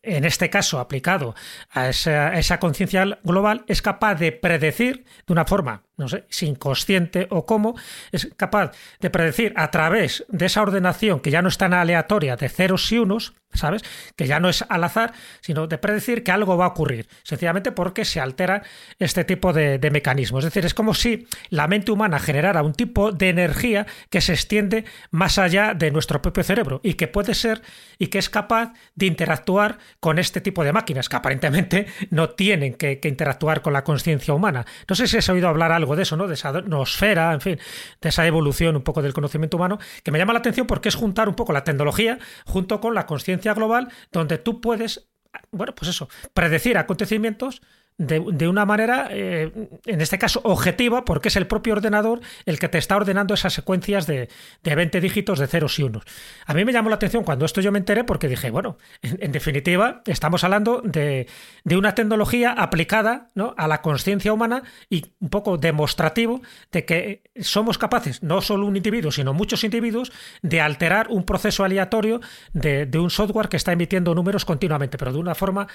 en 0.03 0.25
este 0.25 0.49
caso 0.49 0.79
aplicado 0.79 1.33
a 1.71 1.89
esa, 1.89 2.37
esa 2.37 2.59
conciencia 2.59 3.19
global, 3.23 3.63
es 3.67 3.81
capaz 3.81 4.15
de 4.15 4.31
predecir 4.31 5.05
de 5.25 5.33
una 5.33 5.45
forma, 5.45 5.83
no 5.97 6.07
sé, 6.07 6.25
si 6.29 6.47
inconsciente 6.47 7.27
o 7.29 7.45
cómo, 7.45 7.75
es 8.11 8.29
capaz 8.35 8.71
de 8.99 9.09
predecir 9.09 9.53
a 9.55 9.69
través 9.69 10.25
de 10.27 10.45
esa 10.47 10.61
ordenación 10.61 11.19
que 11.19 11.31
ya 11.31 11.41
no 11.41 11.49
es 11.49 11.57
tan 11.57 11.73
aleatoria 11.73 12.35
de 12.35 12.49
ceros 12.49 12.91
y 12.91 12.97
unos, 12.97 13.33
¿sabes? 13.53 13.83
Que 14.15 14.25
ya 14.25 14.39
no 14.39 14.49
es 14.49 14.65
al 14.67 14.83
azar, 14.83 15.13
sino 15.41 15.67
de 15.67 15.77
predecir 15.77 16.23
que 16.23 16.31
algo 16.31 16.57
va 16.57 16.65
a 16.65 16.69
ocurrir, 16.69 17.07
sencillamente 17.21 17.71
porque 17.71 18.05
se 18.05 18.19
altera 18.19 18.63
este 18.97 19.23
tipo 19.23 19.53
de, 19.53 19.79
mecanismos. 19.91 20.43
Es 20.43 20.51
decir, 20.51 20.65
es 20.65 20.73
como 20.73 20.95
si 20.95 21.27
la 21.49 21.67
mente 21.67 21.91
humana 21.91 22.17
generara 22.17 22.63
un 22.63 22.73
tipo 22.73 23.11
de 23.11 23.29
energía 23.29 23.85
que 24.09 24.21
se 24.21 24.33
extiende 24.33 24.85
más 25.11 25.37
allá 25.37 25.75
de 25.75 25.91
nuestro 25.91 26.21
propio 26.21 26.43
cerebro 26.43 26.81
y 26.83 26.95
que 26.95 27.07
puede 27.07 27.35
ser 27.35 27.61
y 27.99 28.07
que 28.07 28.17
es 28.17 28.29
capaz 28.29 28.73
de 28.95 29.05
interactuar 29.05 29.77
con 29.99 30.17
este 30.17 30.41
tipo 30.41 30.63
de 30.63 30.73
máquinas 30.73 31.09
que 31.09 31.15
aparentemente 31.15 31.85
no 32.09 32.31
tienen 32.31 32.73
que, 32.73 32.99
que 32.99 33.09
interactuar 33.09 33.61
con 33.61 33.73
la 33.73 33.83
conciencia 33.83 34.33
humana. 34.33 34.65
No 34.89 34.95
sé 34.95 35.07
si 35.07 35.17
has 35.17 35.29
oído 35.29 35.47
hablar 35.47 35.71
de 35.95 36.03
eso, 36.03 36.17
¿no? 36.17 36.27
De 36.27 36.33
esa 36.33 36.51
nosfera, 36.61 37.33
en 37.33 37.41
fin, 37.41 37.59
de 38.01 38.09
esa 38.09 38.25
evolución 38.25 38.75
un 38.75 38.83
poco 38.83 39.01
del 39.01 39.13
conocimiento 39.13 39.57
humano, 39.57 39.79
que 40.03 40.11
me 40.11 40.19
llama 40.19 40.33
la 40.33 40.39
atención 40.39 40.67
porque 40.67 40.89
es 40.89 40.95
juntar 40.95 41.29
un 41.29 41.35
poco 41.35 41.53
la 41.53 41.63
tecnología 41.63 42.19
junto 42.45 42.79
con 42.79 42.95
la 42.95 43.05
conciencia 43.05 43.53
global, 43.53 43.89
donde 44.11 44.37
tú 44.37 44.61
puedes, 44.61 45.09
bueno, 45.51 45.73
pues 45.75 45.89
eso, 45.89 46.09
predecir 46.33 46.77
acontecimientos 46.77 47.61
de, 47.97 48.23
de, 48.31 48.47
una 48.47 48.65
manera, 48.65 49.07
eh, 49.11 49.51
en 49.85 50.01
este 50.01 50.17
caso, 50.17 50.41
objetiva, 50.43 51.05
porque 51.05 51.29
es 51.29 51.35
el 51.35 51.47
propio 51.47 51.73
ordenador 51.73 52.21
el 52.45 52.59
que 52.59 52.69
te 52.69 52.77
está 52.77 52.95
ordenando 52.95 53.33
esas 53.33 53.53
secuencias 53.53 54.07
de, 54.07 54.29
de 54.63 54.75
20 54.75 55.01
dígitos 55.01 55.39
de 55.39 55.47
ceros 55.47 55.77
y 55.79 55.83
unos. 55.83 56.03
A 56.45 56.53
mí 56.53 56.65
me 56.65 56.73
llamó 56.73 56.89
la 56.89 56.95
atención 56.95 57.23
cuando 57.23 57.45
esto 57.45 57.61
yo 57.61 57.71
me 57.71 57.79
enteré 57.79 58.03
porque 58.03 58.27
dije, 58.27 58.51
bueno, 58.51 58.77
en, 59.01 59.17
en 59.21 59.31
definitiva, 59.31 60.01
estamos 60.05 60.43
hablando 60.43 60.81
de, 60.83 61.27
de 61.63 61.77
una 61.77 61.95
tecnología 61.95 62.51
aplicada 62.51 63.29
¿no? 63.35 63.53
a 63.57 63.67
la 63.67 63.81
conciencia 63.81 64.33
humana 64.33 64.63
y 64.89 65.05
un 65.19 65.29
poco 65.29 65.57
demostrativo 65.57 66.41
de 66.71 66.85
que 66.85 67.23
somos 67.39 67.77
capaces, 67.77 68.23
no 68.23 68.41
solo 68.41 68.65
un 68.65 68.75
individuo, 68.75 69.11
sino 69.11 69.33
muchos 69.33 69.63
individuos, 69.63 70.11
de 70.41 70.61
alterar 70.61 71.07
un 71.09 71.23
proceso 71.23 71.63
aleatorio 71.63 72.21
de, 72.53 72.85
de 72.85 72.99
un 72.99 73.09
software 73.09 73.49
que 73.49 73.57
está 73.57 73.71
emitiendo 73.71 74.15
números 74.15 74.45
continuamente, 74.45 74.97
pero 74.97 75.13
de 75.13 75.19
una 75.19 75.35
forma 75.35 75.67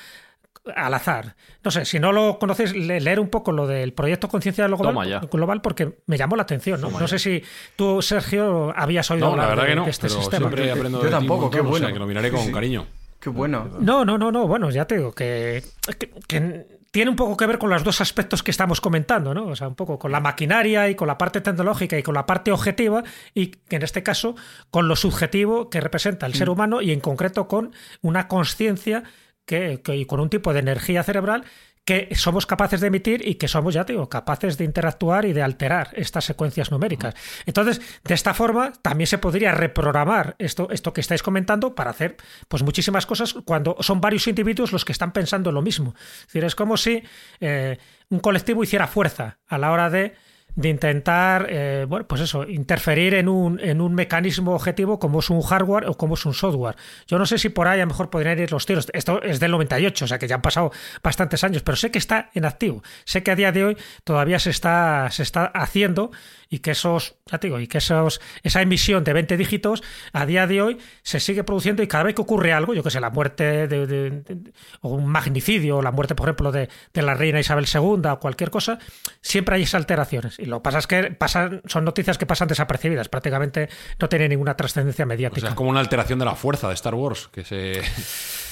al 0.74 0.94
azar. 0.94 1.34
No 1.64 1.70
sé, 1.70 1.84
si 1.84 1.98
no 1.98 2.12
lo 2.12 2.38
conocéis, 2.38 2.74
leer 2.74 3.20
un 3.20 3.28
poco 3.28 3.52
lo 3.52 3.66
del 3.66 3.92
proyecto 3.92 4.28
Conciencia 4.28 4.66
global, 4.66 5.20
global, 5.30 5.60
porque 5.60 5.98
me 6.06 6.16
llamó 6.16 6.36
la 6.36 6.42
atención. 6.42 6.80
No, 6.80 6.90
no 6.90 7.08
sé 7.08 7.18
si 7.18 7.42
tú, 7.76 8.02
Sergio, 8.02 8.72
habías 8.76 9.10
oído 9.10 9.26
no, 9.26 9.32
hablar 9.32 9.46
la 9.46 9.50
verdad 9.50 9.62
de, 9.64 9.68
que 9.70 9.76
no, 9.76 9.84
de 9.84 9.90
este 9.90 10.08
pero 10.08 10.20
sistema. 10.20 10.48
Siempre 10.48 10.70
aprendo 10.72 11.02
Yo 11.02 11.10
tampoco, 11.10 11.42
montón, 11.42 11.58
qué 11.58 11.60
bueno. 11.62 11.74
o 11.86 11.88
sea, 11.88 11.92
que 11.92 11.98
lo 11.98 12.06
miraré 12.06 12.30
con 12.30 12.40
Sí, 12.40 12.46
sí. 12.46 12.52
cariño. 12.52 12.86
Qué 13.20 13.30
bueno. 13.30 13.68
No, 13.80 14.04
no, 14.04 14.16
no, 14.16 14.30
no. 14.30 14.46
Bueno, 14.46 14.70
ya 14.70 14.84
te 14.84 14.96
digo 14.96 15.12
que, 15.12 15.62
que, 15.98 16.10
que 16.28 16.78
tiene 16.90 17.10
un 17.10 17.16
poco 17.16 17.36
que 17.36 17.46
ver 17.46 17.58
con 17.58 17.68
los 17.70 17.84
dos 17.84 18.00
aspectos 18.00 18.42
que 18.42 18.50
estamos 18.50 18.80
comentando, 18.80 19.34
¿no? 19.34 19.46
O 19.46 19.56
sea, 19.56 19.68
un 19.68 19.74
poco 19.74 19.98
con 19.98 20.12
la 20.12 20.20
maquinaria 20.20 20.88
y 20.88 20.94
con 20.94 21.06
la 21.08 21.18
parte 21.18 21.40
tecnológica 21.40 21.98
y 21.98 22.02
con 22.02 22.14
la 22.14 22.26
parte 22.26 22.50
objetiva 22.52 23.02
y 23.34 23.48
que 23.48 23.76
en 23.76 23.82
este 23.82 24.02
caso 24.02 24.36
con 24.70 24.88
lo 24.88 24.96
subjetivo 24.96 25.68
que 25.68 25.80
representa 25.80 26.26
el 26.26 26.34
ser 26.34 26.48
humano 26.48 26.80
y 26.80 26.92
en 26.92 27.00
concreto 27.00 27.46
con 27.48 27.72
una 28.02 28.28
conciencia 28.28 29.02
que, 29.48 30.06
con 30.06 30.20
un 30.20 30.28
tipo 30.28 30.52
de 30.52 30.60
energía 30.60 31.02
cerebral 31.02 31.44
que 31.86 32.14
somos 32.14 32.44
capaces 32.44 32.82
de 32.82 32.88
emitir 32.88 33.26
y 33.26 33.36
que 33.36 33.48
somos, 33.48 33.72
ya 33.72 33.86
te 33.86 33.94
digo, 33.94 34.10
capaces 34.10 34.58
de 34.58 34.64
interactuar 34.64 35.24
y 35.24 35.32
de 35.32 35.40
alterar 35.40 35.88
estas 35.94 36.26
secuencias 36.26 36.70
numéricas. 36.70 37.14
Entonces, 37.46 37.80
de 38.04 38.12
esta 38.12 38.34
forma, 38.34 38.74
también 38.82 39.06
se 39.06 39.16
podría 39.16 39.52
reprogramar 39.52 40.36
esto, 40.38 40.68
esto 40.70 40.92
que 40.92 41.00
estáis 41.00 41.22
comentando 41.22 41.74
para 41.74 41.90
hacer 41.90 42.18
pues 42.46 42.62
muchísimas 42.62 43.06
cosas 43.06 43.34
cuando 43.46 43.74
son 43.80 44.02
varios 44.02 44.26
individuos 44.28 44.70
los 44.70 44.84
que 44.84 44.92
están 44.92 45.14
pensando 45.14 45.50
lo 45.50 45.62
mismo. 45.62 45.94
Es 45.96 46.26
decir, 46.26 46.44
es 46.44 46.54
como 46.54 46.76
si 46.76 47.02
eh, 47.40 47.78
un 48.10 48.18
colectivo 48.18 48.62
hiciera 48.62 48.86
fuerza 48.86 49.38
a 49.48 49.56
la 49.56 49.72
hora 49.72 49.88
de 49.88 50.14
de 50.54 50.68
intentar, 50.68 51.46
eh, 51.48 51.86
bueno, 51.88 52.06
pues 52.06 52.20
eso, 52.20 52.44
interferir 52.44 53.14
en 53.14 53.28
un, 53.28 53.60
en 53.60 53.80
un 53.80 53.94
mecanismo 53.94 54.54
objetivo 54.54 54.98
como 54.98 55.20
es 55.20 55.30
un 55.30 55.40
hardware 55.40 55.86
o 55.86 55.94
como 55.94 56.14
es 56.14 56.26
un 56.26 56.34
software. 56.34 56.76
Yo 57.06 57.18
no 57.18 57.26
sé 57.26 57.38
si 57.38 57.48
por 57.48 57.68
ahí 57.68 57.78
a 57.78 57.84
lo 57.84 57.88
mejor 57.88 58.10
podrían 58.10 58.38
ir 58.38 58.50
los 58.50 58.66
tiros. 58.66 58.88
Esto 58.92 59.22
es 59.22 59.38
del 59.38 59.52
98, 59.52 60.04
o 60.04 60.08
sea 60.08 60.18
que 60.18 60.26
ya 60.26 60.36
han 60.36 60.42
pasado 60.42 60.72
bastantes 61.02 61.44
años, 61.44 61.62
pero 61.62 61.76
sé 61.76 61.90
que 61.90 61.98
está 61.98 62.30
en 62.34 62.44
activo. 62.44 62.82
Sé 63.04 63.22
que 63.22 63.30
a 63.30 63.36
día 63.36 63.52
de 63.52 63.64
hoy 63.64 63.76
todavía 64.04 64.38
se 64.38 64.50
está, 64.50 65.08
se 65.10 65.22
está 65.22 65.46
haciendo 65.46 66.10
y 66.50 66.60
que 66.60 66.70
esos, 66.70 67.16
ya 67.26 67.38
te 67.38 67.48
digo, 67.48 67.60
y 67.60 67.66
que 67.66 67.78
esos, 67.78 68.20
esa 68.42 68.62
emisión 68.62 69.04
de 69.04 69.12
20 69.12 69.36
dígitos 69.36 69.82
a 70.12 70.24
día 70.24 70.46
de 70.46 70.62
hoy 70.62 70.78
se 71.02 71.20
sigue 71.20 71.44
produciendo 71.44 71.82
y 71.82 71.86
cada 71.86 72.04
vez 72.04 72.14
que 72.14 72.22
ocurre 72.22 72.52
algo, 72.52 72.74
yo 72.74 72.82
que 72.82 72.90
sé, 72.90 73.00
la 73.00 73.10
muerte 73.10 73.66
de, 73.66 73.86
de, 73.86 74.10
de, 74.10 74.52
o 74.80 74.90
un 74.90 75.06
magnicidio, 75.06 75.78
o 75.78 75.82
la 75.82 75.92
muerte, 75.92 76.14
por 76.14 76.28
ejemplo, 76.28 76.50
de, 76.52 76.68
de, 76.94 77.02
la 77.02 77.14
reina 77.14 77.38
Isabel 77.40 77.66
II 77.72 78.08
o 78.10 78.18
cualquier 78.18 78.50
cosa, 78.50 78.78
siempre 79.20 79.56
hay 79.56 79.62
esas 79.62 79.74
alteraciones. 79.74 80.38
Y 80.38 80.46
lo 80.46 80.58
que 80.58 80.62
pasa 80.62 80.78
es 80.78 80.86
que 80.86 81.02
pasan, 81.10 81.62
son 81.66 81.84
noticias 81.84 82.16
que 82.16 82.26
pasan 82.26 82.48
desapercibidas, 82.48 83.08
prácticamente 83.08 83.68
no 84.00 84.08
tienen 84.08 84.30
ninguna 84.30 84.56
trascendencia 84.56 85.04
mediática. 85.04 85.38
O 85.38 85.42
sea, 85.42 85.50
es 85.50 85.54
como 85.56 85.70
una 85.70 85.80
alteración 85.80 86.18
de 86.18 86.24
la 86.24 86.34
fuerza 86.34 86.68
de 86.68 86.74
Star 86.74 86.94
Wars, 86.94 87.28
que 87.30 87.44
se... 87.44 87.82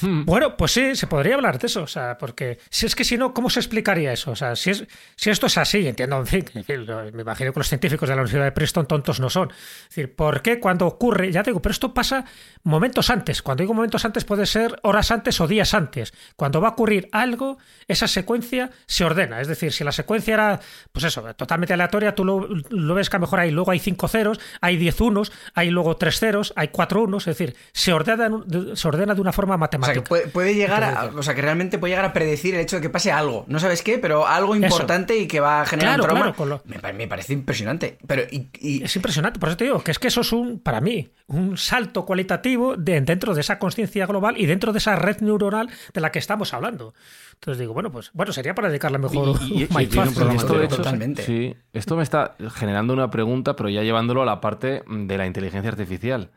Bueno, 0.03 0.59
pues 0.59 0.73
sí, 0.73 0.95
se 0.95 1.07
podría 1.07 1.37
hablar 1.37 1.59
de 1.59 1.69
eso, 1.69 1.83
o 1.83 1.87
sea, 1.87 2.19
porque 2.19 2.59
si 2.69 2.85
es 2.85 2.95
que 2.95 3.03
si 3.03 3.17
no, 3.17 3.33
¿cómo 3.33 3.49
se 3.49 3.61
explicaría 3.61 4.13
eso? 4.13 4.31
O 4.31 4.37
sea, 4.37 4.55
si, 4.55 4.69
es, 4.69 4.85
si 5.17 5.31
esto 5.31 5.47
es 5.47 5.57
así, 5.57 5.89
entiendo, 5.89 6.19
en 6.19 6.27
fin, 6.27 6.45
en 6.55 6.65
fin, 6.65 6.87
me 7.15 7.23
imagino 7.23 7.55
que 7.55 7.61
los 7.61 7.69
científicos 7.69 7.86
de 7.91 8.07
la 8.07 8.15
Universidad 8.15 8.45
de 8.45 8.53
Princeton 8.53 8.87
tontos 8.87 9.21
no 9.21 9.31
son. 9.31 9.51
Es 9.51 9.89
decir, 9.89 10.15
¿por 10.15 10.43
qué 10.43 10.61
cuando 10.61 10.87
ocurre, 10.87 11.33
ya 11.33 11.43
te 11.43 11.51
digo, 11.51 11.61
pero 11.61 11.73
esto 11.73 11.95
pasa 11.95 12.25
momentos 12.63 13.11
antes, 13.11 13.43
cuando 13.43 13.63
digo 13.63 13.75
momentos 13.75 14.05
antes 14.05 14.25
puede 14.25 14.47
ser 14.47 14.79
horas 14.83 15.11
antes 15.11 15.41
o 15.41 15.47
días 15.47 15.75
antes, 15.75 16.13
cuando 16.37 16.61
va 16.61 16.69
a 16.69 16.71
ocurrir 16.73 17.09
algo, 17.13 17.59
esa 17.89 18.09
secuencia 18.09 18.71
se 18.87 19.05
ordena, 19.05 19.41
es 19.41 19.49
decir, 19.49 19.73
si 19.73 19.85
la 19.85 19.93
secuencia 19.93 20.35
era, 20.35 20.61
pues 20.93 21.05
eso, 21.05 21.23
totalmente 21.35 21.75
aleatoria, 21.75 22.15
tú 22.15 22.25
lo, 22.25 22.49
lo 22.71 22.95
ves 22.95 23.11
que 23.11 23.17
a 23.17 23.19
lo 23.19 23.27
mejor 23.27 23.41
hay, 23.41 23.51
luego 23.51 23.71
hay 23.71 23.79
cinco 23.79 24.09
ceros, 24.09 24.41
hay 24.61 24.77
diez 24.77 25.01
unos, 25.01 25.33
hay 25.55 25.71
luego 25.71 25.97
tres 25.97 26.19
ceros, 26.19 26.53
hay 26.57 26.69
cuatro 26.69 27.03
unos, 27.03 27.27
es 27.27 27.39
decir, 27.39 27.57
se 27.73 27.93
ordena, 27.93 28.31
se 28.75 28.89
ordena 28.89 29.15
de 29.15 29.21
una 29.21 29.33
forma 29.33 29.57
matemática. 29.57 29.93
O 29.93 29.95
sea, 29.95 30.03
que 30.03 30.09
puede, 30.09 30.27
puede 30.29 30.55
llegar 30.55 30.83
a, 30.85 31.05
o 31.07 31.23
sea, 31.23 31.35
que 31.35 31.43
realmente 31.43 31.79
puede 31.79 31.93
llegar 31.93 32.05
a 32.05 32.13
predecir 32.13 32.55
el 32.55 32.61
hecho 32.61 32.77
de 32.77 32.83
que 32.83 32.91
pase 32.91 33.13
algo. 33.13 33.45
No 33.49 33.59
sabes 33.59 33.83
qué, 33.83 33.99
pero 33.99 34.27
algo 34.27 34.55
importante 34.57 35.15
eso. 35.15 35.23
y 35.23 35.27
que 35.27 35.41
va 35.41 35.63
a 35.63 35.67
generar 35.67 35.97
claro, 35.97 36.03
un 36.03 36.09
trauma. 36.09 36.35
Claro, 36.35 36.63
lo... 36.65 36.83
me, 36.83 36.93
me, 36.93 37.07
parece 37.07 37.33
impresionante. 37.33 37.76
Pero, 37.79 38.23
y, 38.31 38.49
y... 38.61 38.83
Es 38.83 38.97
impresionante, 38.97 39.39
por 39.39 39.49
eso 39.49 39.57
te 39.57 39.65
digo 39.65 39.83
que 39.83 39.91
es 39.91 39.99
que 39.99 40.09
eso 40.09 40.21
es 40.21 40.33
un, 40.33 40.61
para 40.61 40.81
mí, 40.81 41.09
un 41.27 41.57
salto 41.57 42.05
cualitativo 42.05 42.77
de, 42.77 43.01
dentro 43.01 43.35
de 43.35 43.41
esa 43.41 43.59
conciencia 43.59 44.07
global 44.07 44.37
y 44.39 44.47
dentro 44.47 44.73
de 44.73 44.79
esa 44.79 44.97
red 44.97 45.21
neuronal 45.21 45.69
de 45.93 46.01
la 46.01 46.11
que 46.11 46.19
estamos 46.19 46.55
hablando. 46.55 46.95
Entonces 47.35 47.59
digo, 47.61 47.75
bueno, 47.75 47.91
pues 47.91 48.11
bueno, 48.13 48.33
sería 48.33 48.55
para 48.55 48.69
dedicarle 48.69 48.99
mejor 48.99 49.39
y, 49.43 49.45
y, 49.45 49.57
y, 49.63 49.67
y 49.81 50.37
esto, 50.37 50.59
de 50.59 50.65
hecho, 50.65 50.77
Totalmente. 50.77 51.23
Sí, 51.23 51.55
esto 51.73 51.97
me 51.97 52.03
está 52.03 52.37
generando 52.55 52.93
una 52.93 53.11
pregunta, 53.11 53.57
pero 53.57 53.69
ya 53.69 53.83
llevándolo 53.83 54.23
a 54.23 54.27
la 54.27 54.41
parte 54.41 54.83
de 54.89 55.19
la 55.19 55.27
inteligencia 55.27 55.71
artificial. 55.71 56.31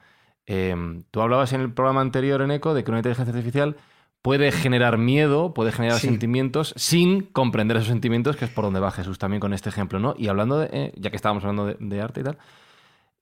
Eh, 0.45 0.75
tú 1.11 1.21
hablabas 1.21 1.53
en 1.53 1.61
el 1.61 1.71
programa 1.73 2.01
anterior 2.01 2.41
en 2.41 2.51
ECO 2.51 2.73
de 2.73 2.83
que 2.83 2.91
una 2.91 2.99
inteligencia 2.99 3.33
artificial 3.33 3.77
puede 4.21 4.51
generar 4.51 4.97
miedo, 4.97 5.53
puede 5.53 5.71
generar 5.71 5.99
sí. 5.99 6.07
sentimientos 6.07 6.73
sin 6.77 7.21
comprender 7.21 7.77
esos 7.77 7.89
sentimientos, 7.89 8.35
que 8.35 8.45
es 8.45 8.51
por 8.51 8.65
donde 8.65 8.79
va 8.79 8.91
Jesús 8.91 9.17
también 9.17 9.39
con 9.39 9.53
este 9.53 9.69
ejemplo, 9.69 9.99
¿no? 9.99 10.15
Y 10.17 10.27
hablando 10.27 10.59
de, 10.59 10.69
eh, 10.71 10.93
ya 10.97 11.09
que 11.09 11.15
estábamos 11.15 11.43
hablando 11.43 11.65
de, 11.65 11.77
de, 11.79 12.01
arte 12.01 12.21
y 12.21 12.23
tal, 12.23 12.37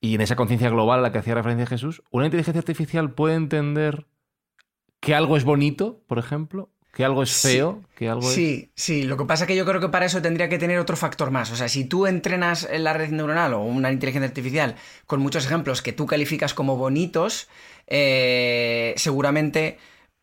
y 0.01 0.15
en 0.15 0.21
esa 0.21 0.35
conciencia 0.35 0.69
global 0.69 0.99
a 0.99 1.01
la 1.03 1.11
que 1.11 1.19
hacía 1.19 1.35
referencia 1.35 1.65
Jesús, 1.65 2.03
¿una 2.11 2.25
inteligencia 2.25 2.59
artificial 2.59 3.11
puede 3.11 3.35
entender 3.35 4.07
que 4.99 5.15
algo 5.15 5.37
es 5.37 5.43
bonito, 5.43 6.03
por 6.07 6.19
ejemplo? 6.19 6.69
¿Que 6.97 7.05
algo 7.05 7.21
es 7.21 7.31
feo? 7.31 7.81
Sí, 7.81 7.87
¿Que 7.95 8.09
algo 8.09 8.27
es... 8.27 8.33
sí, 8.33 8.71
sí. 8.73 9.03
Lo 9.03 9.17
que 9.17 9.25
pasa 9.25 9.43
es 9.43 9.47
que 9.47 9.55
yo 9.55 9.65
creo 9.65 9.79
que 9.79 9.89
para 9.89 10.07
eso 10.07 10.19
tendría 10.19 10.49
que 10.49 10.57
tener 10.57 10.79
otro 10.79 10.97
factor 10.97 11.29
más. 11.29 11.51
O 11.51 11.55
sea, 11.55 11.69
si 11.69 11.85
tú 11.85 12.07
entrenas 12.07 12.67
en 12.71 12.83
la 12.83 12.93
red 12.93 13.11
neuronal 13.11 13.53
o 13.53 13.61
una 13.61 13.91
inteligencia 13.91 14.27
artificial 14.27 14.75
con 15.05 15.21
muchos 15.21 15.45
ejemplos 15.45 15.83
que 15.83 15.93
tú 15.93 16.07
calificas 16.07 16.55
como 16.55 16.75
bonitos, 16.75 17.49
eh, 17.85 18.95
seguramente 18.97 19.77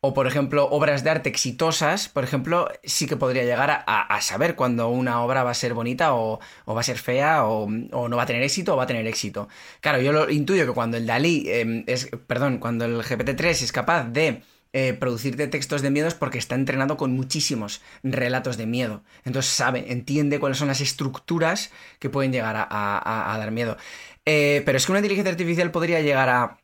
o 0.05 0.13
por 0.13 0.27
ejemplo 0.27 0.67
obras 0.69 1.03
de 1.03 1.09
arte 1.09 1.29
exitosas, 1.29 2.09
por 2.09 2.23
ejemplo, 2.23 2.69
sí 2.83 3.07
que 3.07 3.17
podría 3.17 3.43
llegar 3.43 3.83
a, 3.87 4.21
saber 4.21 4.55
cuando 4.55 4.89
una 4.89 5.21
obra 5.21 5.43
va 5.43 5.51
a 5.51 5.53
ser 5.53 5.73
bonita 5.73 6.13
o, 6.13 6.39
va 6.67 6.79
a 6.79 6.83
ser 6.83 6.97
fea 6.97 7.45
o, 7.45 7.67
no 7.69 8.15
va 8.15 8.23
a 8.23 8.25
tener 8.25 8.43
éxito 8.43 8.73
o 8.73 8.77
va 8.77 8.83
a 8.83 8.87
tener 8.87 9.07
éxito. 9.07 9.47
Claro, 9.81 10.01
yo 10.01 10.11
lo 10.11 10.29
intuyo 10.29 10.65
que 10.65 10.73
cuando 10.73 10.97
el 10.97 11.05
Dalí 11.07 11.45
eh, 11.47 11.83
es, 11.87 12.09
perdón, 12.27 12.59
cuando 12.59 12.85
el 12.85 13.01
GPT-3 13.01 13.63
es 13.63 13.71
capaz 13.71 14.03
de 14.05 14.43
eh, 14.73 14.93
producirte 14.93 15.47
textos 15.47 15.81
de 15.81 15.89
miedo 15.89 16.07
es 16.07 16.15
porque 16.15 16.37
está 16.37 16.55
entrenado 16.55 16.97
con 16.97 17.13
muchísimos 17.13 17.81
relatos 18.03 18.57
de 18.57 18.65
miedo. 18.65 19.03
Entonces 19.23 19.51
sabe, 19.51 19.91
entiende 19.91 20.39
cuáles 20.39 20.57
son 20.57 20.67
las 20.67 20.81
estructuras 20.81 21.71
que 21.99 22.09
pueden 22.09 22.31
llegar 22.31 22.67
a 22.69 23.35
dar 23.39 23.51
miedo. 23.51 23.77
Eh, 24.25 24.63
pero 24.65 24.77
es 24.77 24.85
que 24.85 24.91
una 24.91 24.99
inteligencia 24.99 25.31
artificial 25.31 25.71
podría 25.71 26.01
llegar 26.01 26.29
a 26.29 26.57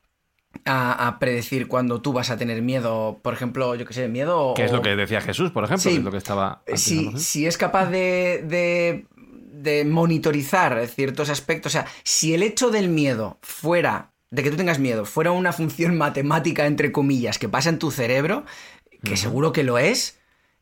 a, 0.66 1.08
a, 1.08 1.20
predecir 1.20 1.68
cuando 1.68 2.02
tú 2.02 2.14
vas 2.14 2.30
a 2.30 2.38
tener 2.38 2.62
miedo, 2.62 3.20
por 3.22 3.34
ejemplo, 3.34 3.76
yo 3.76 3.86
que 3.86 3.94
sé, 3.94 4.08
miedo. 4.08 4.54
Que 4.56 4.64
o... 4.64 4.66
es 4.66 4.72
lo 4.72 4.82
que 4.82 4.96
decía 4.96 5.22
Jesús, 5.22 5.52
por 5.52 5.64
ejemplo, 5.64 5.84
sí, 5.84 5.90
que 5.90 5.98
es 5.98 6.04
lo 6.04 6.12
que 6.12 6.18
estaba. 6.18 6.62
Si, 6.76 7.18
si 7.18 7.46
es 7.46 7.58
capaz 7.58 7.88
de, 7.88 8.44
de, 8.48 9.06
de, 9.52 9.86
monitorizar 9.86 10.88
ciertos 10.88 11.30
aspectos, 11.30 11.72
o 11.72 11.74
sea, 11.74 11.86
si 12.04 12.34
el 12.34 12.44
hecho 12.44 12.70
del 12.70 12.90
miedo 12.90 13.38
fuera, 13.42 14.12
de 14.30 14.44
que 14.44 14.52
tú 14.52 14.58
tengas 14.58 14.80
miedo, 14.80 15.06
fuera 15.06 15.32
una 15.32 15.54
función 15.54 15.98
matemática, 16.00 16.66
entre 16.66 16.92
comillas, 16.92 17.40
que 17.40 17.50
pasa 17.50 17.70
en 17.70 17.80
tu 17.80 17.92
cerebro. 17.92 18.46
que 19.04 19.18
seguro 19.18 19.52
que 19.52 19.64
lo 19.64 19.80
es, 19.80 20.21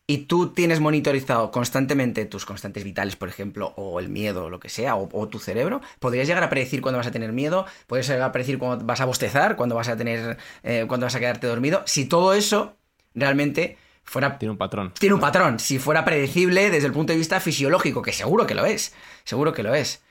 y 0.10 0.26
tú 0.26 0.48
tienes 0.54 0.80
monitorizado 0.80 1.52
constantemente 1.52 2.26
tus 2.26 2.44
constantes 2.44 2.84
vitales, 2.84 3.16
por 3.16 3.30
ejemplo, 3.30 3.74
o 3.76 4.00
el 4.00 4.10
miedo, 4.10 4.46
o 4.46 4.50
lo 4.50 4.60
que 4.60 4.68
sea, 4.68 4.96
o, 4.96 5.08
o 5.12 5.28
tu 5.28 5.38
cerebro, 5.38 5.82
podrías 6.00 6.28
llegar 6.28 6.44
a 6.44 6.50
predecir 6.50 6.82
cuándo 6.82 6.98
vas 6.98 7.06
a 7.06 7.12
tener 7.12 7.32
miedo, 7.32 7.68
podrías 7.86 8.08
llegar 8.08 8.28
a 8.28 8.32
predecir 8.32 8.58
cuándo 8.58 8.84
vas 8.84 9.02
a 9.02 9.06
bostezar, 9.06 9.56
cuándo 9.56 9.76
vas 9.76 9.88
a 9.88 9.96
tener, 9.96 10.40
eh, 10.64 10.86
cuándo 10.88 11.06
vas 11.06 11.14
a 11.14 11.20
quedarte 11.20 11.46
dormido. 11.46 11.84
Si 11.86 12.06
todo 12.06 12.34
eso 12.34 12.76
realmente 13.14 13.78
fuera 14.04 14.40
Tiene 14.40 14.54
un 14.54 14.58
patrón. 14.58 14.94
tiene 14.98 15.14
un 15.14 15.22
patrón. 15.22 15.60
Si 15.60 15.78
fuera 15.78 16.04
predecible 16.04 16.72
desde 16.72 16.88
el 16.88 16.94
punto 16.94 17.14
de 17.14 17.20
vista 17.20 17.40
fisiológico, 17.40 18.02
que 18.02 18.12
seguro 18.12 18.48
que 18.48 18.56
lo 18.56 18.66
es. 18.66 18.96
Seguro 19.26 19.54
que 19.54 19.62
lo 19.62 19.76
es. 19.76 20.02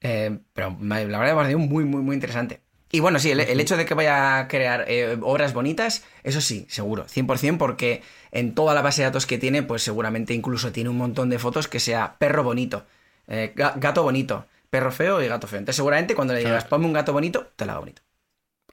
Eh, 0.00 0.38
pero 0.52 0.76
la 0.80 0.98
verdad 1.00 1.22
me 1.22 1.30
ha 1.30 1.34
parecido 1.34 1.58
muy, 1.58 1.82
muy, 1.84 2.02
muy 2.02 2.14
interesante. 2.14 2.60
Y 2.92 3.00
bueno, 3.00 3.18
sí, 3.20 3.30
el, 3.30 3.40
el 3.40 3.60
hecho 3.60 3.76
de 3.76 3.84
que 3.84 3.94
vaya 3.94 4.38
a 4.40 4.48
crear 4.48 4.84
eh, 4.88 5.16
obras 5.22 5.52
bonitas, 5.54 6.04
eso 6.24 6.40
sí, 6.40 6.66
seguro, 6.68 7.04
100%, 7.06 7.56
porque 7.58 8.02
en 8.32 8.54
toda 8.54 8.74
la 8.74 8.82
base 8.82 9.02
de 9.02 9.06
datos 9.06 9.26
que 9.26 9.38
tiene, 9.38 9.62
pues 9.62 9.82
seguramente 9.82 10.34
incluso 10.34 10.72
tiene 10.72 10.90
un 10.90 10.96
montón 10.98 11.30
de 11.30 11.38
fotos 11.38 11.68
que 11.68 11.78
sea 11.78 12.16
perro 12.18 12.42
bonito, 12.42 12.84
eh, 13.28 13.52
ga- 13.56 13.74
gato 13.76 14.02
bonito, 14.02 14.46
perro 14.70 14.90
feo 14.90 15.22
y 15.22 15.28
gato 15.28 15.46
feo. 15.46 15.58
Entonces 15.60 15.76
seguramente 15.76 16.14
cuando 16.16 16.34
le 16.34 16.40
digas, 16.40 16.64
ponme 16.64 16.86
un 16.86 16.92
gato 16.92 17.12
bonito, 17.12 17.46
te 17.54 17.64
lo 17.64 17.72
haga 17.72 17.80
bonito. 17.80 18.02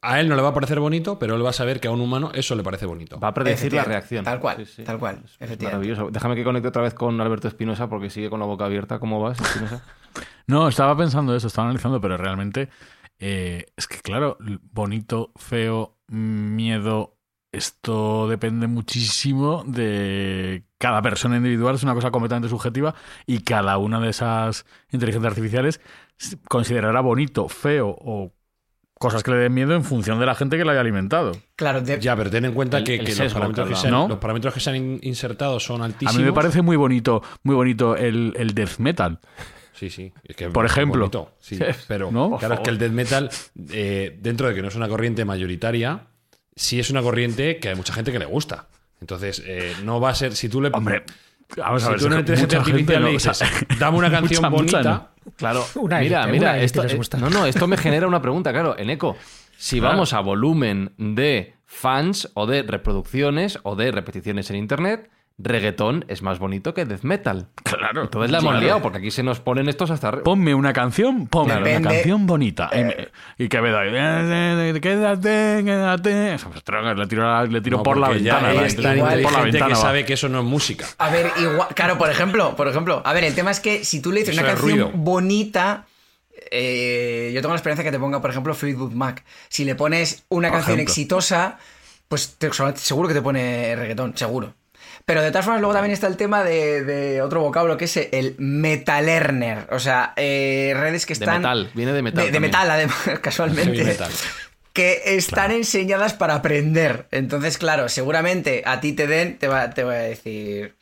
A 0.01 0.19
él 0.19 0.29
no 0.29 0.35
le 0.35 0.43
va 0.43 0.49
a 0.49 0.53
parecer 0.53 0.79
bonito, 0.79 1.17
pero 1.17 1.35
él 1.35 1.43
va 1.45 1.49
a 1.49 1.53
saber 1.53 1.79
que 1.79 1.87
a 1.87 1.91
un 1.91 2.01
humano 2.01 2.31
eso 2.35 2.55
le 2.55 2.61
parece 2.63 2.85
bonito. 2.85 3.19
Va 3.19 3.29
a 3.29 3.33
predecir 3.33 3.73
la 3.73 3.83
reacción. 3.83 4.23
Tal 4.23 4.39
cual, 4.39 4.67
tal 4.85 4.99
cual, 4.99 5.19
Es- 5.39 5.59
maravilloso. 5.61 6.09
Déjame 6.11 6.35
que 6.35 6.43
conecte 6.43 6.67
otra 6.67 6.83
vez 6.83 6.93
con 6.93 7.19
Alberto 7.19 7.47
Espinosa 7.47 7.87
porque 7.89 8.09
sigue 8.11 8.29
con 8.29 8.39
la 8.39 8.45
boca 8.45 8.65
abierta. 8.65 8.99
¿Cómo 8.99 9.21
vas, 9.21 9.39
Espinosa? 9.39 9.83
No, 10.47 10.67
estaba 10.69 10.95
pensando 10.95 11.35
eso, 11.35 11.47
estaba 11.47 11.67
analizando, 11.67 11.99
pero 11.99 12.15
realmente 12.15 12.69
eh, 13.19 13.65
es 13.75 13.87
que, 13.87 13.97
claro, 13.99 14.37
bonito, 14.71 15.31
feo, 15.35 15.97
miedo, 16.07 17.17
esto 17.51 18.27
depende 18.27 18.67
muchísimo 18.67 19.63
de 19.65 20.63
cada 20.77 21.01
persona 21.01 21.37
individual, 21.37 21.75
es 21.75 21.83
una 21.83 21.93
cosa 21.93 22.11
completamente 22.11 22.49
subjetiva 22.49 22.93
y 23.25 23.39
cada 23.39 23.77
una 23.77 23.99
de 23.99 24.09
esas 24.09 24.65
inteligencias 24.91 25.31
artificiales 25.31 25.81
considerará 26.47 27.01
bonito, 27.01 27.47
feo 27.49 27.87
o 27.99 28.33
cosas 28.99 29.21
que 29.23 29.29
le 29.31 29.37
den 29.37 29.53
miedo 29.53 29.75
en 29.75 29.83
función 29.83 30.19
de 30.19 30.25
la 30.25 30.33
gente 30.35 30.57
que 30.57 30.65
la 30.65 30.71
haya 30.71 30.81
alimentado. 30.81 31.31
Claro, 31.55 31.81
de- 31.81 31.99
Ya, 31.99 32.15
pero 32.15 32.29
ten 32.31 32.45
en 32.45 32.53
cuenta 32.53 32.79
El- 32.79 32.83
que, 32.83 32.95
el 32.95 33.05
que 33.05 33.15
los, 33.15 33.33
parámetros 33.33 33.69
que 33.69 33.75
se 33.75 33.81
han, 33.87 33.93
hablaba. 33.93 34.03
¿no? 34.03 34.09
los 34.09 34.17
parámetros 34.19 34.53
que 34.53 34.59
se 34.59 34.69
han 34.71 34.75
in- 34.75 34.99
insertado 35.03 35.59
son 35.59 35.81
A 35.81 35.85
altísimos. 35.85 36.17
mí 36.17 36.23
me 36.23 36.33
parece 36.33 36.61
muy 36.63 36.75
bonito, 36.77 37.21
muy 37.43 37.55
bonito 37.55 37.95
el, 37.95 38.33
el 38.37 38.53
death 38.55 38.77
metal. 38.79 39.19
Sí, 39.77 39.89
sí. 39.89 40.11
Es 40.23 40.35
que 40.35 40.49
Por 40.49 40.65
ejemplo. 40.65 41.09
sí, 41.39 41.59
pero 41.87 42.11
¿No? 42.11 42.37
claro, 42.37 42.55
es 42.55 42.59
que 42.61 42.69
el 42.71 42.77
death 42.79 42.91
metal, 42.91 43.29
eh, 43.71 44.17
dentro 44.19 44.47
de 44.47 44.55
que 44.55 44.61
no 44.61 44.67
es 44.69 44.75
una 44.75 44.87
corriente 44.89 45.23
mayoritaria, 45.23 46.07
sí 46.55 46.79
es 46.79 46.89
una 46.89 47.01
corriente 47.01 47.59
que 47.59 47.69
hay 47.69 47.75
mucha 47.75 47.93
gente 47.93 48.11
que 48.11 48.19
le 48.19 48.25
gusta. 48.25 48.67
Entonces, 49.01 49.43
eh, 49.45 49.75
no 49.83 49.99
va 50.01 50.09
a 50.09 50.15
ser. 50.15 50.35
Si 50.35 50.49
tú 50.49 50.59
le. 50.61 50.69
Hombre, 50.73 51.03
vamos 51.55 51.83
a 51.83 51.85
si 51.85 51.91
ver, 51.91 51.99
tú 51.99 52.05
a 52.05 52.07
una 52.07 52.17
mucha 52.17 52.35
gente 52.63 52.99
no, 52.99 53.09
le 53.09 53.15
o 53.15 53.19
sea, 53.19 53.31
dices, 53.33 53.49
dame 53.79 53.97
una 53.99 54.09
canción 54.11 54.41
mucha, 54.41 54.49
mucha 54.49 54.77
bonita. 54.77 55.11
no. 55.23 55.31
Claro, 55.35 55.65
Una 55.75 55.99
mira, 55.99 56.25
mira, 56.27 56.51
una 56.53 56.59
esto, 56.59 56.81
les 56.83 56.93
eh, 56.93 56.95
gusta. 56.97 57.17
no, 57.17 57.29
no, 57.29 57.45
esto 57.45 57.67
me 57.67 57.75
genera 57.77 58.07
una 58.07 58.21
pregunta, 58.21 58.51
claro, 58.51 58.75
en 58.79 58.89
eco. 58.89 59.15
Si 59.57 59.77
Claro. 59.79 59.93
vamos 59.93 60.13
a 60.13 60.21
volumen 60.21 60.93
de 60.97 61.53
fans 61.65 62.31
o 62.33 62.47
de 62.47 62.63
reproducciones 62.63 63.59
o 63.63 63.75
de 63.75 63.91
repeticiones 63.91 64.49
en 64.49 64.55
internet, 64.55 65.09
reggaetón 65.39 66.03
es 66.07 66.23
más 66.23 66.39
bonito 66.39 66.73
que 66.73 66.85
death 66.85 67.03
metal. 67.03 67.47
Claro. 67.63 68.03
Entonces 68.03 68.31
la 68.31 68.39
hemos 68.39 68.51
Claro. 68.53 68.65
liado, 68.65 68.81
porque 68.81 68.97
aquí 68.97 69.11
se 69.11 69.21
nos 69.21 69.39
ponen 69.39 69.69
estos 69.69 69.91
hasta 69.91 70.07
arriba. 70.07 70.23
Ponme 70.23 70.55
una 70.55 70.73
canción, 70.73 71.27
ponme 71.27 71.53
Depende. 71.55 71.77
una 71.77 71.91
canción 71.91 72.25
bonita. 72.25 72.69
Y 72.73 72.83
me- 72.83 73.07
Y, 73.37 73.47
que 73.47 73.61
me 73.61 73.69
da. 73.71 73.83
Quédate, 74.79 75.61
quédate. 75.63 76.33
Ostras, 76.55 76.97
Le 76.97 77.07
tiro, 77.07 77.45
le 77.45 77.61
tiro 77.61 77.77
No, 77.77 77.83
por 77.83 77.97
la 77.97 78.09
ventana. 78.09 78.49
es 78.51 78.55
la- 78.55 78.65
es 78.67 78.75
tan 78.75 78.97
igual- 78.97 78.97
por 78.97 79.09
la 79.09 79.39
inteligente 79.39 79.51
ventana 79.51 79.67
que 79.67 79.73
va. 79.75 79.81
sabe 79.81 80.05
que 80.05 80.13
eso 80.13 80.27
no 80.29 80.39
es 80.39 80.45
música. 80.45 80.85
A 80.97 81.09
ver, 81.09 81.31
igual, 81.39 81.67
claro, 81.75 81.97
por 81.97 82.09
ejemplo, 82.09 82.55
por 82.55 82.67
ejemplo, 82.67 83.01
a 83.05 83.13
ver, 83.13 83.23
el 83.23 83.35
tema 83.35 83.51
es 83.51 83.59
que 83.59 83.83
si 83.85 84.01
tú 84.01 84.11
le 84.11 84.21
dices 84.21 84.33
Eso 84.35 84.41
una 84.43 84.51
canción 84.53 84.71
ruido. 84.71 84.91
bonita, 84.95 85.85
eh, 86.51 87.31
yo 87.33 87.41
tengo 87.41 87.53
la 87.53 87.57
experiencia 87.57 87.83
que 87.83 87.91
te 87.91 87.99
ponga, 87.99 88.21
por 88.21 88.29
ejemplo, 88.31 88.53
Fleetwood 88.55 88.93
Mac. 88.93 89.23
Si 89.49 89.65
le 89.65 89.75
pones 89.75 90.25
una 90.29 90.47
Por 90.49 90.57
canción 90.57 90.75
ejemplo. 90.77 90.91
exitosa, 90.91 91.57
pues 92.07 92.35
te- 92.37 92.49
seguro 92.75 93.07
que 93.07 93.13
te 93.13 93.21
pone 93.21 93.75
reggaetón, 93.75 94.15
seguro. 94.17 94.53
Pero 95.05 95.21
de 95.21 95.29
todas 95.31 95.45
formas, 95.45 95.61
luego 95.61 95.73
también 95.73 95.93
está 95.93 96.07
el 96.07 96.17
tema 96.17 96.43
de, 96.43 96.83
de 96.83 97.21
otro 97.21 97.41
vocablo 97.41 97.77
que 97.77 97.85
es 97.85 97.97
el 97.97 98.35
metalerner. 98.37 99.67
O 99.71 99.79
sea, 99.79 100.13
eh, 100.15 100.73
redes 100.75 101.05
que 101.05 101.13
De 101.13 101.19
están. 101.25 101.37
metal, 101.41 101.71
viene 101.73 101.93
de 101.93 102.01
metal 102.01 102.25
De, 102.25 102.31
de 102.31 102.39
metal, 102.39 102.69
además, 102.69 102.97
casualmente. 103.21 103.83
Metal. 103.83 104.11
Que 104.73 105.01
están 105.17 105.51
enseñadas 105.51 106.13
para 106.13 106.35
aprender. 106.35 107.07
Entonces, 107.11 107.57
claro, 107.57 107.89
seguramente 107.89 108.63
a 108.65 108.79
ti 108.79 108.93
te 108.93 109.07
den, 109.07 109.37
te 109.39 109.47
va, 109.47 109.69
te 109.71 109.83
voy 109.83 109.95
a 109.95 109.99
decir: 109.99 110.75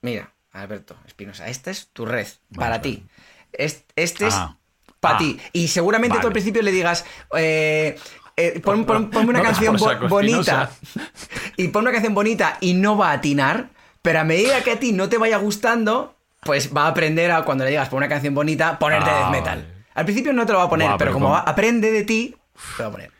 Mira, 0.00 0.32
Alberto 0.52 0.96
Espinosa, 1.06 1.48
esta 1.48 1.70
es 1.70 1.88
tu 1.92 2.06
red, 2.06 2.26
para 2.54 2.80
ti. 2.80 3.04
Es- 3.52 3.84
Este 3.96 4.26
es 4.26 4.34
Ah. 4.34 4.56
para 5.00 5.16
Ah. 5.16 5.18
ti. 5.18 5.38
Y 5.52 5.68
seguramente 5.68 6.18
tú 6.20 6.26
al 6.28 6.32
principio 6.32 6.62
le 6.62 6.72
digas. 6.72 7.04
eh, 7.36 7.98
eh, 8.36 8.60
pon- 8.64 8.84
pon- 8.84 9.10
ponme 9.10 9.30
una 9.30 9.38
no 9.40 9.44
canción 9.44 9.76
por 9.76 10.00
bo- 10.00 10.08
bonita 10.08 10.70
y 11.56 11.68
pon 11.68 11.82
una 11.82 11.92
canción 11.92 12.14
bonita 12.14 12.56
y 12.60 12.74
no 12.74 12.96
va 12.96 13.10
a 13.10 13.12
atinar, 13.14 13.70
pero 14.02 14.20
a 14.20 14.24
medida 14.24 14.62
que 14.62 14.72
a 14.72 14.78
ti 14.80 14.92
no 14.92 15.08
te 15.08 15.18
vaya 15.18 15.36
gustando, 15.38 16.16
pues 16.42 16.74
va 16.76 16.84
a 16.84 16.88
aprender 16.88 17.30
a 17.30 17.42
cuando 17.44 17.64
le 17.64 17.70
digas 17.70 17.88
pon 17.88 17.98
una 17.98 18.08
canción 18.08 18.34
bonita, 18.34 18.78
ponerte 18.78 19.10
Ah, 19.10 19.18
death 19.20 19.30
metal. 19.30 19.68
Al 19.94 20.04
principio 20.04 20.32
no 20.32 20.46
te 20.46 20.52
lo 20.52 20.58
va 20.58 20.64
a 20.64 20.70
poner, 20.70 20.86
pero 20.88 20.98
pero 20.98 21.12
como 21.12 21.30
va- 21.30 21.40
aprende 21.40 21.92
de 21.92 22.02
ti, 22.04 22.34
te 22.76 22.82
lo 22.82 22.84
va 22.84 22.88
a 22.88 22.92
poner. 22.92 23.11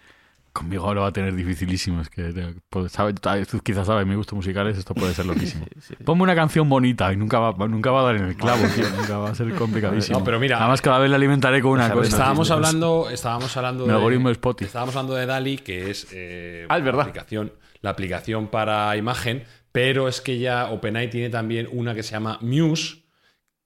Conmigo 0.53 0.93
lo 0.93 1.01
va 1.01 1.07
a 1.07 1.13
tener 1.13 1.35
dificilísimo. 1.35 2.03
Es 2.03 2.11
que 2.11 2.55
pues, 2.69 2.93
sabe- 2.93 3.15
tú 3.15 3.61
quizás 3.61 3.87
sabes 3.87 4.07
mis 4.07 4.17
gustos 4.17 4.37
musicales, 4.37 4.77
esto 4.77 4.93
puede 4.95 5.15
ser 5.15 5.25
loquísimo. 5.25 5.65
Ponme 6.05 6.23
una 6.25 6.35
canción 6.35 6.69
bonita 6.69 7.11
y 7.13 7.17
nunca 7.17 7.39
va, 7.39 7.67
nunca 7.69 7.91
va 7.91 8.01
a 8.01 8.05
dar 8.05 8.17
en 8.17 8.25
el 8.25 8.37
clavo, 8.37 8.63
tío. 8.75 8.85
Nunca 8.91 9.17
va 9.17 9.31
a 9.31 9.35
ser 9.35 9.55
complicadísimo. 9.55 10.19
No, 10.19 10.25
pero 10.25 10.39
mira- 10.39 10.59
Además, 10.59 10.83
cada 10.83 10.99
vez 10.99 11.09
le 11.09 11.17
alimentaré 11.17 11.63
con 11.63 11.73
una 11.73 11.91
cosa. 11.91 12.09
Estábamos 12.09 12.51
hablando, 12.51 13.09
estábamos 13.11 13.57
hablando 13.57 13.87
Mi 13.87 13.93
algoritmo 13.93 14.29
de 14.29 14.33
Spotify. 14.33 14.67
Estábamos 14.67 14.95
hablando 14.95 15.15
de 15.15 15.25
DALI, 15.27 15.57
que 15.59 15.91
es 15.91 16.09
eh, 16.13 16.67
Ah, 16.69 16.77
es 16.77 16.85
verdad. 16.85 17.05
La, 17.05 17.11
aplicación, 17.11 17.53
la 17.81 17.91
aplicación 17.91 18.49
para 18.49 18.95
imagen, 18.99 19.45
pero 19.73 20.07
es 20.07 20.21
que 20.21 20.39
ya 20.39 20.67
OpenAI 20.71 21.09
tiene 21.09 21.31
también 21.31 21.67
una 21.73 21.95
que 21.95 22.03
se 22.03 22.11
llama 22.13 22.39
Muse, 22.43 23.05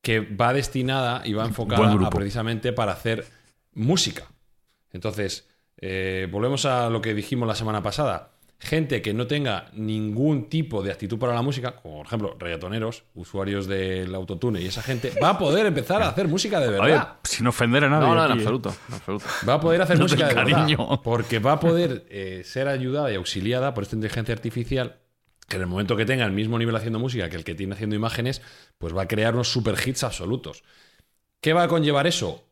que 0.02 0.20
va 0.20 0.52
destinada 0.52 1.22
y 1.26 1.32
va 1.32 1.44
enfocada 1.44 1.90
a 1.92 2.10
precisamente 2.10 2.72
para 2.72 2.92
hacer 2.92 3.26
música. 3.74 4.22
Entonces, 4.92 5.48
eh, 5.78 6.28
volvemos 6.30 6.64
a 6.64 6.90
lo 6.90 7.00
que 7.00 7.14
dijimos 7.14 7.46
la 7.46 7.54
semana 7.54 7.82
pasada. 7.82 8.32
Gente 8.58 9.02
que 9.02 9.12
no 9.12 9.26
tenga 9.26 9.68
ningún 9.74 10.48
tipo 10.48 10.82
de 10.82 10.90
actitud 10.90 11.18
para 11.18 11.34
la 11.34 11.42
música, 11.42 11.76
como 11.76 11.98
por 11.98 12.06
ejemplo 12.06 12.36
reggaetoneros, 12.38 13.04
usuarios 13.14 13.66
del 13.66 14.14
autotune 14.14 14.62
y 14.62 14.66
esa 14.66 14.80
gente, 14.82 15.12
va 15.22 15.30
a 15.30 15.38
poder 15.38 15.66
empezar 15.66 16.02
a 16.02 16.08
hacer 16.08 16.26
música 16.26 16.58
de 16.58 16.70
verdad. 16.70 16.86
Oye, 16.86 17.18
sin 17.24 17.46
ofender 17.46 17.84
a 17.84 17.90
nadie. 17.90 18.06
No, 18.06 18.14
no, 18.14 18.24
en 18.24 18.30
aquí, 18.30 18.38
¿eh? 18.38 18.42
absoluto, 18.42 18.74
en 18.88 18.94
absoluto. 18.94 19.26
Va 19.46 19.54
a 19.54 19.60
poder 19.60 19.82
hacer 19.82 19.98
No 19.98 20.04
música 20.04 20.28
de 20.28 20.34
verdad. 20.34 20.66
Porque 21.04 21.38
va 21.38 21.52
a 21.52 21.60
poder 21.60 22.06
eh, 22.08 22.42
ser 22.46 22.68
ayudada 22.68 23.12
y 23.12 23.16
auxiliada 23.16 23.74
por 23.74 23.84
esta 23.84 23.96
inteligencia 23.96 24.34
artificial 24.34 25.00
que 25.48 25.56
en 25.56 25.62
el 25.62 25.68
momento 25.68 25.96
que 25.96 26.06
tenga 26.06 26.24
el 26.24 26.32
mismo 26.32 26.58
nivel 26.58 26.74
haciendo 26.74 26.98
música 26.98 27.28
que 27.28 27.36
el 27.36 27.44
que 27.44 27.54
tiene 27.54 27.74
haciendo 27.74 27.94
imágenes, 27.94 28.42
pues 28.78 28.96
va 28.96 29.02
a 29.02 29.08
crear 29.08 29.34
unos 29.34 29.48
super 29.48 29.76
hits 29.84 30.02
absolutos. 30.02 30.64
¿Qué 31.40 31.52
va 31.52 31.64
a 31.64 31.68
conllevar 31.68 32.06
eso? 32.06 32.42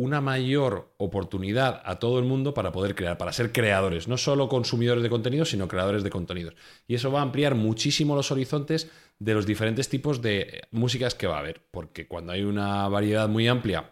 Una 0.00 0.20
mayor 0.20 0.94
oportunidad 0.96 1.82
a 1.84 1.98
todo 1.98 2.18
el 2.18 2.24
mundo 2.24 2.54
para 2.54 2.72
poder 2.72 2.94
crear, 2.94 3.18
para 3.18 3.32
ser 3.32 3.52
creadores, 3.52 4.08
no 4.08 4.16
solo 4.16 4.48
consumidores 4.48 5.02
de 5.02 5.10
contenidos, 5.10 5.50
sino 5.50 5.68
creadores 5.68 6.02
de 6.02 6.10
contenidos. 6.10 6.54
Y 6.88 6.94
eso 6.94 7.12
va 7.12 7.20
a 7.20 7.22
ampliar 7.22 7.54
muchísimo 7.54 8.16
los 8.16 8.30
horizontes 8.30 8.90
de 9.18 9.34
los 9.34 9.44
diferentes 9.44 9.88
tipos 9.88 10.22
de 10.22 10.62
músicas 10.70 11.14
que 11.14 11.26
va 11.26 11.36
a 11.36 11.40
haber, 11.40 11.62
porque 11.70 12.06
cuando 12.08 12.32
hay 12.32 12.42
una 12.42 12.88
variedad 12.88 13.28
muy 13.28 13.46
amplia 13.46 13.90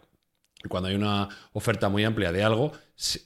cuando 0.67 0.89
hay 0.89 0.95
una 0.95 1.29
oferta 1.53 1.87
muy 1.87 2.03
amplia 2.03 2.31
de 2.31 2.43
algo, 2.43 2.73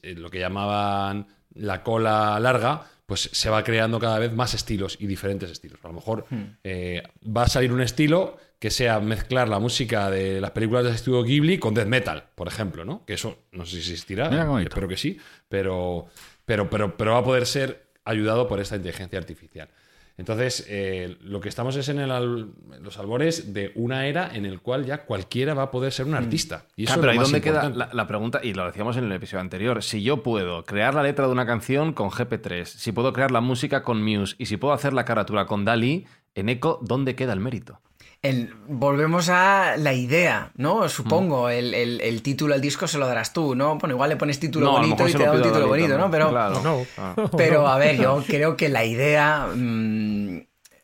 eh, 0.04 0.14
lo 0.16 0.30
que 0.30 0.40
llamaban 0.40 1.28
la 1.56 1.82
cola 1.82 2.40
larga, 2.40 2.86
pues 3.06 3.30
se 3.32 3.50
va 3.50 3.64
creando 3.64 4.00
cada 4.00 4.20
vez 4.20 4.34
más 4.34 4.54
estilos 4.54 4.98
y 5.00 5.08
diferentes 5.08 5.50
estilos. 5.50 5.80
A 5.84 5.88
lo 5.88 5.96
mejor 5.96 6.26
eh, 6.64 7.04
va 7.26 7.44
a 7.44 7.48
salir 7.48 7.72
un 7.72 7.82
estilo 7.82 8.38
que 8.64 8.72
sea 8.72 9.02
mezclar 9.02 9.50
la 9.50 9.60
música 9.60 10.10
de 10.10 10.40
las 10.40 10.52
películas 10.52 10.86
del 10.86 10.94
estudio 10.96 11.22
Ghibli 11.22 11.58
con 11.58 11.74
death 11.74 11.86
metal, 11.90 12.24
por 12.34 12.48
ejemplo, 12.48 12.86
¿no? 12.86 13.04
Que 13.06 13.16
eso 13.16 13.40
no 13.52 13.66
sé 13.66 13.72
si 13.72 13.78
existirá, 13.92 14.30
espero 14.70 14.88
que 14.88 14.96
sí, 14.96 15.18
pero, 15.50 16.06
pero, 16.46 16.70
pero, 16.70 16.96
pero 16.96 17.12
va 17.12 17.18
a 17.18 17.24
poder 17.26 17.46
ser 17.46 17.88
ayudado 18.06 18.48
por 18.48 18.62
esta 18.62 18.78
inteligencia 18.78 19.20
artificial. 19.20 19.68
Entonces, 20.16 20.66
eh, 20.70 21.18
lo 21.24 21.42
que 21.42 21.50
estamos 21.50 21.76
es 21.76 21.90
en, 21.90 22.00
el 22.00 22.10
al- 22.12 22.54
los 22.82 22.98
albores 23.00 23.54
de 23.54 23.74
una 23.76 24.08
era 24.08 24.34
en 24.34 24.46
el 24.46 24.62
cual 24.62 24.86
ya 24.86 25.04
cualquiera 25.04 25.54
va 25.54 25.64
a 25.64 25.72
poder 25.72 25.92
ser 25.92 26.06
un 26.06 26.14
artista. 26.16 26.66
Y 26.78 26.84
eso 26.86 26.94
Claro, 26.94 27.02
pero 27.02 27.12
ahí 27.12 27.18
donde 27.18 27.42
queda 27.42 27.70
la, 27.70 27.90
la 27.92 28.08
pregunta, 28.08 28.40
y 28.42 28.54
lo 28.54 28.66
decíamos 28.66 28.96
en 28.96 29.04
el 29.04 29.12
episodio 29.12 29.42
anterior, 29.42 29.84
si 29.84 30.04
yo 30.04 30.24
puedo 30.24 30.64
crear 30.64 30.94
la 30.94 31.04
letra 31.04 31.26
de 31.26 31.34
una 31.34 31.46
canción 31.46 31.92
con 31.92 32.10
GP3, 32.12 32.64
si 32.64 32.94
puedo 32.94 33.12
crear 33.12 33.32
la 33.32 33.42
música 33.42 33.84
con 33.84 34.02
Muse 34.02 34.36
y 34.38 34.46
si 34.46 34.56
puedo 34.56 34.74
hacer 34.74 34.94
la 34.94 35.04
carátula 35.04 35.48
con 35.48 35.66
Dalí, 35.66 36.06
en 36.36 36.48
Eco, 36.48 36.80
¿dónde 36.82 37.14
queda 37.16 37.34
el 37.34 37.42
mérito? 37.42 37.82
El- 38.24 38.54
volvemos 38.68 39.30
a 39.30 39.76
la 39.78 39.94
idea, 39.94 40.52
¿no? 40.56 40.88
Supongo, 40.90 41.50
el, 41.50 41.74
el- 41.74 42.02
el 42.02 42.22
título 42.24 42.54
al 42.56 42.62
disco 42.62 42.88
se 42.88 42.98
lo 42.98 43.06
darás 43.06 43.34
tú, 43.34 43.54
¿no? 43.54 43.78
Bueno, 43.78 43.94
igual 43.96 44.10
le 44.10 44.16
pones 44.16 44.40
título 44.40 44.66
No, 44.66 44.72
bonito 44.74 45.08
y 45.08 45.12
te 45.14 45.24
da 45.24 45.32
un 45.34 45.42
título 45.44 45.68
bonito, 45.68 45.98
¿no? 45.98 46.10
Pero, 46.10 46.30
claro. 46.30 46.62
No. 46.64 46.86
Ah. 46.98 47.16
pero 47.38 47.68
a 47.68 47.78
ver, 47.78 47.98
yo 47.98 48.24
creo 48.26 48.56
que 48.58 48.70
la 48.70 48.84
idea... 48.86 49.48
mm, 49.54 50.38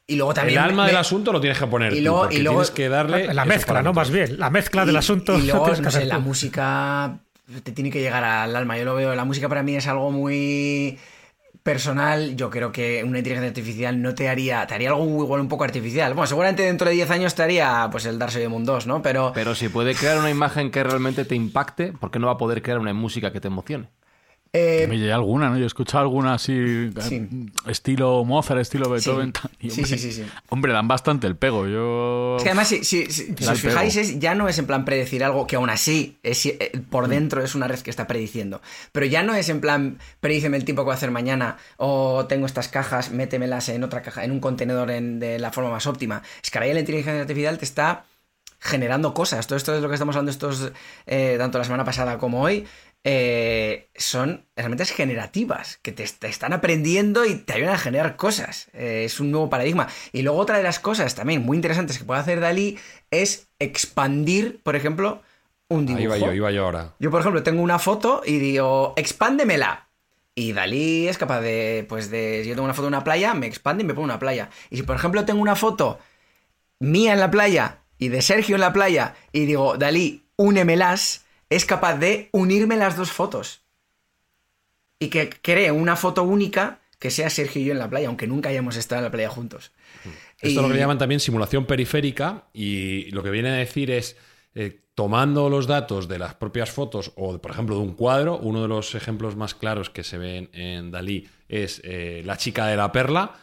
y 0.08 0.16
luego 0.16 0.34
también... 0.34 0.58
el 0.60 0.66
alma 0.66 0.84
me- 0.84 0.88
del 0.90 0.98
asunto 0.98 1.32
lo 1.32 1.40
tienes 1.40 1.58
que 1.60 1.68
poner 1.68 1.94
y 1.94 2.02
luego- 2.02 2.22
porque 2.22 2.36
y 2.36 2.40
luego- 2.40 2.58
tienes 2.60 2.72
que 2.72 2.90
darle 2.90 3.34
La 3.34 3.46
mezcla, 3.46 3.82
¿no? 3.82 3.94
Más 3.94 4.10
bien, 4.12 4.38
la 4.40 4.50
mezcla 4.50 4.86
del 4.86 4.98
asunto. 4.98 5.38
Y 5.40 5.44
luego, 5.44 5.68
no 5.82 5.92
sé, 5.92 6.06
la 6.06 6.20
música 6.20 7.20
te 7.64 7.72
tiene 7.72 7.90
que 7.90 8.00
llegar 8.02 8.24
al 8.24 8.56
alma. 8.56 8.78
Yo 8.78 8.86
lo 8.86 8.96
veo, 8.96 9.16
la 9.16 9.24
música 9.26 9.48
para 9.48 9.64
mí 9.64 9.76
es 9.76 9.88
algo 9.88 10.12
muy 10.12 10.98
personal. 11.64 12.36
Yo 12.36 12.50
creo 12.50 12.72
que 12.72 13.04
una 13.04 13.18
inteligencia 13.20 13.50
artificial 13.50 14.02
no 14.02 14.16
te 14.16 14.30
haría, 14.30 14.66
te 14.68 14.74
haría 14.74 14.90
algo 14.90 15.06
igual 15.24 15.42
un 15.42 15.48
poco 15.48 15.64
artificial. 15.64 16.14
Bueno, 16.14 16.28
seguramente 16.28 16.64
dentro 16.64 16.88
de 16.88 16.96
10 16.96 17.10
años 17.12 17.36
te 17.36 17.44
haría 17.44 17.88
pues 17.92 18.06
el 18.06 18.20
Dark 18.20 18.34
Moon 18.50 18.66
2, 18.66 18.88
¿no? 18.88 19.02
Pero, 19.02 19.32
Pero 19.34 19.56
si 19.56 19.70
puede 19.70 19.96
crear 19.96 20.18
una 20.18 20.30
imagen 20.30 20.72
que 20.72 20.84
realmente 20.84 21.26
te 21.26 21.36
impacte, 21.36 21.94
¿por 21.94 22.12
qué 22.12 22.20
no 22.20 22.28
va 22.28 22.34
a 22.34 22.38
poder 22.38 22.62
crear 22.62 22.80
una 22.80 22.94
música 22.94 23.32
que 23.32 23.42
te 23.42 23.48
emocione? 23.48 23.90
Eh, 24.54 24.86
Me 24.90 24.98
llegué 24.98 25.14
alguna, 25.14 25.50
¿no? 25.50 25.58
Yo 25.58 25.64
he 25.64 25.68
escuchado 25.68 26.00
alguna 26.04 26.34
así, 26.34 26.54
eh, 26.58 26.92
Sí. 27.02 27.28
estilo 27.68 28.24
Mozart, 28.26 28.60
estilo 28.62 28.90
Beethoven. 28.90 29.32
Sí. 29.60 29.70
Sí, 29.70 29.82
hombre, 29.84 29.98
sí. 29.98 30.26
Hombre, 30.50 30.74
dan 30.74 30.88
bastante 30.88 31.28
el 31.28 31.36
pego. 31.36 31.68
Yo. 31.68 32.36
Es 32.38 32.44
que 32.44 32.50
además, 32.50 32.68
si, 32.70 32.84
si- 32.84 33.06
si- 33.12 33.34
os 33.48 33.62
fijáis, 33.62 33.96
es- 33.96 34.20
ya 34.20 34.34
no 34.36 34.48
es 34.50 34.58
en 34.58 34.66
plan 34.66 34.86
predecir 34.86 35.24
algo 35.24 35.46
que 35.48 35.56
aún 35.58 35.70
así 35.70 36.18
es, 36.24 36.46
eh, 36.46 36.72
por 36.90 37.08
Mm. 37.08 37.10
dentro 37.12 37.44
es 37.44 37.54
una 37.56 37.68
red 37.68 37.80
que 37.80 37.90
está 37.92 38.08
prediciendo. 38.08 38.62
Pero 38.92 39.06
ya 39.06 39.22
no 39.24 39.36
es 39.36 39.50
en 39.50 39.62
plan 39.62 40.00
predíceme 40.20 40.58
el 40.58 40.66
tiempo 40.66 40.82
que 40.82 40.86
voy 40.86 40.94
a 40.94 40.96
hacer 40.96 41.12
mañana 41.12 41.58
o 41.78 42.26
tengo 42.28 42.46
estas 42.46 42.68
cajas, 42.70 43.12
métemelas 43.12 43.70
en 43.70 43.84
otra 43.84 44.02
caja, 44.02 44.24
en 44.24 44.32
un 44.32 44.40
contenedor 44.40 44.90
en- 44.92 45.20
de 45.20 45.38
la 45.40 45.52
forma 45.52 45.70
más 45.70 45.86
óptima. 45.88 46.24
Es 46.44 46.50
que 46.50 46.58
ahora 46.58 46.68
ya 46.68 46.74
la 46.74 46.80
inteligencia 46.80 47.22
artificial 47.22 47.58
te 47.58 47.66
está 47.66 48.06
generando 48.62 49.14
cosas. 49.14 49.48
Todo 49.48 49.56
esto 49.58 49.74
es 49.74 49.82
lo 49.82 49.88
que 49.88 49.94
estamos 49.96 50.16
hablando 50.16 50.32
estos, 50.32 50.72
eh, 51.06 51.36
tanto 51.38 51.58
la 51.58 51.64
semana 51.64 51.86
pasada 51.86 52.18
como 52.18 52.42
hoy. 52.42 52.66
Eh, 53.04 53.90
son 53.96 54.46
herramientas 54.56 54.92
generativas 54.92 55.80
que 55.82 55.92
te, 55.92 56.06
te 56.06 56.28
están 56.28 56.54
aprendiendo 56.54 57.26
y 57.26 57.36
te 57.36 57.54
ayudan 57.54 57.76
a 57.76 57.78
generar 57.78 58.18
cosas. 58.18 58.70
Eh, 58.74 59.04
es 59.06 59.20
un 59.20 59.32
nuevo 59.32 59.50
paradigma. 59.50 59.88
Y 60.12 60.22
luego 60.22 60.40
otra 60.40 60.58
de 60.58 60.64
las 60.64 60.80
cosas 60.80 61.16
también 61.16 61.44
muy 61.44 61.56
interesantes 61.56 61.98
que 61.98 62.04
puede 62.04 62.20
hacer 62.20 62.40
Dalí 62.40 62.78
es 63.12 63.48
expandir, 63.60 64.60
por 64.64 64.76
ejemplo, 64.76 65.22
un 65.70 65.86
dibujo. 65.86 66.14
Ahí 66.14 66.20
iba 66.20 66.28
yo, 66.28 66.34
iba 66.34 66.52
yo 66.52 66.66
ahora. 66.66 66.94
Yo, 67.00 67.10
por 67.10 67.22
ejemplo, 67.22 67.44
tengo 67.44 67.62
una 67.62 67.80
foto 67.80 68.22
y 68.26 68.38
digo, 68.40 68.94
expándemela. 68.98 69.88
Y 70.36 70.54
Dalí 70.54 71.08
es 71.08 71.18
capaz 71.18 71.42
de, 71.42 71.86
pues 71.88 72.10
de, 72.12 72.42
si 72.44 72.50
yo 72.50 72.56
tengo 72.56 72.66
una 72.66 72.74
foto 72.74 72.84
de 72.84 72.90
una 72.90 73.04
playa, 73.04 73.34
me 73.34 73.48
expande 73.48 73.84
y 73.84 73.88
me 73.88 73.94
pone 73.94 74.06
una 74.06 74.20
playa. 74.20 74.50
Y 74.70 74.78
si, 74.78 74.84
por 74.84 74.96
ejemplo, 74.96 75.26
tengo 75.26 75.42
una 75.42 75.56
foto 75.56 76.00
mía 76.80 77.14
en 77.14 77.20
la 77.20 77.32
playa 77.32 77.80
y 77.98 78.10
de 78.10 78.22
Sergio 78.22 78.56
en 78.56 78.62
la 78.62 78.74
playa 78.74 79.16
y 79.32 79.46
digo, 79.46 79.78
Dalí, 79.78 80.24
únemelas, 80.38 81.26
es 81.50 81.66
capaz 81.66 81.98
de 81.98 82.30
unirme 82.32 82.78
las 82.78 82.96
dos 82.96 83.12
fotos. 83.12 83.62
Y 85.00 85.10
que 85.10 85.30
cree 85.30 85.72
una 85.72 85.96
foto 85.96 86.24
única 86.24 86.80
que 87.00 87.10
sea 87.10 87.30
Sergio 87.30 87.62
y 87.62 87.66
yo 87.66 87.72
en 87.72 87.80
la 87.80 87.90
playa, 87.90 88.08
aunque 88.10 88.28
nunca 88.28 88.50
hayamos 88.50 88.76
estado 88.76 89.00
en 89.00 89.06
la 89.06 89.12
playa 89.12 89.30
juntos. 89.30 89.72
Esto 90.42 90.48
es 90.48 90.56
lo 90.56 90.68
que 90.68 90.74
le 90.74 90.80
llaman 90.80 90.98
también 90.98 91.20
simulación 91.20 91.66
periférica 91.66 92.46
y 92.54 93.10
lo 93.12 93.24
que 93.24 93.30
viene 93.30 93.50
a 93.50 93.54
decir 93.54 93.90
es, 93.90 94.18
eh, 94.54 94.82
tomando 94.96 95.50
los 95.50 95.68
datos 95.68 96.10
de 96.10 96.20
las 96.20 96.34
propias 96.36 96.72
fotos 96.72 97.14
o, 97.16 97.38
por 97.38 97.52
ejemplo, 97.52 97.76
de 97.76 97.82
un 97.82 97.94
cuadro, 97.94 98.38
uno 98.38 98.62
de 98.62 98.68
los 98.68 98.96
ejemplos 98.96 99.38
más 99.38 99.56
claros 99.56 99.90
que 99.90 100.04
se 100.04 100.18
ven 100.18 100.50
en 100.52 100.92
Dalí 100.92 101.30
es 101.48 101.82
eh, 101.86 102.22
la 102.26 102.36
chica 102.36 102.68
de 102.68 102.76
la 102.76 102.92
perla, 102.92 103.36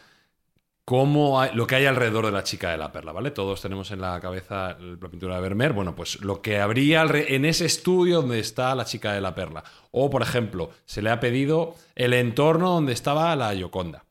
cómo 0.87 1.41
hay- 1.41 1.53
lo 1.53 1.67
que 1.67 1.75
hay 1.75 1.85
alrededor 1.85 2.27
de 2.27 2.31
la 2.31 2.43
chica 2.43 2.71
de 2.71 2.77
la 2.77 2.93
perla, 2.93 3.11
¿vale? 3.11 3.31
Todos 3.31 3.61
tenemos 3.61 3.91
en 3.91 3.99
la 3.99 4.21
cabeza 4.21 4.77
la 4.79 5.09
pintura 5.09 5.35
de 5.35 5.41
Vermeer, 5.41 5.73
bueno, 5.73 5.93
pues 5.93 6.21
lo 6.21 6.41
que 6.41 6.59
habría 6.59 7.01
en 7.03 7.43
ese 7.43 7.65
estudio 7.65 8.21
donde 8.21 8.39
está 8.39 8.73
la 8.73 8.85
chica 8.85 9.11
de 9.11 9.19
la 9.19 9.35
perla. 9.35 9.65
O, 9.91 10.09
por 10.09 10.21
ejemplo, 10.21 10.71
se 10.85 11.01
le 11.01 11.09
ha 11.09 11.19
pedido 11.19 11.75
el 11.95 12.13
entorno 12.13 12.69
donde 12.69 12.93
estaba 12.93 13.35
la 13.35 13.53
Gioconda. 13.53 14.05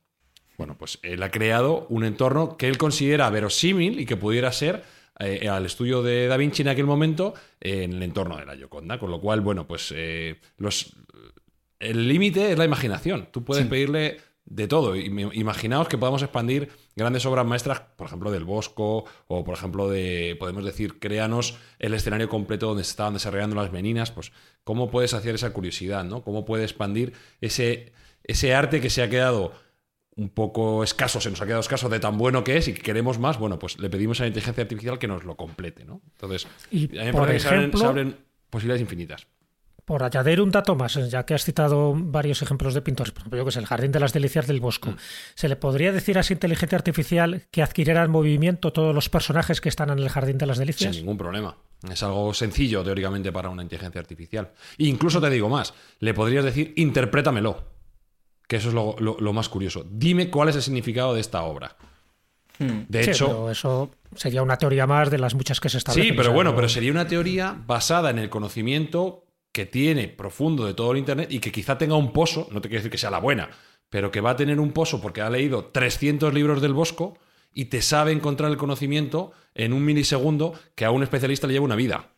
Bueno, 0.58 0.76
pues 0.78 0.98
él 1.02 1.22
ha 1.22 1.30
creado 1.30 1.86
un 1.88 2.04
entorno 2.04 2.58
que 2.58 2.68
él 2.68 2.76
considera 2.76 3.30
verosímil 3.30 3.98
y 3.98 4.04
que 4.04 4.18
pudiera 4.18 4.52
ser 4.52 4.84
eh, 5.18 5.48
al 5.48 5.64
estudio 5.64 6.02
de 6.02 6.26
Da 6.28 6.36
Vinci 6.36 6.60
en 6.60 6.68
aquel 6.68 6.84
momento 6.84 7.32
eh, 7.58 7.84
en 7.84 7.94
el 7.94 8.02
entorno 8.02 8.36
de 8.36 8.44
la 8.44 8.54
Gioconda. 8.54 8.98
Con 8.98 9.10
lo 9.10 9.18
cual, 9.18 9.40
bueno, 9.40 9.66
pues 9.66 9.94
eh, 9.96 10.38
los, 10.58 10.94
el 11.78 12.06
límite 12.06 12.52
es 12.52 12.58
la 12.58 12.66
imaginación. 12.66 13.28
Tú 13.32 13.44
puedes 13.44 13.64
pedirle 13.64 14.18
de 14.48 14.68
todo. 14.68 14.94
Imaginaos 14.96 15.88
que 15.88 15.98
podamos 15.98 16.22
expandir 16.22 16.70
grandes 16.94 17.26
obras 17.26 17.44
maestras, 17.44 17.80
por 17.96 18.06
ejemplo, 18.06 18.30
del 18.30 18.44
Bosco, 18.44 19.04
o 19.26 19.44
por 19.44 19.54
ejemplo, 19.54 19.88
de, 19.88 20.36
podemos 20.38 20.64
decir, 20.64 20.98
créanos 20.98 21.58
el 21.78 21.92
escenario 21.94 22.28
completo 22.28 22.66
donde 22.68 22.84
se 22.84 22.90
estaban 22.90 23.14
desarrollando 23.14 23.56
las 23.56 23.72
meninas. 23.72 24.10
Pues, 24.12 24.32
¿cómo 24.64 24.90
puedes 24.90 25.14
hacer 25.14 25.34
esa 25.34 25.50
curiosidad? 25.52 26.04
¿no? 26.04 26.22
¿Cómo 26.22 26.44
puede 26.44 26.62
expandir 26.64 27.12
ese, 27.40 27.92
ese 28.24 28.54
arte 28.54 28.80
que 28.80 28.88
se 28.90 29.02
ha 29.02 29.10
quedado 29.10 29.52
un 30.14 30.30
poco 30.30 30.82
escaso, 30.82 31.20
se 31.20 31.28
nos 31.28 31.42
ha 31.42 31.44
quedado 31.44 31.60
escaso 31.60 31.90
de 31.90 32.00
tan 32.00 32.16
bueno 32.16 32.42
que 32.42 32.56
es 32.56 32.68
y 32.68 32.72
que 32.72 32.80
queremos 32.80 33.18
más, 33.18 33.38
bueno, 33.38 33.58
pues 33.58 33.78
le 33.78 33.90
pedimos 33.90 34.18
a 34.20 34.22
la 34.22 34.28
inteligencia 34.28 34.62
artificial 34.62 34.98
que 34.98 35.06
nos 35.08 35.24
lo 35.24 35.36
complete, 35.36 35.84
¿no? 35.84 36.00
Entonces, 36.12 36.46
Y, 36.70 36.84
a 36.96 37.00
mí 37.02 37.06
me 37.08 37.12
por 37.12 37.26
parece 37.26 37.34
que 37.34 37.40
se 37.40 37.48
abren, 37.48 37.60
ejemplo- 37.64 37.80
se 37.80 37.86
abren 37.86 38.16
posibilidades 38.48 38.80
infinitas. 38.80 39.26
Por 39.86 40.02
añadir 40.02 40.40
un 40.40 40.50
dato 40.50 40.74
más, 40.74 40.94
ya 41.08 41.24
que 41.24 41.32
has 41.34 41.44
citado 41.44 41.94
varios 41.96 42.42
ejemplos 42.42 42.74
de 42.74 42.82
pintores, 42.82 43.12
por 43.12 43.20
ejemplo, 43.20 43.38
yo 43.38 43.44
que 43.44 43.52
sé, 43.52 43.60
el 43.60 43.66
Jardín 43.66 43.92
de 43.92 44.00
las 44.00 44.12
Delicias 44.12 44.48
del 44.48 44.58
Bosco, 44.58 44.90
Mm. 44.90 44.96
¿se 45.36 45.48
le 45.48 45.54
podría 45.54 45.92
decir 45.92 46.18
a 46.18 46.22
esa 46.22 46.32
inteligencia 46.32 46.76
artificial 46.76 47.44
que 47.52 47.62
adquiriera 47.62 48.02
en 48.02 48.10
movimiento 48.10 48.72
todos 48.72 48.92
los 48.92 49.08
personajes 49.08 49.60
que 49.60 49.68
están 49.68 49.90
en 49.90 50.00
el 50.00 50.08
Jardín 50.08 50.38
de 50.38 50.46
las 50.46 50.56
Sin 50.56 50.66
Delicias? 50.66 50.96
ningún 50.96 51.16
problema. 51.16 51.56
Es 51.88 52.02
algo 52.02 52.34
sencillo, 52.34 52.82
teóricamente, 52.82 53.30
para 53.30 53.48
una 53.48 53.62
inteligencia 53.62 54.00
artificial. 54.00 54.50
E 54.76 54.86
incluso 54.86 55.20
te 55.20 55.30
digo 55.30 55.48
más, 55.48 55.72
le 56.00 56.14
podrías 56.14 56.44
decir, 56.44 56.72
interprétamelo. 56.76 57.62
Que 58.48 58.56
eso 58.56 58.68
es 58.70 58.74
lo, 58.74 58.96
lo- 58.98 59.18
lo 59.20 59.32
más 59.32 59.48
curioso. 59.48 59.86
Dime 59.88 60.30
cuál 60.30 60.48
es 60.48 60.56
el 60.56 60.62
significado 60.62 61.14
de 61.14 61.20
esta 61.20 61.42
obra. 61.42 61.76
De 62.58 63.04
Sí, 63.04 63.10
hecho, 63.10 63.26
pero 63.26 63.50
eso 63.52 63.90
sería 64.16 64.42
una 64.42 64.56
teoría 64.56 64.86
más 64.88 65.10
de 65.10 65.18
las 65.18 65.34
muchas 65.34 65.60
que 65.60 65.68
se 65.68 65.78
establecen. 65.78 66.10
Sí, 66.12 66.16
pero 66.16 66.32
bueno, 66.32 66.50
no- 66.50 66.56
pero 66.56 66.68
sería 66.68 66.90
una 66.90 67.06
teoría 67.06 67.54
basada 67.66 68.10
en 68.10 68.18
el 68.18 68.30
conocimiento 68.30 69.25
que 69.56 69.64
tiene 69.64 70.08
profundo 70.08 70.66
de 70.66 70.74
todo 70.74 70.92
el 70.92 70.98
Internet 70.98 71.32
y 71.32 71.38
que 71.40 71.50
quizá 71.50 71.78
tenga 71.78 71.96
un 71.96 72.12
pozo, 72.12 72.46
no 72.52 72.60
te 72.60 72.68
quiero 72.68 72.80
decir 72.80 72.90
que 72.90 72.98
sea 72.98 73.10
la 73.10 73.20
buena, 73.20 73.48
pero 73.88 74.10
que 74.10 74.20
va 74.20 74.32
a 74.32 74.36
tener 74.36 74.60
un 74.60 74.72
pozo 74.72 75.00
porque 75.00 75.22
ha 75.22 75.30
leído 75.30 75.64
300 75.72 76.34
libros 76.34 76.60
del 76.60 76.74
Bosco 76.74 77.16
y 77.54 77.64
te 77.66 77.80
sabe 77.80 78.12
encontrar 78.12 78.50
el 78.50 78.58
conocimiento 78.58 79.32
en 79.54 79.72
un 79.72 79.82
milisegundo 79.82 80.52
que 80.74 80.84
a 80.84 80.90
un 80.90 81.02
especialista 81.02 81.46
le 81.46 81.54
lleva 81.54 81.64
una 81.64 81.74
vida. 81.76 82.10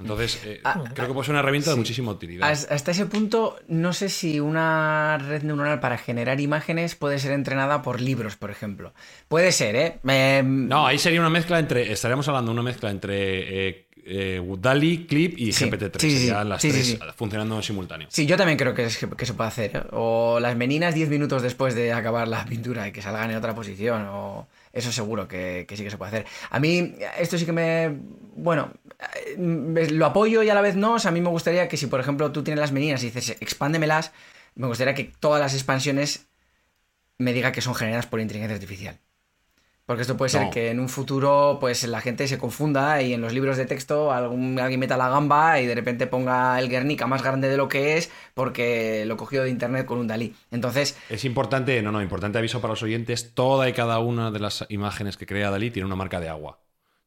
Entonces, 0.00 0.40
eh, 0.44 0.60
Ah, 0.64 0.82
creo 0.94 1.06
que 1.08 1.12
puede 1.14 1.26
ser 1.26 1.32
una 1.34 1.40
herramienta 1.40 1.70
de 1.70 1.76
muchísima 1.76 2.10
utilidad. 2.12 2.48
Has- 2.50 2.66
Hasta 2.70 2.90
ese 2.90 3.06
punto, 3.06 3.56
no 3.68 3.92
sé 3.92 4.08
si 4.08 4.40
una 4.40 5.18
red 5.18 5.42
neuronal 5.42 5.80
para 5.80 5.96
generar 5.98 6.40
imágenes 6.40 6.96
puede 6.96 7.18
ser 7.18 7.32
entrenada 7.32 7.82
por 7.82 8.00
libros, 8.00 8.36
por 8.36 8.50
ejemplo. 8.50 8.94
Puede 9.28 9.52
ser, 9.52 9.76
¿eh? 9.76 10.42
No, 10.44 10.86
ahí 10.86 10.98
sería 10.98 11.20
una 11.20 11.30
mezcla 11.30 11.58
entre, 11.58 11.92
estaríamos 11.92 12.26
hablando 12.28 12.50
de 12.50 12.54
una 12.54 12.62
mezcla 12.62 12.90
entre 12.90 13.68
eh, 13.68 13.88
eh, 14.04 14.40
DALI, 14.58 15.06
Clip 15.06 15.38
y 15.38 15.52
Sí, 15.52 15.64
GPT-3. 15.66 15.98
sí, 16.00 16.26
las 16.28 16.60
tres 16.60 16.98
funcionando 17.16 17.56
en 17.56 17.62
simultáneo. 17.62 18.08
Sí, 18.10 18.26
yo 18.26 18.36
también 18.36 18.58
creo 18.58 18.74
que, 18.74 18.84
es- 18.84 18.98
que 19.16 19.26
se 19.26 19.34
puede 19.34 19.48
hacer. 19.48 19.76
¿eh? 19.76 19.82
O 19.92 20.38
las 20.40 20.56
meninas 20.56 20.94
10 20.94 21.08
minutos 21.08 21.42
después 21.42 21.74
de 21.74 21.92
acabar 21.92 22.26
la 22.28 22.44
pintura 22.44 22.88
y 22.88 22.92
que 22.92 23.00
salgan 23.02 23.30
en 23.30 23.36
otra 23.36 23.54
posición. 23.54 24.06
O 24.10 24.48
eso 24.72 24.90
seguro 24.92 25.28
que, 25.28 25.64
que 25.68 25.76
sí 25.76 25.84
que 25.84 25.90
se 25.90 25.98
puede 25.98 26.08
hacer. 26.10 26.26
A 26.50 26.58
mí, 26.58 26.94
esto 27.18 27.38
sí 27.38 27.44
que 27.46 27.52
me. 27.52 27.96
Bueno, 28.34 28.72
eh, 29.26 29.88
lo 29.90 30.06
apoyo 30.06 30.42
y 30.42 30.48
a 30.50 30.54
la 30.54 30.62
vez 30.62 30.74
no. 30.76 30.94
O 30.94 30.98
sea, 30.98 31.10
a 31.10 31.14
mí 31.14 31.20
me 31.20 31.28
gustaría 31.30 31.68
que 31.68 31.76
si, 31.76 31.86
por 31.86 32.00
ejemplo, 32.00 32.32
tú 32.32 32.42
tienes 32.42 32.60
las 32.60 32.72
meninas 32.72 33.02
y 33.02 33.06
dices 33.10 33.36
expándemelas, 33.40 34.12
me 34.54 34.66
gustaría 34.66 34.94
que 34.94 35.12
todas 35.20 35.40
las 35.40 35.54
expansiones 35.54 36.26
me 37.18 37.32
diga 37.32 37.52
que 37.52 37.60
son 37.60 37.74
generadas 37.74 38.06
por 38.06 38.20
inteligencia 38.20 38.54
artificial. 38.56 38.98
Porque 39.92 40.02
esto 40.02 40.16
puede 40.16 40.30
ser 40.30 40.44
No. 40.44 40.50
que 40.50 40.70
en 40.70 40.80
un 40.80 40.88
futuro 40.88 41.58
pues 41.60 41.84
la 41.84 42.00
gente 42.00 42.26
se 42.26 42.38
confunda 42.38 43.02
y 43.02 43.12
en 43.12 43.20
los 43.20 43.34
libros 43.34 43.58
de 43.58 43.66
texto 43.66 44.10
algún, 44.10 44.58
alguien 44.58 44.80
meta 44.80 44.96
la 44.96 45.10
gamba 45.10 45.60
y 45.60 45.66
de 45.66 45.74
repente 45.74 46.06
ponga 46.06 46.58
el 46.58 46.70
Guernica 46.70 47.06
más 47.06 47.22
grande 47.22 47.50
de 47.50 47.58
lo 47.58 47.68
que 47.68 47.98
es 47.98 48.10
porque 48.32 49.04
lo 49.04 49.18
cogió 49.18 49.42
de 49.42 49.50
internet 49.50 49.84
con 49.84 49.98
un 49.98 50.06
Dalí. 50.06 50.34
Entonces, 50.50 50.96
Es 51.10 51.26
importante, 51.26 51.82
no, 51.82 51.92
no, 51.92 52.00
importante 52.00 52.38
aviso 52.38 52.62
para 52.62 52.72
los 52.72 52.82
oyentes, 52.82 53.34
toda 53.34 53.68
y 53.68 53.74
cada 53.74 53.98
una 53.98 54.30
de 54.30 54.38
las 54.40 54.64
imágenes 54.70 55.18
que 55.18 55.26
crea 55.26 55.50
Dalí 55.50 55.70
tiene 55.70 55.84
una 55.84 55.96
marca 55.96 56.20
de 56.20 56.30
agua. 56.30 56.60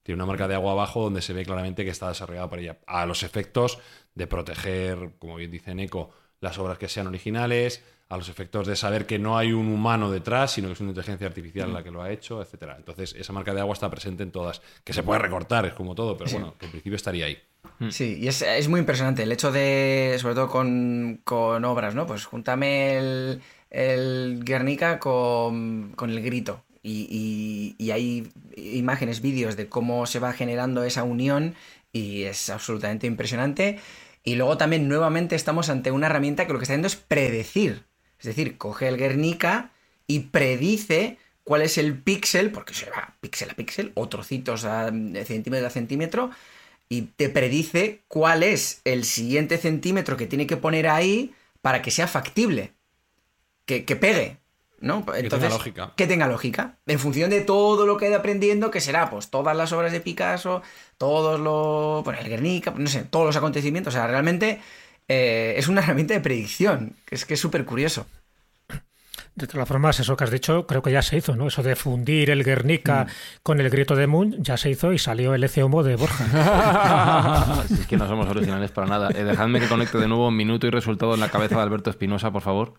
Tiene 0.03 0.17
una 0.21 0.27
marca 0.27 0.47
de 0.47 0.53
agua 0.53 0.73
abajo 0.73 1.01
donde 1.01 1.23
se 1.23 1.33
ve 1.33 1.43
claramente 1.43 1.83
que 1.85 1.89
está 1.89 2.07
desarrollada 2.09 2.47
por 2.51 2.59
ella. 2.59 2.77
A 2.85 3.07
los 3.07 3.23
efectos 3.23 3.79
de 4.13 4.27
proteger, 4.27 5.13
como 5.17 5.37
bien 5.37 5.49
dice 5.49 5.73
Neko, 5.73 6.11
las 6.39 6.59
obras 6.59 6.77
que 6.77 6.87
sean 6.87 7.07
originales, 7.07 7.83
a 8.07 8.17
los 8.17 8.29
efectos 8.29 8.67
de 8.67 8.75
saber 8.75 9.05
que 9.07 9.17
no 9.17 9.37
hay 9.37 9.51
un 9.51 9.67
humano 9.67 10.11
detrás, 10.11 10.51
sino 10.51 10.67
que 10.67 10.73
es 10.73 10.79
una 10.79 10.89
inteligencia 10.89 11.27
artificial 11.27 11.73
la 11.73 11.83
que 11.83 11.91
lo 11.91 12.01
ha 12.03 12.11
hecho, 12.11 12.41
etcétera. 12.41 12.75
Entonces, 12.77 13.15
esa 13.17 13.33
marca 13.33 13.53
de 13.53 13.61
agua 13.61 13.73
está 13.73 13.89
presente 13.89 14.21
en 14.23 14.31
todas. 14.31 14.61
Que 14.83 14.93
se 14.93 15.01
puede 15.03 15.19
recortar, 15.19 15.65
es 15.65 15.73
como 15.73 15.95
todo, 15.95 16.15
pero 16.17 16.31
bueno, 16.31 16.55
que 16.59 16.65
en 16.65 16.71
principio 16.71 16.95
estaría 16.95 17.25
ahí. 17.25 17.37
sí, 17.89 18.17
y 18.21 18.27
es, 18.27 18.41
es 18.43 18.67
muy 18.67 18.79
impresionante 18.79 19.23
el 19.23 19.31
hecho 19.31 19.51
de, 19.51 20.17
sobre 20.19 20.35
todo 20.35 20.49
con, 20.49 21.19
con 21.23 21.65
obras, 21.65 21.95
¿no? 21.95 22.05
Pues 22.05 22.25
júntame 22.25 22.97
el, 22.97 23.41
el 23.71 24.41
Guernica 24.43 24.99
con, 24.99 25.93
con 25.95 26.09
el 26.11 26.21
grito. 26.21 26.63
y, 26.83 27.75
y 27.79 27.91
hay 27.91 28.31
imágenes, 28.55 29.21
vídeos 29.21 29.55
de 29.57 29.67
cómo 29.67 30.05
se 30.05 30.19
va 30.19 30.31
generando 30.31 30.83
esa 30.83 31.03
unión 31.03 31.55
y 31.91 32.23
es 32.23 32.49
absolutamente 32.51 33.07
impresionante. 33.07 33.79
Y 34.23 34.35
luego 34.35 34.57
también 34.57 34.87
nuevamente 34.87 35.35
estamos 35.35 35.69
ante 35.69 35.91
una 35.91 36.07
herramienta 36.07 36.45
que 36.45 36.53
lo 36.53 36.59
que 36.59 36.63
está 36.63 36.73
haciendo 36.73 36.87
es 36.87 36.95
predecir. 36.95 37.83
Es 38.19 38.25
decir, 38.25 38.57
coge 38.57 38.87
el 38.87 38.97
Guernica 38.97 39.71
y 40.07 40.19
predice 40.21 41.17
cuál 41.43 41.61
es 41.61 41.77
el 41.77 41.97
píxel, 41.97 42.51
porque 42.51 42.73
se 42.73 42.89
va 42.89 43.15
píxel 43.21 43.51
a 43.51 43.53
píxel, 43.53 43.91
o 43.95 44.09
trocitos 44.09 44.65
a 44.65 44.91
centímetro 45.25 45.67
a 45.67 45.69
centímetro, 45.69 46.31
y 46.89 47.03
te 47.03 47.29
predice 47.29 48.01
cuál 48.07 48.43
es 48.43 48.81
el 48.83 49.05
siguiente 49.05 49.57
centímetro 49.57 50.17
que 50.17 50.27
tiene 50.27 50.47
que 50.47 50.57
poner 50.57 50.87
ahí 50.87 51.33
para 51.61 51.81
que 51.81 51.91
sea 51.91 52.07
factible, 52.07 52.73
que, 53.65 53.85
que 53.85 53.95
pegue. 53.95 54.37
¿no? 54.79 55.05
Entonces, 55.15 55.21
que 55.23 55.29
tenga 55.29 55.49
lógica. 55.49 55.93
Que 55.95 56.07
tenga 56.07 56.27
lógica. 56.27 56.77
En 56.85 56.99
función 56.99 57.29
de 57.29 57.41
todo 57.41 57.85
lo 57.85 57.97
que 57.97 58.05
he 58.05 58.09
ido 58.09 58.19
aprendiendo, 58.19 58.71
que 58.71 58.81
será 58.81 59.09
pues 59.09 59.29
todas 59.29 59.55
las 59.55 59.71
obras 59.71 59.91
de 59.91 59.99
Picasso, 59.99 60.61
todos 60.97 61.39
los. 61.39 62.03
Bueno, 62.03 62.19
el 62.19 62.29
Guernica, 62.29 62.73
no 62.75 62.87
sé, 62.87 63.03
todos 63.03 63.25
los 63.25 63.35
acontecimientos. 63.35 63.93
O 63.93 63.97
sea, 63.97 64.07
realmente 64.07 64.61
eh, 65.07 65.55
es 65.57 65.67
una 65.67 65.81
herramienta 65.83 66.13
de 66.13 66.21
predicción, 66.21 66.95
que 67.05 67.15
es 67.15 67.25
que 67.25 67.35
es 67.35 67.39
súper 67.39 67.65
curioso. 67.65 68.07
De 69.35 69.47
todas 69.47 69.67
formas, 69.67 69.99
eso 69.99 70.15
que 70.15 70.23
has 70.23 70.31
dicho, 70.31 70.65
creo 70.65 70.81
que 70.81 70.93
ya 70.93 71.01
se 71.01 71.17
hizo, 71.17 71.35
¿no? 71.35 71.47
Eso 71.47 71.61
de 71.61 71.75
fundir 71.75 72.29
el 72.29 72.45
Guernica 72.45 73.03
mm. 73.03 73.39
con 73.43 73.59
el 73.59 73.69
grito 73.69 73.97
de 73.97 74.07
Moon, 74.07 74.41
ya 74.41 74.55
se 74.55 74.69
hizo 74.69 74.93
y 74.93 74.97
salió 74.97 75.35
el 75.35 75.49
Homo 75.61 75.83
de 75.83 75.97
Borja. 75.97 77.65
es 77.69 77.85
que 77.85 77.97
no 77.97 78.07
somos 78.07 78.29
originales 78.29 78.71
para 78.71 78.87
nada. 78.87 79.09
Eh, 79.13 79.25
dejadme 79.25 79.59
que 79.59 79.67
conecte 79.67 79.97
de 79.97 80.07
nuevo 80.07 80.29
un 80.29 80.37
minuto 80.37 80.67
y 80.67 80.69
resultado 80.69 81.15
en 81.15 81.19
la 81.19 81.29
cabeza 81.29 81.57
de 81.57 81.63
Alberto 81.63 81.89
Espinosa, 81.89 82.31
por 82.31 82.43
favor. 82.43 82.75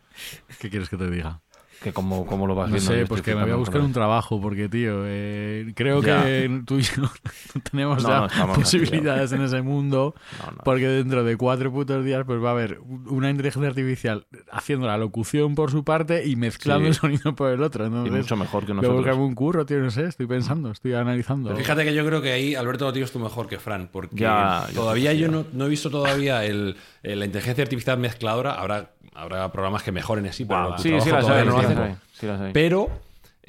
¿Qué 0.58 0.70
quieres 0.70 0.88
que 0.88 0.96
te 0.96 1.10
diga? 1.10 1.42
Que 1.82 1.92
como, 1.92 2.26
como 2.26 2.46
lo 2.46 2.54
vas 2.54 2.70
viendo. 2.70 2.90
No 2.90 2.98
sé, 2.98 3.06
pues 3.06 3.22
que 3.22 3.34
me 3.34 3.42
voy 3.42 3.52
a 3.52 3.56
buscar 3.56 3.80
un 3.80 3.92
trabajo, 3.92 4.40
porque, 4.40 4.68
tío, 4.68 5.02
eh, 5.04 5.72
creo 5.74 6.00
que 6.00 6.62
tú 6.64 6.78
y 6.78 6.82
yo 6.82 7.02
no 7.54 7.60
tenemos 7.70 8.02
ya 8.02 8.28
posibilidades 8.54 9.32
en 9.32 9.42
ese 9.42 9.62
mundo, 9.62 10.14
porque 10.64 10.88
dentro 10.88 11.24
de 11.24 11.36
cuatro 11.36 11.72
putos 11.72 12.04
días 12.04 12.24
pues 12.26 12.42
va 12.42 12.50
a 12.50 12.52
haber 12.52 12.80
una 13.06 13.30
inteligencia 13.30 13.68
artificial 13.68 14.26
haciendo 14.50 14.86
la 14.86 14.96
locución 14.96 15.54
por 15.54 15.70
su 15.70 15.84
parte 15.84 16.26
y 16.26 16.36
mezclando 16.36 16.88
el 16.88 16.94
sonido 16.94 17.34
por 17.34 17.52
el 17.52 17.62
otro. 17.62 17.86
y 17.86 17.90
mucho 17.90 18.36
mejor 18.36 18.66
que 18.66 18.74
nosotros. 18.74 19.16
Voy 19.16 19.26
un 19.26 19.34
curro, 19.34 19.66
tío, 19.66 19.78
no 19.78 19.90
sé, 19.90 20.04
estoy 20.04 20.26
pensando, 20.26 20.70
estoy 20.70 20.94
analizando. 20.94 21.54
fíjate 21.54 21.84
que 21.84 21.94
yo 21.94 22.04
creo 22.06 22.22
que 22.22 22.32
ahí, 22.32 22.54
Alberto, 22.54 22.86
lo 22.86 22.92
tienes 22.92 23.12
tú 23.12 23.18
mejor 23.18 23.46
que 23.46 23.58
Fran, 23.58 23.88
porque 23.92 24.26
todavía 24.74 25.12
yo, 25.12 25.28
no, 25.28 25.44
no, 25.52 25.66
he 25.66 25.68
visto 25.68 25.90
todavía 25.90 26.44
el, 26.44 26.76
la 27.02 27.24
inteligencia 27.24 27.62
artificial 27.62 27.98
mezcladora, 27.98 28.54
habrá 28.54 28.95
habrá 29.16 29.50
programas 29.50 29.82
que 29.82 29.92
mejoren 29.92 30.26
así, 30.26 30.44
pero 30.44 30.76
sí, 30.78 30.90
sí, 31.00 31.10
las 31.10 31.28
hay, 31.28 32.52
Pero 32.52 32.90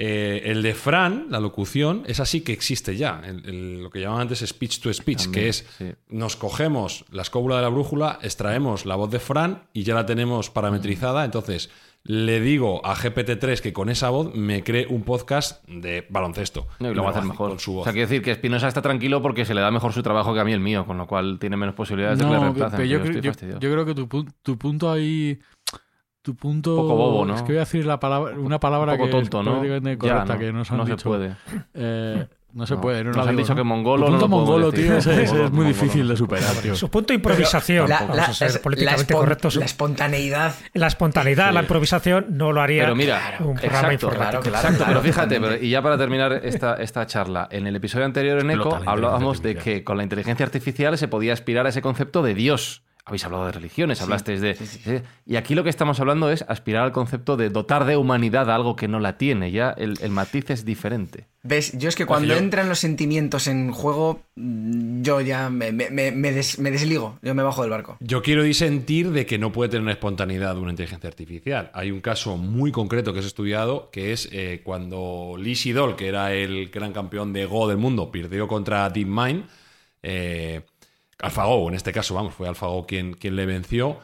eh, 0.00 0.42
el 0.44 0.62
de 0.62 0.74
Fran, 0.74 1.26
la 1.28 1.40
locución, 1.40 2.04
es 2.06 2.20
así 2.20 2.42
que 2.42 2.52
existe 2.52 2.96
ya. 2.96 3.20
lo 3.44 3.90
que 3.90 4.00
llamaban 4.00 4.22
antes 4.22 4.40
speech 4.46 4.80
to 4.80 4.92
speech, 4.94 5.28
que 5.30 5.48
es 5.48 5.66
nos 6.08 6.36
cogemos 6.36 7.04
la 7.10 7.22
escóbula 7.22 7.56
de 7.56 7.62
la 7.62 7.68
brújula, 7.68 8.18
extraemos 8.22 8.86
la 8.86 8.94
voz 8.94 9.10
de 9.10 9.18
Fran 9.18 9.64
y 9.72 9.82
ya 9.82 9.94
la 9.94 10.06
tenemos 10.06 10.50
parametrizada. 10.50 11.24
Entonces 11.24 11.70
le 12.04 12.40
digo 12.40 12.80
a 12.86 12.94
GPT-3 12.94 13.60
que 13.60 13.72
con 13.72 13.88
esa 13.88 14.08
voz 14.10 14.34
me 14.34 14.62
cree 14.62 14.86
un 14.86 15.02
podcast 15.02 15.66
de 15.68 16.06
baloncesto. 16.08 16.68
y 16.78 16.84
lo 16.84 17.02
va 17.02 17.08
a 17.08 17.10
hacer 17.10 17.24
mejor. 17.24 17.50
Con 17.50 17.58
su 17.58 17.72
voz. 17.72 17.80
O 17.82 17.84
sea, 17.84 17.92
quiere 17.92 18.06
decir 18.06 18.22
que 18.22 18.30
Espinosa 18.30 18.68
está 18.68 18.80
tranquilo 18.80 19.20
porque 19.20 19.44
se 19.44 19.52
le 19.52 19.60
da 19.60 19.72
mejor 19.72 19.92
su 19.92 20.02
trabajo 20.02 20.32
que 20.32 20.38
a 20.38 20.44
mí 20.44 20.52
el 20.52 20.60
mío, 20.60 20.86
con 20.86 20.96
lo 20.96 21.08
cual 21.08 21.38
tiene 21.40 21.56
menos 21.56 21.74
posibilidades 21.74 22.20
de 22.20 22.24
que 22.24 22.30
le 22.30 22.38
reemplacen. 22.38 22.86
yo, 22.86 23.02
creo 23.58 23.84
que 23.84 23.94
tu, 23.94 24.06
tu 24.42 24.56
punto 24.56 24.90
ahí 24.90 25.40
tu 26.28 26.36
punto. 26.36 26.74
Un 26.74 26.82
poco 26.82 26.94
bobo, 26.94 27.24
¿no? 27.24 27.34
Es 27.34 27.40
que 27.40 27.52
voy 27.52 27.56
a 27.56 27.60
decir 27.60 27.86
la 27.86 27.98
palabra, 27.98 28.38
una 28.38 28.60
palabra 28.60 28.92
un 28.92 28.98
poco 28.98 29.06
que 29.08 29.28
tonto, 29.28 29.42
¿no? 29.42 29.60
correcta, 29.96 30.34
no, 30.34 30.38
que 30.38 30.52
nos 30.52 30.70
han 30.70 30.76
no 30.76 30.84
dicho. 30.84 30.98
se 30.98 31.04
puede. 31.04 31.36
Eh, 31.72 32.26
no 32.52 32.66
se 32.66 32.76
puede. 32.76 33.02
No 33.02 33.12
nos 33.12 33.26
han 33.26 33.36
dicho 33.36 33.54
que 33.54 33.62
mongolo. 33.62 34.04
Tu 34.04 34.12
punto 34.12 34.28
no 34.28 34.36
mongolo, 34.36 34.70
tío, 34.70 34.98
es, 34.98 35.06
es, 35.06 35.50
muy 35.50 35.64
difícil 35.64 36.06
de 36.06 36.18
superar, 36.18 36.54
tío. 36.56 36.74
Su 36.74 36.90
punto 36.90 37.08
de 37.08 37.14
improvisación. 37.14 37.88
La, 37.88 38.06
la, 38.14 38.34
ser 38.34 38.60
políticamente 38.60 39.14
la, 39.14 39.20
correctos. 39.20 39.56
la 39.56 39.64
espontaneidad. 39.64 40.54
La 40.74 40.86
espontaneidad, 40.88 41.48
sí. 41.48 41.54
la 41.54 41.60
improvisación 41.62 42.26
no 42.28 42.52
lo 42.52 42.60
haría 42.60 42.82
pero 42.82 42.94
mira, 42.94 43.36
un 43.38 43.54
programa 43.54 43.94
exacto, 43.94 44.06
informático. 44.06 44.42
Claro, 44.42 44.66
exacto, 44.66 44.84
pero 44.86 45.00
fíjate, 45.00 45.40
pero, 45.40 45.56
y 45.56 45.70
ya 45.70 45.80
para 45.80 45.96
terminar 45.96 46.40
esta, 46.44 46.74
esta 46.74 47.06
charla, 47.06 47.48
en 47.50 47.66
el 47.66 47.74
episodio 47.74 48.04
anterior 48.04 48.38
en 48.38 48.50
ECO 48.50 48.80
hablábamos 48.84 49.40
de 49.40 49.56
que 49.56 49.82
con 49.82 49.96
la 49.96 50.02
inteligencia 50.02 50.44
artificial 50.44 50.98
se 50.98 51.08
podía 51.08 51.32
aspirar 51.32 51.64
a 51.64 51.70
ese 51.70 51.80
concepto 51.80 52.22
de 52.22 52.34
Dios 52.34 52.82
habéis 53.08 53.24
hablado 53.24 53.46
de 53.46 53.52
religiones, 53.52 54.00
hablasteis 54.02 54.40
de... 54.40 54.56
¿eh? 54.86 55.02
y 55.26 55.36
aquí 55.36 55.54
lo 55.54 55.64
que 55.64 55.70
estamos 55.70 55.98
hablando 56.00 56.30
es 56.30 56.44
aspirar 56.48 56.84
al 56.84 56.92
concepto 56.92 57.36
de 57.36 57.48
dotar 57.50 57.84
de 57.84 57.96
humanidad 57.96 58.50
a 58.50 58.54
algo 58.54 58.76
que 58.76 58.88
no 58.88 59.00
la 59.00 59.18
tiene. 59.18 59.50
Ya 59.50 59.70
el, 59.70 59.96
matiz 60.10 60.50
es 60.50 60.64
diferente. 60.64 61.26
¿Ves? 61.42 61.72
Yo 61.78 61.88
es 61.88 61.96
que 61.96 62.06
cuando 62.06 62.34
entran 62.34 62.68
los 62.68 62.78
sentimientos 62.78 63.46
en 63.46 63.72
juego, 63.72 64.22
mm, 64.36 65.02
yo 65.02 65.20
ya 65.20 65.48
me, 65.50 65.72
desligo, 65.72 67.18
yo 67.22 67.34
me 67.34 67.42
bajo 67.42 67.62
del 67.62 67.70
barco. 67.70 67.96
Yo 68.00 68.22
quiero 68.22 68.42
disentir 68.42 69.10
de 69.10 69.24
que 69.26 69.38
no 69.38 69.52
puede 69.52 69.70
tener 69.70 69.88
espontaneidad 69.88 70.56
una 70.58 70.70
inteligencia 70.70 71.08
artificial. 71.08 71.70
Hay 71.74 71.90
un 71.90 72.00
caso 72.00 72.36
muy 72.36 72.72
concreto 72.72 73.12
que 73.12 73.20
es 73.20 73.26
estudiado, 73.26 73.90
que 73.90 74.12
es 74.12 74.28
eh, 74.32 74.60
cuando 74.64 75.36
Lee 75.38 75.54
Sidol, 75.54 75.96
que 75.96 76.08
era 76.08 76.32
el 76.34 76.68
gran 76.68 76.92
campeón 76.92 77.32
de 77.32 77.46
Go 77.46 77.68
del 77.68 77.78
mundo, 77.78 78.10
perdió 78.10 78.46
contra 78.46 78.88
DeepMind. 78.90 79.44
Eh, 80.02 80.62
AlphaGo, 81.18 81.68
en 81.68 81.74
este 81.74 81.92
caso, 81.92 82.14
vamos, 82.14 82.34
fue 82.34 82.48
AlphaGo 82.48 82.86
quien, 82.86 83.14
quien 83.14 83.36
le 83.36 83.46
venció. 83.46 83.98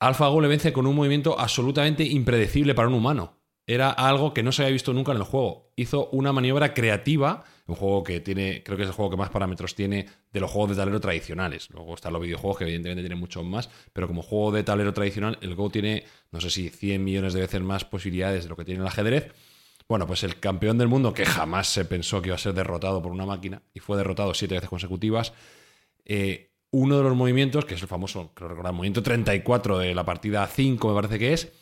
AlphaGo 0.00 0.40
le 0.40 0.48
vence 0.48 0.72
con 0.72 0.86
un 0.86 0.96
movimiento 0.96 1.38
absolutamente 1.38 2.04
impredecible 2.04 2.74
para 2.74 2.88
un 2.88 2.94
humano. 2.94 3.38
Era 3.66 3.90
algo 3.90 4.32
que 4.32 4.42
no 4.42 4.50
se 4.50 4.62
había 4.62 4.72
visto 4.72 4.94
nunca 4.94 5.12
en 5.12 5.18
el 5.18 5.24
juego. 5.24 5.72
Hizo 5.76 6.08
una 6.10 6.32
maniobra 6.32 6.72
creativa, 6.72 7.44
un 7.66 7.74
juego 7.74 8.02
que 8.02 8.20
tiene, 8.20 8.62
creo 8.64 8.78
que 8.78 8.84
es 8.84 8.88
el 8.88 8.94
juego 8.94 9.10
que 9.10 9.18
más 9.18 9.28
parámetros 9.28 9.74
tiene 9.74 10.06
de 10.32 10.40
los 10.40 10.50
juegos 10.50 10.70
de 10.70 10.76
tablero 10.76 11.00
tradicionales. 11.00 11.68
Luego 11.70 11.94
están 11.94 12.14
los 12.14 12.22
videojuegos 12.22 12.56
que 12.56 12.64
evidentemente 12.64 13.02
tienen 13.02 13.18
muchos 13.18 13.44
más, 13.44 13.68
pero 13.92 14.06
como 14.06 14.22
juego 14.22 14.52
de 14.52 14.62
tablero 14.62 14.94
tradicional, 14.94 15.36
el 15.42 15.54
Go 15.54 15.68
tiene, 15.68 16.04
no 16.32 16.40
sé 16.40 16.48
si 16.48 16.70
100 16.70 17.04
millones 17.04 17.34
de 17.34 17.40
veces 17.40 17.60
más 17.60 17.84
posibilidades 17.84 18.44
de 18.44 18.48
lo 18.48 18.56
que 18.56 18.64
tiene 18.64 18.80
el 18.80 18.86
ajedrez. 18.86 19.34
Bueno, 19.86 20.06
pues 20.06 20.22
el 20.22 20.40
campeón 20.40 20.78
del 20.78 20.88
mundo, 20.88 21.12
que 21.12 21.26
jamás 21.26 21.68
se 21.68 21.84
pensó 21.84 22.22
que 22.22 22.28
iba 22.28 22.36
a 22.36 22.38
ser 22.38 22.54
derrotado 22.54 23.02
por 23.02 23.12
una 23.12 23.26
máquina, 23.26 23.60
y 23.74 23.80
fue 23.80 23.98
derrotado 23.98 24.32
siete 24.32 24.54
veces 24.54 24.70
consecutivas, 24.70 25.34
eh, 26.08 26.50
uno 26.70 26.96
de 26.96 27.02
los 27.04 27.16
movimientos, 27.16 27.64
que 27.64 27.74
es 27.74 27.82
el 27.82 27.88
famoso, 27.88 28.32
creo 28.34 28.48
recordar, 28.48 28.72
movimiento 28.72 29.02
34 29.02 29.78
de 29.78 29.94
la 29.94 30.04
partida 30.04 30.46
5, 30.46 30.88
me 30.88 30.94
parece 30.94 31.18
que 31.18 31.32
es, 31.32 31.52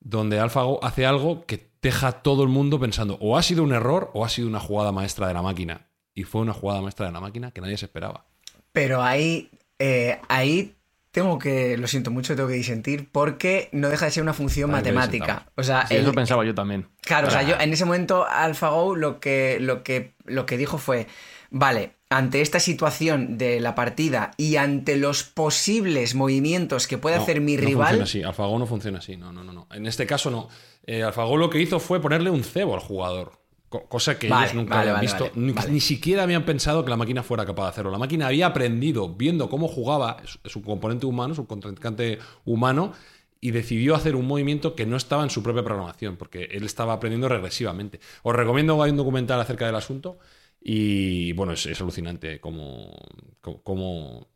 donde 0.00 0.38
AlphaGo 0.38 0.84
hace 0.84 1.06
algo 1.06 1.46
que 1.46 1.70
deja 1.80 2.08
a 2.08 2.22
todo 2.22 2.42
el 2.42 2.48
mundo 2.48 2.78
pensando 2.78 3.18
o 3.20 3.36
ha 3.36 3.42
sido 3.42 3.62
un 3.62 3.72
error 3.72 4.10
o 4.14 4.24
ha 4.24 4.28
sido 4.28 4.48
una 4.48 4.60
jugada 4.60 4.92
maestra 4.92 5.28
de 5.28 5.34
la 5.34 5.42
máquina. 5.42 5.88
Y 6.14 6.22
fue 6.22 6.42
una 6.42 6.52
jugada 6.52 6.80
maestra 6.80 7.06
de 7.06 7.12
la 7.12 7.20
máquina 7.20 7.50
que 7.50 7.60
nadie 7.60 7.76
se 7.76 7.86
esperaba. 7.86 8.26
Pero 8.72 9.02
ahí, 9.02 9.50
eh, 9.78 10.20
ahí 10.28 10.76
tengo 11.10 11.38
que, 11.38 11.76
lo 11.76 11.86
siento 11.86 12.10
mucho, 12.10 12.36
tengo 12.36 12.48
que 12.48 12.54
disentir 12.54 13.08
porque 13.10 13.68
no 13.72 13.88
deja 13.88 14.06
de 14.06 14.10
ser 14.12 14.22
una 14.22 14.32
función 14.32 14.70
matemática. 14.70 15.46
O 15.56 15.62
sea, 15.62 15.82
eso 15.90 16.12
pensaba 16.12 16.44
yo 16.44 16.54
también. 16.54 16.88
Claro, 17.02 17.28
o 17.28 17.30
sea, 17.30 17.42
yo 17.42 17.56
en 17.58 17.72
ese 17.72 17.84
momento 17.84 18.26
AlphaGo 18.28 18.96
lo 18.96 19.20
que, 19.20 19.58
lo 19.60 19.82
que, 19.82 20.14
lo 20.24 20.46
que 20.46 20.56
dijo 20.56 20.78
fue, 20.78 21.06
vale, 21.50 21.92
ante 22.16 22.40
esta 22.40 22.60
situación 22.60 23.38
de 23.38 23.58
la 23.58 23.74
partida 23.74 24.30
y 24.36 24.54
ante 24.54 24.96
los 24.96 25.24
posibles 25.24 26.14
movimientos 26.14 26.86
que 26.86 26.96
puede 26.96 27.16
hacer 27.16 27.40
mi 27.40 27.56
no 27.56 27.62
rival. 27.62 27.88
Funciona 27.88 28.04
así, 28.04 28.22
AlphaGo 28.22 28.58
no 28.60 28.66
funciona 28.66 28.98
así, 28.98 29.16
no, 29.16 29.32
no, 29.32 29.42
no, 29.42 29.52
no. 29.52 29.66
En 29.72 29.84
este 29.86 30.06
caso 30.06 30.30
no. 30.30 30.48
Eh, 30.86 31.02
AlphaGo 31.02 31.36
lo 31.36 31.50
que 31.50 31.60
hizo 31.60 31.80
fue 31.80 32.00
ponerle 32.00 32.30
un 32.30 32.44
cebo 32.44 32.74
al 32.74 32.80
jugador. 32.80 33.32
Cosa 33.68 34.16
que 34.16 34.28
ellos 34.28 34.54
nunca 34.54 34.80
habían 34.80 35.00
visto. 35.00 35.32
Ni, 35.34 35.80
siquiera 35.80 36.22
habían 36.22 36.44
pensado 36.44 36.84
que 36.84 36.90
la 36.90 36.96
máquina 36.96 37.24
fuera 37.24 37.44
capaz 37.44 37.64
de 37.64 37.68
hacerlo. 37.70 37.90
La 37.90 37.98
máquina 37.98 38.28
había 38.28 38.46
aprendido, 38.46 39.08
viendo 39.08 39.48
cómo 39.48 39.66
jugaba 39.66 40.18
su 40.44 40.62
componente 40.62 41.06
humano, 41.06 41.34
su 41.34 41.48
contrincante 41.48 42.20
humano, 42.44 42.92
y 43.40 43.50
decidió 43.50 43.96
hacer 43.96 44.14
un 44.14 44.28
movimiento 44.28 44.76
que 44.76 44.86
no 44.86 44.96
estaba 44.96 45.24
en 45.24 45.30
su 45.30 45.42
propia 45.42 45.64
programación, 45.64 46.16
porque 46.16 46.44
él 46.52 46.62
estaba 46.62 46.92
aprendiendo 46.92 47.28
regresivamente. 47.28 47.98
Os 48.22 48.36
recomiendo 48.36 48.80
hay 48.80 48.92
un 48.92 48.96
documental 48.96 49.40
acerca 49.40 49.66
del 49.66 49.74
asunto 49.74 50.18
y 50.66 51.34
bueno, 51.34 51.52
es, 51.52 51.80
alucinante 51.80 52.40
cómo, 52.40 52.96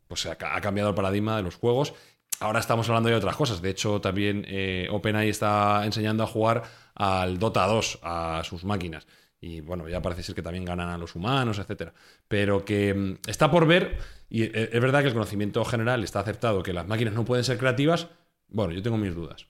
pues, 0.07 0.27
ha, 0.27 0.35
cambiado 0.35 0.89
el 0.89 0.95
paradigma 0.95 1.35
de 1.37 1.41
los 1.41 1.55
juegos. 1.55 1.95
Ahora 2.39 2.59
estamos 2.59 2.87
hablando 2.87 3.09
de 3.09 3.15
otras 3.15 3.35
cosas. 3.35 3.63
De 3.63 3.71
hecho, 3.71 3.99
también 3.99 4.45
eh, 4.47 4.87
OpenAI 4.91 5.27
está 5.27 5.83
enseñando 5.85 6.23
a 6.23 6.27
jugar 6.27 6.63
al 6.93 7.39
Dota 7.39 7.65
2 7.65 7.99
a 8.03 8.43
sus 8.45 8.63
máquinas. 8.63 9.07
Y 9.41 9.61
bueno, 9.61 9.89
ya 9.89 10.03
parece 10.03 10.21
ser 10.21 10.35
que 10.35 10.43
también 10.43 10.65
ganan 10.65 10.89
a 10.89 10.99
los 10.99 11.15
humanos, 11.15 11.57
etcétera. 11.57 11.93
Pero 12.27 12.63
que 12.63 12.93
mm, 12.93 13.13
está 13.27 13.49
por 13.49 13.65
ver, 13.65 13.97
y 14.29 14.43
e, 14.43 14.69
es 14.71 14.81
verdad 14.81 15.01
que 15.01 15.07
el 15.07 15.13
conocimiento 15.13 15.65
general 15.65 16.03
está 16.03 16.19
aceptado 16.19 16.61
que 16.61 16.73
las 16.73 16.87
máquinas 16.87 17.15
no 17.15 17.25
pueden 17.25 17.43
ser 17.43 17.57
creativas. 17.57 18.07
Bueno, 18.47 18.71
yo 18.71 18.83
tengo 18.83 18.97
mis 18.97 19.15
dudas. 19.15 19.47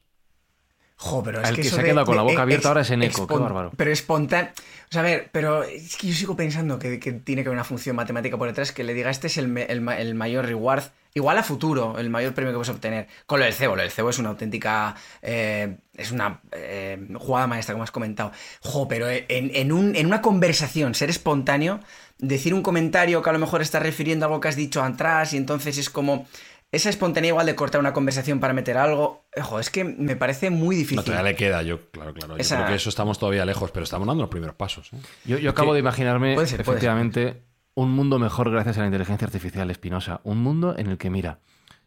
Jo, 1.02 1.24
pero 1.24 1.42
es 1.42 1.48
El 1.50 1.56
que, 1.56 1.62
que 1.62 1.68
eso 1.70 1.76
se 1.78 1.82
ha 1.82 1.84
de- 1.86 1.92
quedado 1.92 2.06
con 2.06 2.18
la 2.18 2.24
de 2.24 2.30
boca 2.30 2.42
abierta 2.42 2.62
ex- 2.64 2.68
ahora 2.68 2.82
es 2.82 2.90
Eneco, 2.92 3.26
qué 3.26 3.34
expon- 3.34 3.42
bárbaro. 3.44 3.72
Pero 3.78 3.90
espontáneo. 3.92 4.52
O 4.52 4.92
sea, 4.92 5.00
a 5.02 5.04
ver, 5.06 5.30
pero 5.32 5.64
es 5.64 5.96
que 5.96 6.08
yo 6.08 6.14
sigo 6.14 6.36
pensando 6.36 6.78
que, 6.78 7.00
que 7.00 7.14
tiene 7.14 7.42
que 7.44 7.48
haber 7.48 7.56
una 7.58 7.64
función 7.64 7.96
matemática 7.96 8.38
por 8.38 8.48
detrás 8.50 8.74
que 8.74 8.84
le 8.84 8.94
diga 8.94 9.10
este 9.10 9.28
es 9.28 9.38
el, 9.38 9.58
el 9.58 9.80
ma- 9.82 9.98
el 9.98 10.14
mayor 10.16 10.46
reward. 10.46 10.84
Igual 11.14 11.38
a 11.38 11.44
futuro, 11.44 11.98
el 11.98 12.10
mayor 12.10 12.34
premio 12.34 12.52
que 12.52 12.58
puedes 12.58 12.70
obtener. 12.70 13.08
Con 13.26 13.40
lo 13.40 13.46
del 13.46 13.54
cebo, 13.54 13.76
lo 13.76 13.82
del 13.82 13.92
cebo 13.92 14.10
es 14.10 14.20
una 14.20 14.30
auténtica. 14.30 14.96
eh, 15.22 15.78
es 15.96 16.12
una 16.12 16.42
eh, 16.52 16.98
jugada 17.16 17.48
maestra, 17.48 17.74
como 17.74 17.84
has 17.84 17.92
comentado. 17.92 18.32
Jo, 18.62 18.88
pero 18.88 19.10
en, 19.10 19.26
en 19.30 19.72
un- 19.72 19.96
en 19.96 20.06
una 20.06 20.22
conversación, 20.22 20.96
ser 20.96 21.10
espontáneo, 21.10 21.80
decir 22.18 22.54
un 22.54 22.62
comentario 22.62 23.22
que 23.22 23.30
a 23.30 23.34
lo 23.34 23.40
mejor 23.40 23.62
está 23.62 23.80
refiriendo 23.80 24.26
a 24.26 24.28
algo 24.28 24.40
que 24.42 24.50
has 24.50 24.56
dicho 24.56 24.84
atrás 24.84 25.34
y 25.34 25.38
entonces 25.38 25.78
es 25.78 25.90
como. 25.90 26.28
Esa 26.72 26.90
espontaneidad 26.90 27.34
igual 27.34 27.46
de 27.48 27.56
cortar 27.56 27.82
una 27.82 27.94
conversación 27.94 28.40
para 28.40 28.54
meter 28.54 28.78
algo. 28.78 29.26
Ojo, 29.38 29.60
es 29.60 29.70
que 29.72 29.84
me 29.84 30.16
parece 30.16 30.52
muy 30.52 30.76
difícil. 30.76 30.98
No, 30.98 31.04
todavía 31.04 31.32
le 31.32 31.36
queda, 31.36 31.64
yo, 31.64 31.90
claro, 31.92 32.14
claro. 32.14 32.36
Yo 32.36 32.42
Esa- 32.42 32.58
creo 32.58 32.68
que 32.68 32.76
eso 32.76 32.90
estamos 32.90 33.18
todavía 33.18 33.44
lejos, 33.46 33.72
pero 33.72 33.84
estamos 33.84 34.08
dando 34.08 34.22
los 34.22 34.30
primeros 34.30 34.56
pasos. 34.56 34.94
¿eh? 34.94 34.98
Yo, 35.26 35.38
yo 35.40 35.50
acabo 35.50 35.74
de 35.74 35.80
imaginarme, 35.80 36.36
Puede 36.36 36.46
ser, 36.48 36.64
puede 36.64 36.78
efectivamente, 36.78 37.44
un 37.74 37.92
mundo 37.92 38.20
mejor 38.20 38.52
gracias 38.52 38.78
a 38.78 38.82
la 38.82 38.86
inteligencia 38.88 39.26
artificial, 39.26 39.72
Espinosa. 39.72 40.22
Un 40.24 40.44
mundo 40.44 40.76
en 40.78 40.88
el 40.88 40.98
que, 41.00 41.10
mira, 41.10 41.40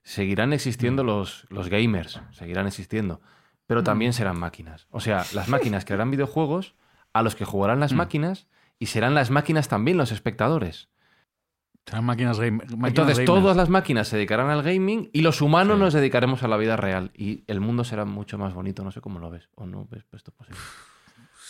seguirán 0.02 0.48
Mm. 0.50 0.54
existiendo 0.54 1.04
los, 1.04 1.46
los 1.48 1.68
gamers, 1.68 2.20
seguirán 2.32 2.66
existiendo, 2.66 3.20
pero 3.68 3.82
Mm. 3.82 3.84
también 3.84 4.12
serán 4.12 4.36
máquinas. 4.38 4.88
O 4.90 4.98
sea, 5.00 5.24
las 5.32 5.46
máquinas 5.48 5.84
crearán 5.84 6.10
videojuegos 6.10 6.74
a 7.12 7.22
los 7.22 7.36
que 7.36 7.44
jugarán 7.44 7.78
Mm. 7.78 7.82
las 7.82 7.92
máquinas 7.92 8.48
y 8.80 8.86
serán 8.86 9.14
las 9.14 9.30
máquinas 9.30 9.68
también 9.68 9.96
los 9.96 10.10
espectadores. 10.10 10.88
Serán 11.86 12.04
máquinas, 12.04 12.38
game- 12.38 12.58
máquinas 12.58 12.88
Entonces, 12.88 13.18
gamers. 13.18 13.26
todas 13.26 13.56
las 13.56 13.68
máquinas 13.68 14.06
se 14.08 14.16
dedicarán 14.16 14.48
al 14.50 14.62
gaming 14.62 15.10
y 15.12 15.22
los 15.22 15.40
humanos 15.42 15.76
Sí. 15.78 15.82
nos 15.82 15.92
dedicaremos 15.94 16.42
a 16.42 16.48
la 16.48 16.56
vida 16.56 16.76
real. 16.76 17.10
Y 17.16 17.42
el 17.48 17.60
mundo 17.60 17.82
será 17.84 18.04
mucho 18.04 18.38
más 18.38 18.54
bonito. 18.54 18.84
No 18.84 18.92
sé 18.92 19.00
cómo 19.00 19.18
lo 19.18 19.30
ves. 19.30 19.48
¿O 19.56 19.66
no 19.66 19.86
ves 19.90 20.04
esto 20.12 20.30
posible? 20.30 20.58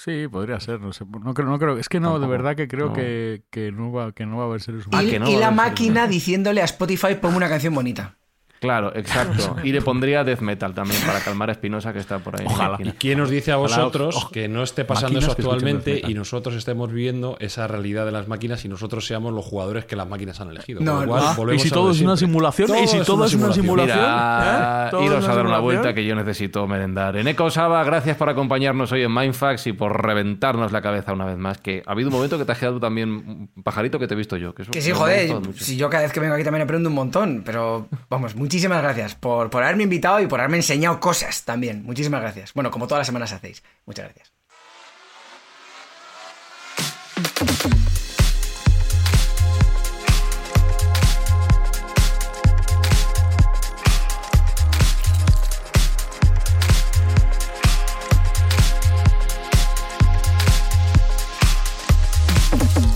Sí, 0.05 0.27
podría 0.29 0.59
ser, 0.59 0.81
no 0.81 0.93
sé. 0.93 1.05
No 1.05 1.33
creo, 1.35 1.47
no 1.49 1.59
creo. 1.59 1.77
Es 1.79 1.89
que 1.89 2.01
no, 2.01 2.19
de 2.19 2.27
verdad 2.27 2.57
que 2.57 2.67
creo 2.67 2.89
no. 2.89 2.93
Que, 2.93 3.43
que, 3.51 3.71
no 3.73 3.93
va, 3.93 4.13
que 4.13 4.27
no 4.27 4.39
va 4.39 4.45
a 4.45 4.47
haber 4.47 4.61
seres 4.61 4.85
Y, 4.85 4.89
humanos. 4.89 5.07
Ah, 5.07 5.11
que 5.13 5.19
no 5.21 5.29
y 5.31 5.33
va 5.35 5.37
a 5.37 5.41
la 5.43 5.51
máquina 5.53 5.93
humanos. 5.93 6.11
diciéndole 6.11 6.61
a 6.63 6.65
Spotify 6.65 7.15
ponme 7.21 7.37
una 7.37 7.49
canción 7.49 7.75
bonita. 7.75 8.17
Claro, 8.63 8.93
exacto. 8.95 9.57
Y 9.65 9.73
le 9.73 9.83
pondría 9.83 10.23
death 10.23 10.41
metal 10.41 10.73
también 10.73 11.03
para 11.03 11.19
calmar 11.19 11.49
a 11.49 11.53
Espinosa 11.53 11.93
que 11.93 11.99
está 11.99 12.21
por 12.21 12.41
ahí. 12.41 12.47
Ojalá. 12.47 12.79
¿Y 12.81 12.93
quién 12.93 13.19
nos 13.19 13.29
dice 13.29 13.51
a 13.51 13.57
vosotros 13.57 14.29
que 14.33 14.49
no 14.49 14.63
esté 14.63 14.85
pasando 14.85 15.15
máquinas 15.15 15.25
eso 15.25 15.33
actualmente 15.33 16.01
y 16.07 16.15
nosotros 16.15 16.55
estemos 16.55 16.93
viviendo 16.93 17.37
esa 17.41 17.67
realidad 17.67 18.07
de 18.07 18.13
las 18.13 18.29
máquinas 18.29 18.65
y 18.65 18.69
nosotros 18.69 19.05
seamos 19.05 19.33
los 19.33 19.45
jugadores 19.45 19.85
que 19.85 19.97
las 19.97 20.09
máquinas 20.09 20.41
han 20.41 20.51
elegido? 20.51 20.81
No, 20.81 21.05
no. 21.05 21.17
Ah, 21.17 21.37
y 21.53 21.59
si 21.59 21.71
todo 21.71 21.91
es 21.91 22.01
una 22.01 22.17
simulación, 22.17 22.71
y 22.83 22.87
si 22.87 23.01
todo 23.01 23.25
es 23.25 23.35
una 23.35 23.53
simulación. 23.53 23.99
Mira, 23.99 24.91
¿eh? 24.93 25.05
Iros 25.05 25.27
a 25.27 25.35
dar 25.35 25.47
una 25.47 25.59
vuelta 25.59 25.93
que 25.93 26.05
yo 26.05 26.15
necesito 26.15 26.67
merendar. 26.69 27.17
Eneco 27.17 27.51
Saba, 27.51 27.83
gracias 27.83 28.17
por 28.17 28.29
acompañarnos 28.29 28.93
hoy 28.93 29.03
en 29.03 29.13
Mindfax 29.13 29.67
y 29.67 29.73
por 29.73 30.03
reventarnos 30.03 30.71
la 30.71 30.83
cabeza 30.83 31.13
una 31.13 31.25
vez 31.25 31.37
más. 31.37 31.59
Que 31.59 31.83
ha 31.85 31.93
habido 31.93 32.09
un 32.09 32.15
momento 32.15 32.39
que 32.39 32.45
te 32.45 32.53
has 32.53 32.59
quedado 32.59 32.79
también 32.79 33.11
un 33.11 33.63
pajarito 33.63 33.99
que 33.99 34.07
te 34.07 34.15
he 34.15 34.17
visto 34.17 34.37
yo. 34.37 34.55
Que, 34.55 34.63
eso 34.63 34.71
Que 34.71 34.81
sí, 34.81 34.93
joder, 34.93 35.33
si 35.57 35.77
yo 35.77 35.91
cada 35.91 36.05
vez 36.05 36.13
que 36.13 36.21
vengo 36.21 36.35
aquí 36.35 36.45
también 36.45 36.63
aprendo 36.63 36.89
un 36.89 36.95
montón, 36.95 37.43
pero 37.45 37.89
vamos, 38.09 38.37
muchísimas 38.53 38.83
gracias 38.83 39.15
por, 39.15 39.49
por 39.49 39.63
haberme 39.63 39.85
invitado 39.85 40.21
y 40.21 40.27
por 40.27 40.39
haberme 40.39 40.59
enseñado 40.59 41.01
cosas 41.01 41.43
también. 41.45 41.83
Muchísimas 41.85 42.21
gracias. 42.21 42.53
Bueno, 42.53 42.71
como 42.71 42.87
todas 42.87 43.01
las 43.01 43.07
semanas 43.07 43.33
hacéis. 43.33 43.63
Muchas 43.87 44.05
gracias. 44.05 44.31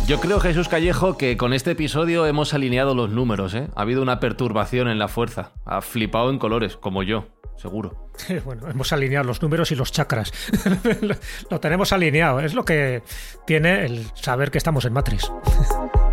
Yo 0.07 0.21
creo, 0.21 0.39
Jesús 0.39 0.69
Callejo, 0.69 1.19
que 1.19 1.37
con 1.37 1.53
este 1.53 1.73
episodio 1.73 2.27
hemos 2.27 2.55
alineado 2.55 2.95
los 2.95 3.11
números. 3.11 3.55
¿eh? 3.55 3.67
Ha 3.75 3.83
habido 3.83 4.03
una 4.03 4.21
perturbación 4.21 4.87
en 4.87 5.01
la 5.01 5.09
fuerza. 5.09 5.51
Ha 5.65 5.83
flipado 5.83 6.31
en 6.31 6.39
colores, 6.39 6.77
como 6.77 7.03
yo, 7.03 7.27
seguro. 7.57 8.09
Bueno, 8.45 8.71
hemos 8.71 8.93
alineado 8.93 9.27
los 9.27 9.43
números 9.43 9.73
y 9.73 9.75
los 9.75 9.91
chakras. 9.91 10.33
lo, 11.51 11.59
tenemos 11.59 11.93
alineado. 11.93 12.39
Es 12.39 12.55
lo 12.55 12.65
que 12.65 13.03
tiene 13.47 13.85
el 13.85 14.07
saber 14.15 14.53
que 14.53 14.59
estamos 14.59 14.85
en 14.85 14.93
Matrix. 14.93 15.33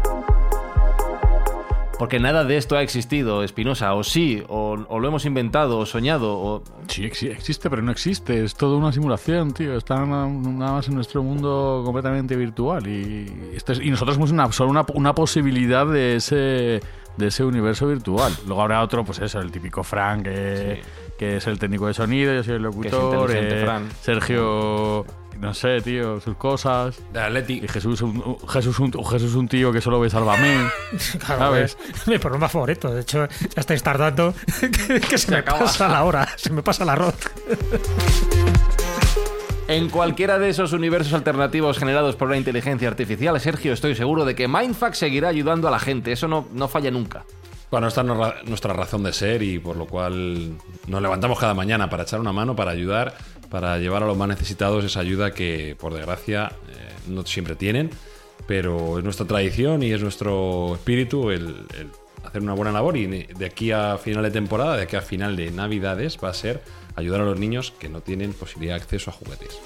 Porque 2.00 2.20
nada 2.20 2.44
de 2.44 2.58
esto 2.58 2.76
ha 2.76 2.82
existido, 2.82 3.44
Espinosa. 3.44 3.94
O 3.94 4.04
sí, 4.04 4.44
o, 4.50 4.78
o 4.89 5.00
lo 5.00 5.08
hemos 5.08 5.26
inventado, 5.26 5.78
o 5.78 5.86
soñado, 5.86 6.34
o... 6.38 6.64
Sí, 6.88 7.04
exi- 7.04 7.30
existe, 7.32 7.70
pero 7.70 7.82
no 7.82 7.91
existe. 7.91 8.44
Es 8.44 8.56
toda 8.56 8.78
una 8.78 8.91
simulación, 8.91 9.54
tío. 9.54 9.78
Está 9.78 10.04
na- 10.06 10.28
nada 10.28 10.72
más 10.74 10.88
en 10.88 10.96
nuestro 10.96 11.22
mundo 11.24 11.84
completamente 11.86 12.36
virtual. 12.36 12.88
Y, 12.88 13.52
esto 13.56 13.74
es- 13.74 13.80
y 13.80 13.89
nosotros 13.91 14.16
somos 14.16 14.32
una, 14.32 14.52
solo 14.52 14.72
una, 14.72 14.86
una 14.96 15.14
posibilidad 15.14 15.86
de 15.86 16.16
ese, 16.16 16.36
de 16.36 17.28
ese 17.28 17.44
universo 17.46 17.88
virtual. 17.88 18.34
Luego 18.48 18.62
habrá 18.64 18.82
otro, 18.82 19.06
pues 19.06 19.20
eso, 19.20 19.39
el 19.39 19.52
típico 19.52 19.84
Frank, 19.84 20.24
que, 20.24 20.82
que 21.18 21.38
es 21.38 21.48
el 21.48 21.60
técnico 21.60 21.86
de 21.88 21.94
sonido, 21.94 22.34
yo 22.34 22.44
soy 22.44 22.56
el 22.56 22.64
locutor. 22.64 23.30
eh. 23.32 23.66
Sergio, 24.02 25.06
no 25.40 25.54
sé, 25.54 25.82
tío, 25.82 26.20
sus 26.22 26.36
cosas. 26.38 26.98
De 27.12 27.20
Atleti. 27.20 27.62
Y 27.64 27.68
Jesús, 27.68 28.02
un, 28.02 28.22
un- 28.26 28.48
Jesús, 28.48 28.80
un, 28.80 28.92
Jesús, 28.92 29.36
un 29.36 29.48
tío 29.48 29.72
que 29.72 29.82
solo 29.82 30.00
ve 30.00 30.10
Sálvame. 30.10 30.58
Claro, 31.26 31.40
¿Sabes? 31.40 31.78
es 31.94 32.08
mi 32.08 32.18
programa 32.18 32.48
favorito. 32.50 32.94
De 32.94 33.02
hecho, 33.02 33.28
ya 33.28 33.60
estáis 33.62 33.84
tardando 33.84 34.34
que, 34.60 35.00
que 35.10 35.18
se, 35.18 35.32
me 35.32 35.44
pasa 35.44 35.88
la 35.88 36.04
hora, 36.04 36.28
se 36.38 36.50
me 36.52 36.62
pasa 36.64 36.84
el 36.84 36.90
arroz. 36.90 37.16
En 39.68 39.90
cualquiera 39.90 40.40
de 40.40 40.50
esos 40.50 40.74
universos 40.74 41.14
alternativos 41.14 41.78
generados 41.80 42.16
por 42.16 42.30
la 42.30 42.38
inteligencia 42.38 42.88
artificial, 42.90 43.40
Sergio, 43.40 43.74
estoy 43.74 43.96
seguro 43.96 44.26
de 44.26 44.36
que 44.36 44.48
Mindfax 44.48 44.98
seguirá 44.98 45.30
ayudando 45.30 45.68
a 45.68 45.72
la 45.72 45.80
gente. 45.80 46.12
Eso 46.12 46.28
no, 46.28 46.48
no 46.52 46.68
falla 46.68 46.92
nunca. 46.92 47.24
Bueno, 47.72 47.88
esta 47.88 48.02
es 48.02 48.08
nuestra 48.48 48.74
razón 48.74 49.02
de 49.04 49.14
ser 49.14 49.42
y 49.42 49.58
por 49.58 49.76
lo 49.78 49.88
cual 49.88 50.52
nos 50.86 51.02
levantamos 51.02 51.40
cada 51.40 51.56
mañana 51.56 51.90
para 51.90 52.04
echar 52.04 52.20
una 52.20 52.32
mano, 52.32 52.56
para 52.56 52.70
ayudar, 52.70 53.16
para 53.54 53.78
llevar 53.78 54.01
a 54.01 54.08
los 54.08 54.18
más 54.18 54.28
necesitados 54.28 54.84
esa 54.84 55.01
ayuda 55.01 55.32
que, 55.32 55.76
por 55.80 55.93
desgracia, 55.93 56.54
eh, 56.70 56.89
no 57.06 57.24
siempre 57.24 57.56
tienen, 57.56 57.91
pero 58.47 58.97
es 58.97 59.04
nuestra 59.04 59.28
tradición 59.28 59.84
y 59.84 59.91
es 59.91 60.01
nuestro 60.01 60.74
espíritu 60.74 61.30
el, 61.30 61.68
el 61.78 61.91
hacer 62.24 62.41
una 62.41 62.56
buena 62.56 62.72
labor 62.72 62.97
y 62.97 63.06
de 63.06 63.45
aquí 63.45 63.72
a 63.72 63.99
final 63.99 64.24
de 64.24 64.32
temporada, 64.32 64.76
de 64.76 64.82
aquí 64.82 64.95
a 64.95 65.01
final 65.01 65.36
de 65.36 65.51
Navidades, 65.51 66.18
va 66.18 66.30
a 66.30 66.34
ser 66.34 66.64
ayudar 66.95 67.22
a 67.22 67.26
los 67.26 67.39
niños 67.39 67.72
que 67.78 67.89
no 67.89 68.01
tienen 68.01 68.34
posibilidad 68.34 68.74
de 68.74 68.82
acceso 68.82 69.12
a 69.12 69.14
juguetes. 69.14 69.60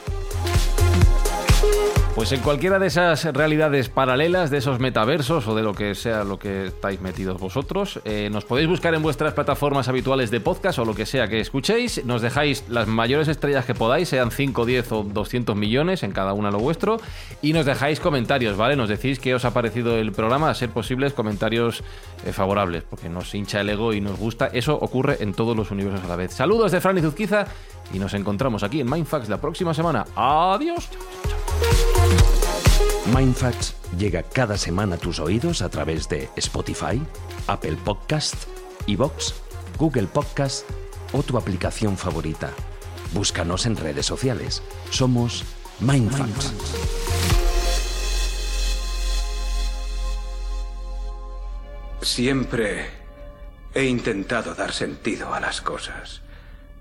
Pues 2.18 2.32
en 2.32 2.40
cualquiera 2.40 2.80
de 2.80 2.88
esas 2.88 3.26
realidades 3.26 3.90
paralelas, 3.90 4.50
de 4.50 4.58
esos 4.58 4.80
metaversos 4.80 5.48
o 5.48 5.54
de 5.54 5.62
lo 5.62 5.76
que 5.76 5.94
sea 5.94 6.24
lo 6.24 6.40
que 6.40 6.66
estáis 6.66 7.00
metidos 7.00 7.40
vosotros, 7.40 8.00
eh, 8.06 8.30
nos 8.32 8.44
podéis 8.44 8.68
buscar 8.68 8.96
en 8.96 9.04
vuestras 9.04 9.36
plataformas 9.36 9.88
habituales 9.88 10.32
de 10.32 10.40
podcast 10.40 10.80
o 10.80 10.86
lo 10.86 10.96
que 10.96 11.06
sea 11.06 11.28
que 11.28 11.40
escuchéis. 11.40 12.04
Nos 12.06 12.24
dejáis 12.24 12.68
las 12.70 12.88
mayores 12.88 13.28
estrellas 13.28 13.66
que 13.66 13.76
podáis, 13.76 14.10
sean 14.10 14.32
5, 14.32 14.66
10 14.66 14.92
o 14.94 15.04
200 15.04 15.56
millones 15.56 16.02
en 16.02 16.12
cada 16.12 16.34
una 16.34 16.50
lo 16.50 16.58
vuestro. 16.58 16.98
Y 17.44 17.54
nos 17.54 17.68
dejáis 17.68 18.00
comentarios, 18.00 18.58
¿vale? 18.58 18.76
Nos 18.76 18.90
decís 18.90 19.20
qué 19.20 19.36
os 19.36 19.46
ha 19.46 19.54
parecido 19.54 19.96
el 19.96 20.12
programa, 20.12 20.50
a 20.50 20.56
ser 20.56 20.72
posibles 20.72 21.14
comentarios 21.14 21.84
eh, 22.26 22.34
favorables, 22.34 22.82
porque 22.82 23.10
nos 23.10 23.36
hincha 23.36 23.62
el 23.62 23.70
ego 23.70 23.94
y 23.94 24.02
nos 24.02 24.18
gusta. 24.18 24.48
Eso 24.48 24.74
ocurre 24.74 25.18
en 25.20 25.34
todos 25.34 25.56
los 25.56 25.70
universos 25.70 26.04
a 26.04 26.08
la 26.08 26.16
vez. 26.16 26.34
Saludos 26.34 26.72
de 26.72 26.82
Fran 26.82 26.98
y 26.98 27.02
Zuzquiza 27.02 27.46
y 27.94 28.00
nos 28.00 28.14
encontramos 28.14 28.64
aquí 28.64 28.82
en 28.82 28.90
Mindfax 28.90 29.30
la 29.30 29.40
próxima 29.40 29.74
semana. 29.74 30.06
Adiós. 30.16 30.90
Mindfacts 33.16 33.76
llega 33.98 34.24
cada 34.24 34.58
semana 34.58 34.96
a 34.96 34.98
tus 34.98 35.20
oídos 35.20 35.62
a 35.62 35.70
través 35.70 36.10
de 36.10 36.30
Spotify, 36.36 37.02
Apple 37.48 37.78
Podcast, 37.84 38.36
Evox, 38.86 39.34
Google 39.78 40.08
Podcast 40.08 40.70
o 41.14 41.24
tu 41.24 41.38
aplicación 41.38 41.98
favorita. 41.98 42.52
Búscanos 43.14 43.66
en 43.66 43.78
redes 43.78 44.06
sociales. 44.06 44.62
Somos 44.90 45.46
Mindfacts. 45.80 46.54
Siempre 52.02 52.90
he 53.74 53.86
intentado 53.86 54.56
dar 54.56 54.74
sentido 54.74 55.34
a 55.34 55.40
las 55.40 55.62
cosas. 55.62 56.22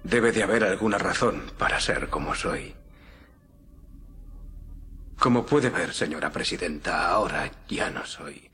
Debe 0.06 0.30
de 0.30 0.44
haber 0.44 0.62
alguna 0.62 0.98
razón 0.98 1.50
para 1.58 1.80
ser 1.80 2.08
como 2.08 2.32
soy. 2.36 2.76
Como 5.18 5.44
puede 5.44 5.68
ver, 5.68 5.92
señora 5.92 6.30
presidenta, 6.30 7.08
ahora 7.08 7.50
ya 7.66 7.90
no 7.90 8.06
soy 8.06 8.48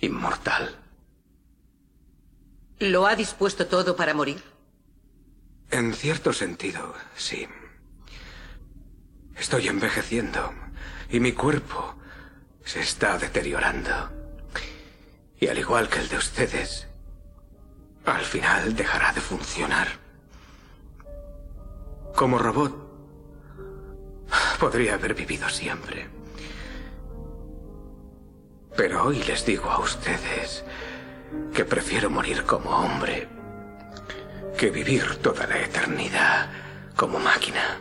inmortal. 0.00 0.76
¿Lo 2.80 3.06
ha 3.06 3.14
dispuesto 3.14 3.68
todo 3.68 3.94
para 3.94 4.12
morir? 4.12 4.42
En 5.70 5.94
cierto 5.94 6.32
sentido, 6.32 6.96
sí. 7.14 7.46
Estoy 9.36 9.68
envejeciendo 9.68 10.52
y 11.10 11.20
mi 11.20 11.30
cuerpo 11.30 11.94
se 12.64 12.80
está 12.80 13.18
deteriorando. 13.18 14.10
Y 15.38 15.46
al 15.46 15.58
igual 15.58 15.88
que 15.88 16.00
el 16.00 16.08
de 16.08 16.16
ustedes, 16.16 16.88
al 18.04 18.24
final 18.24 18.74
dejará 18.74 19.12
de 19.12 19.20
funcionar. 19.20 20.09
Como 22.14 22.38
robot, 22.38 22.74
podría 24.58 24.94
haber 24.94 25.14
vivido 25.14 25.48
siempre. 25.48 26.08
Pero 28.76 29.04
hoy 29.04 29.22
les 29.24 29.44
digo 29.44 29.70
a 29.70 29.80
ustedes 29.80 30.64
que 31.54 31.64
prefiero 31.64 32.10
morir 32.10 32.44
como 32.44 32.70
hombre 32.70 33.28
que 34.56 34.70
vivir 34.70 35.16
toda 35.22 35.46
la 35.46 35.58
eternidad 35.58 36.50
como 36.96 37.18
máquina. 37.18 37.80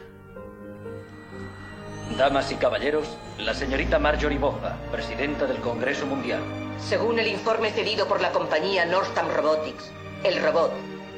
Damas 2.17 2.51
y 2.51 2.55
caballeros, 2.55 3.07
la 3.37 3.53
señorita 3.53 3.99
Marjorie 3.99 4.39
Boffa, 4.39 4.77
presidenta 4.91 5.45
del 5.45 5.57
Congreso 5.57 6.05
Mundial. 6.05 6.41
Según 6.79 7.19
el 7.19 7.27
informe 7.27 7.71
cedido 7.71 8.07
por 8.07 8.21
la 8.21 8.31
compañía 8.31 8.85
Northam 8.85 9.27
Robotics, 9.29 9.91
el 10.23 10.41
robot, 10.41 10.71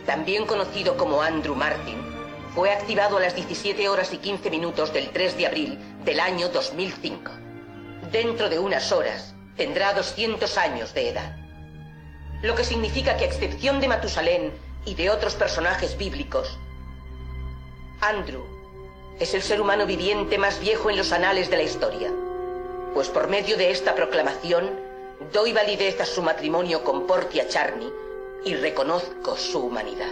también 0.05 0.45
conocido 0.45 0.97
como 0.97 1.21
Andrew 1.21 1.55
Martin, 1.55 2.10
fue 2.53 2.71
activado 2.71 3.17
a 3.17 3.21
las 3.21 3.35
17 3.35 3.87
horas 3.87 4.13
y 4.13 4.17
15 4.17 4.49
minutos 4.49 4.91
del 4.91 5.09
3 5.09 5.37
de 5.37 5.47
abril 5.47 5.79
del 6.03 6.19
año 6.19 6.49
2005. 6.49 7.31
Dentro 8.11 8.49
de 8.49 8.59
unas 8.59 8.91
horas 8.91 9.33
tendrá 9.55 9.93
200 9.93 10.57
años 10.57 10.93
de 10.93 11.09
edad. 11.09 11.37
Lo 12.41 12.55
que 12.55 12.63
significa 12.63 13.15
que 13.15 13.23
a 13.23 13.27
excepción 13.27 13.79
de 13.79 13.87
Matusalén 13.87 14.51
y 14.85 14.95
de 14.95 15.09
otros 15.09 15.35
personajes 15.35 15.97
bíblicos, 15.97 16.57
Andrew 18.01 18.43
es 19.19 19.33
el 19.33 19.43
ser 19.43 19.61
humano 19.61 19.85
viviente 19.85 20.37
más 20.37 20.59
viejo 20.59 20.89
en 20.89 20.97
los 20.97 21.11
anales 21.11 21.49
de 21.49 21.57
la 21.57 21.63
historia. 21.63 22.11
Pues 22.93 23.07
por 23.07 23.29
medio 23.29 23.55
de 23.55 23.71
esta 23.71 23.95
proclamación, 23.95 24.69
doy 25.31 25.53
validez 25.53 26.01
a 26.01 26.05
su 26.05 26.21
matrimonio 26.21 26.83
con 26.83 27.07
Portia 27.07 27.47
Charney 27.47 27.93
y 28.43 28.55
reconozco 28.55 29.37
su 29.37 29.59
humanidad. 29.59 30.11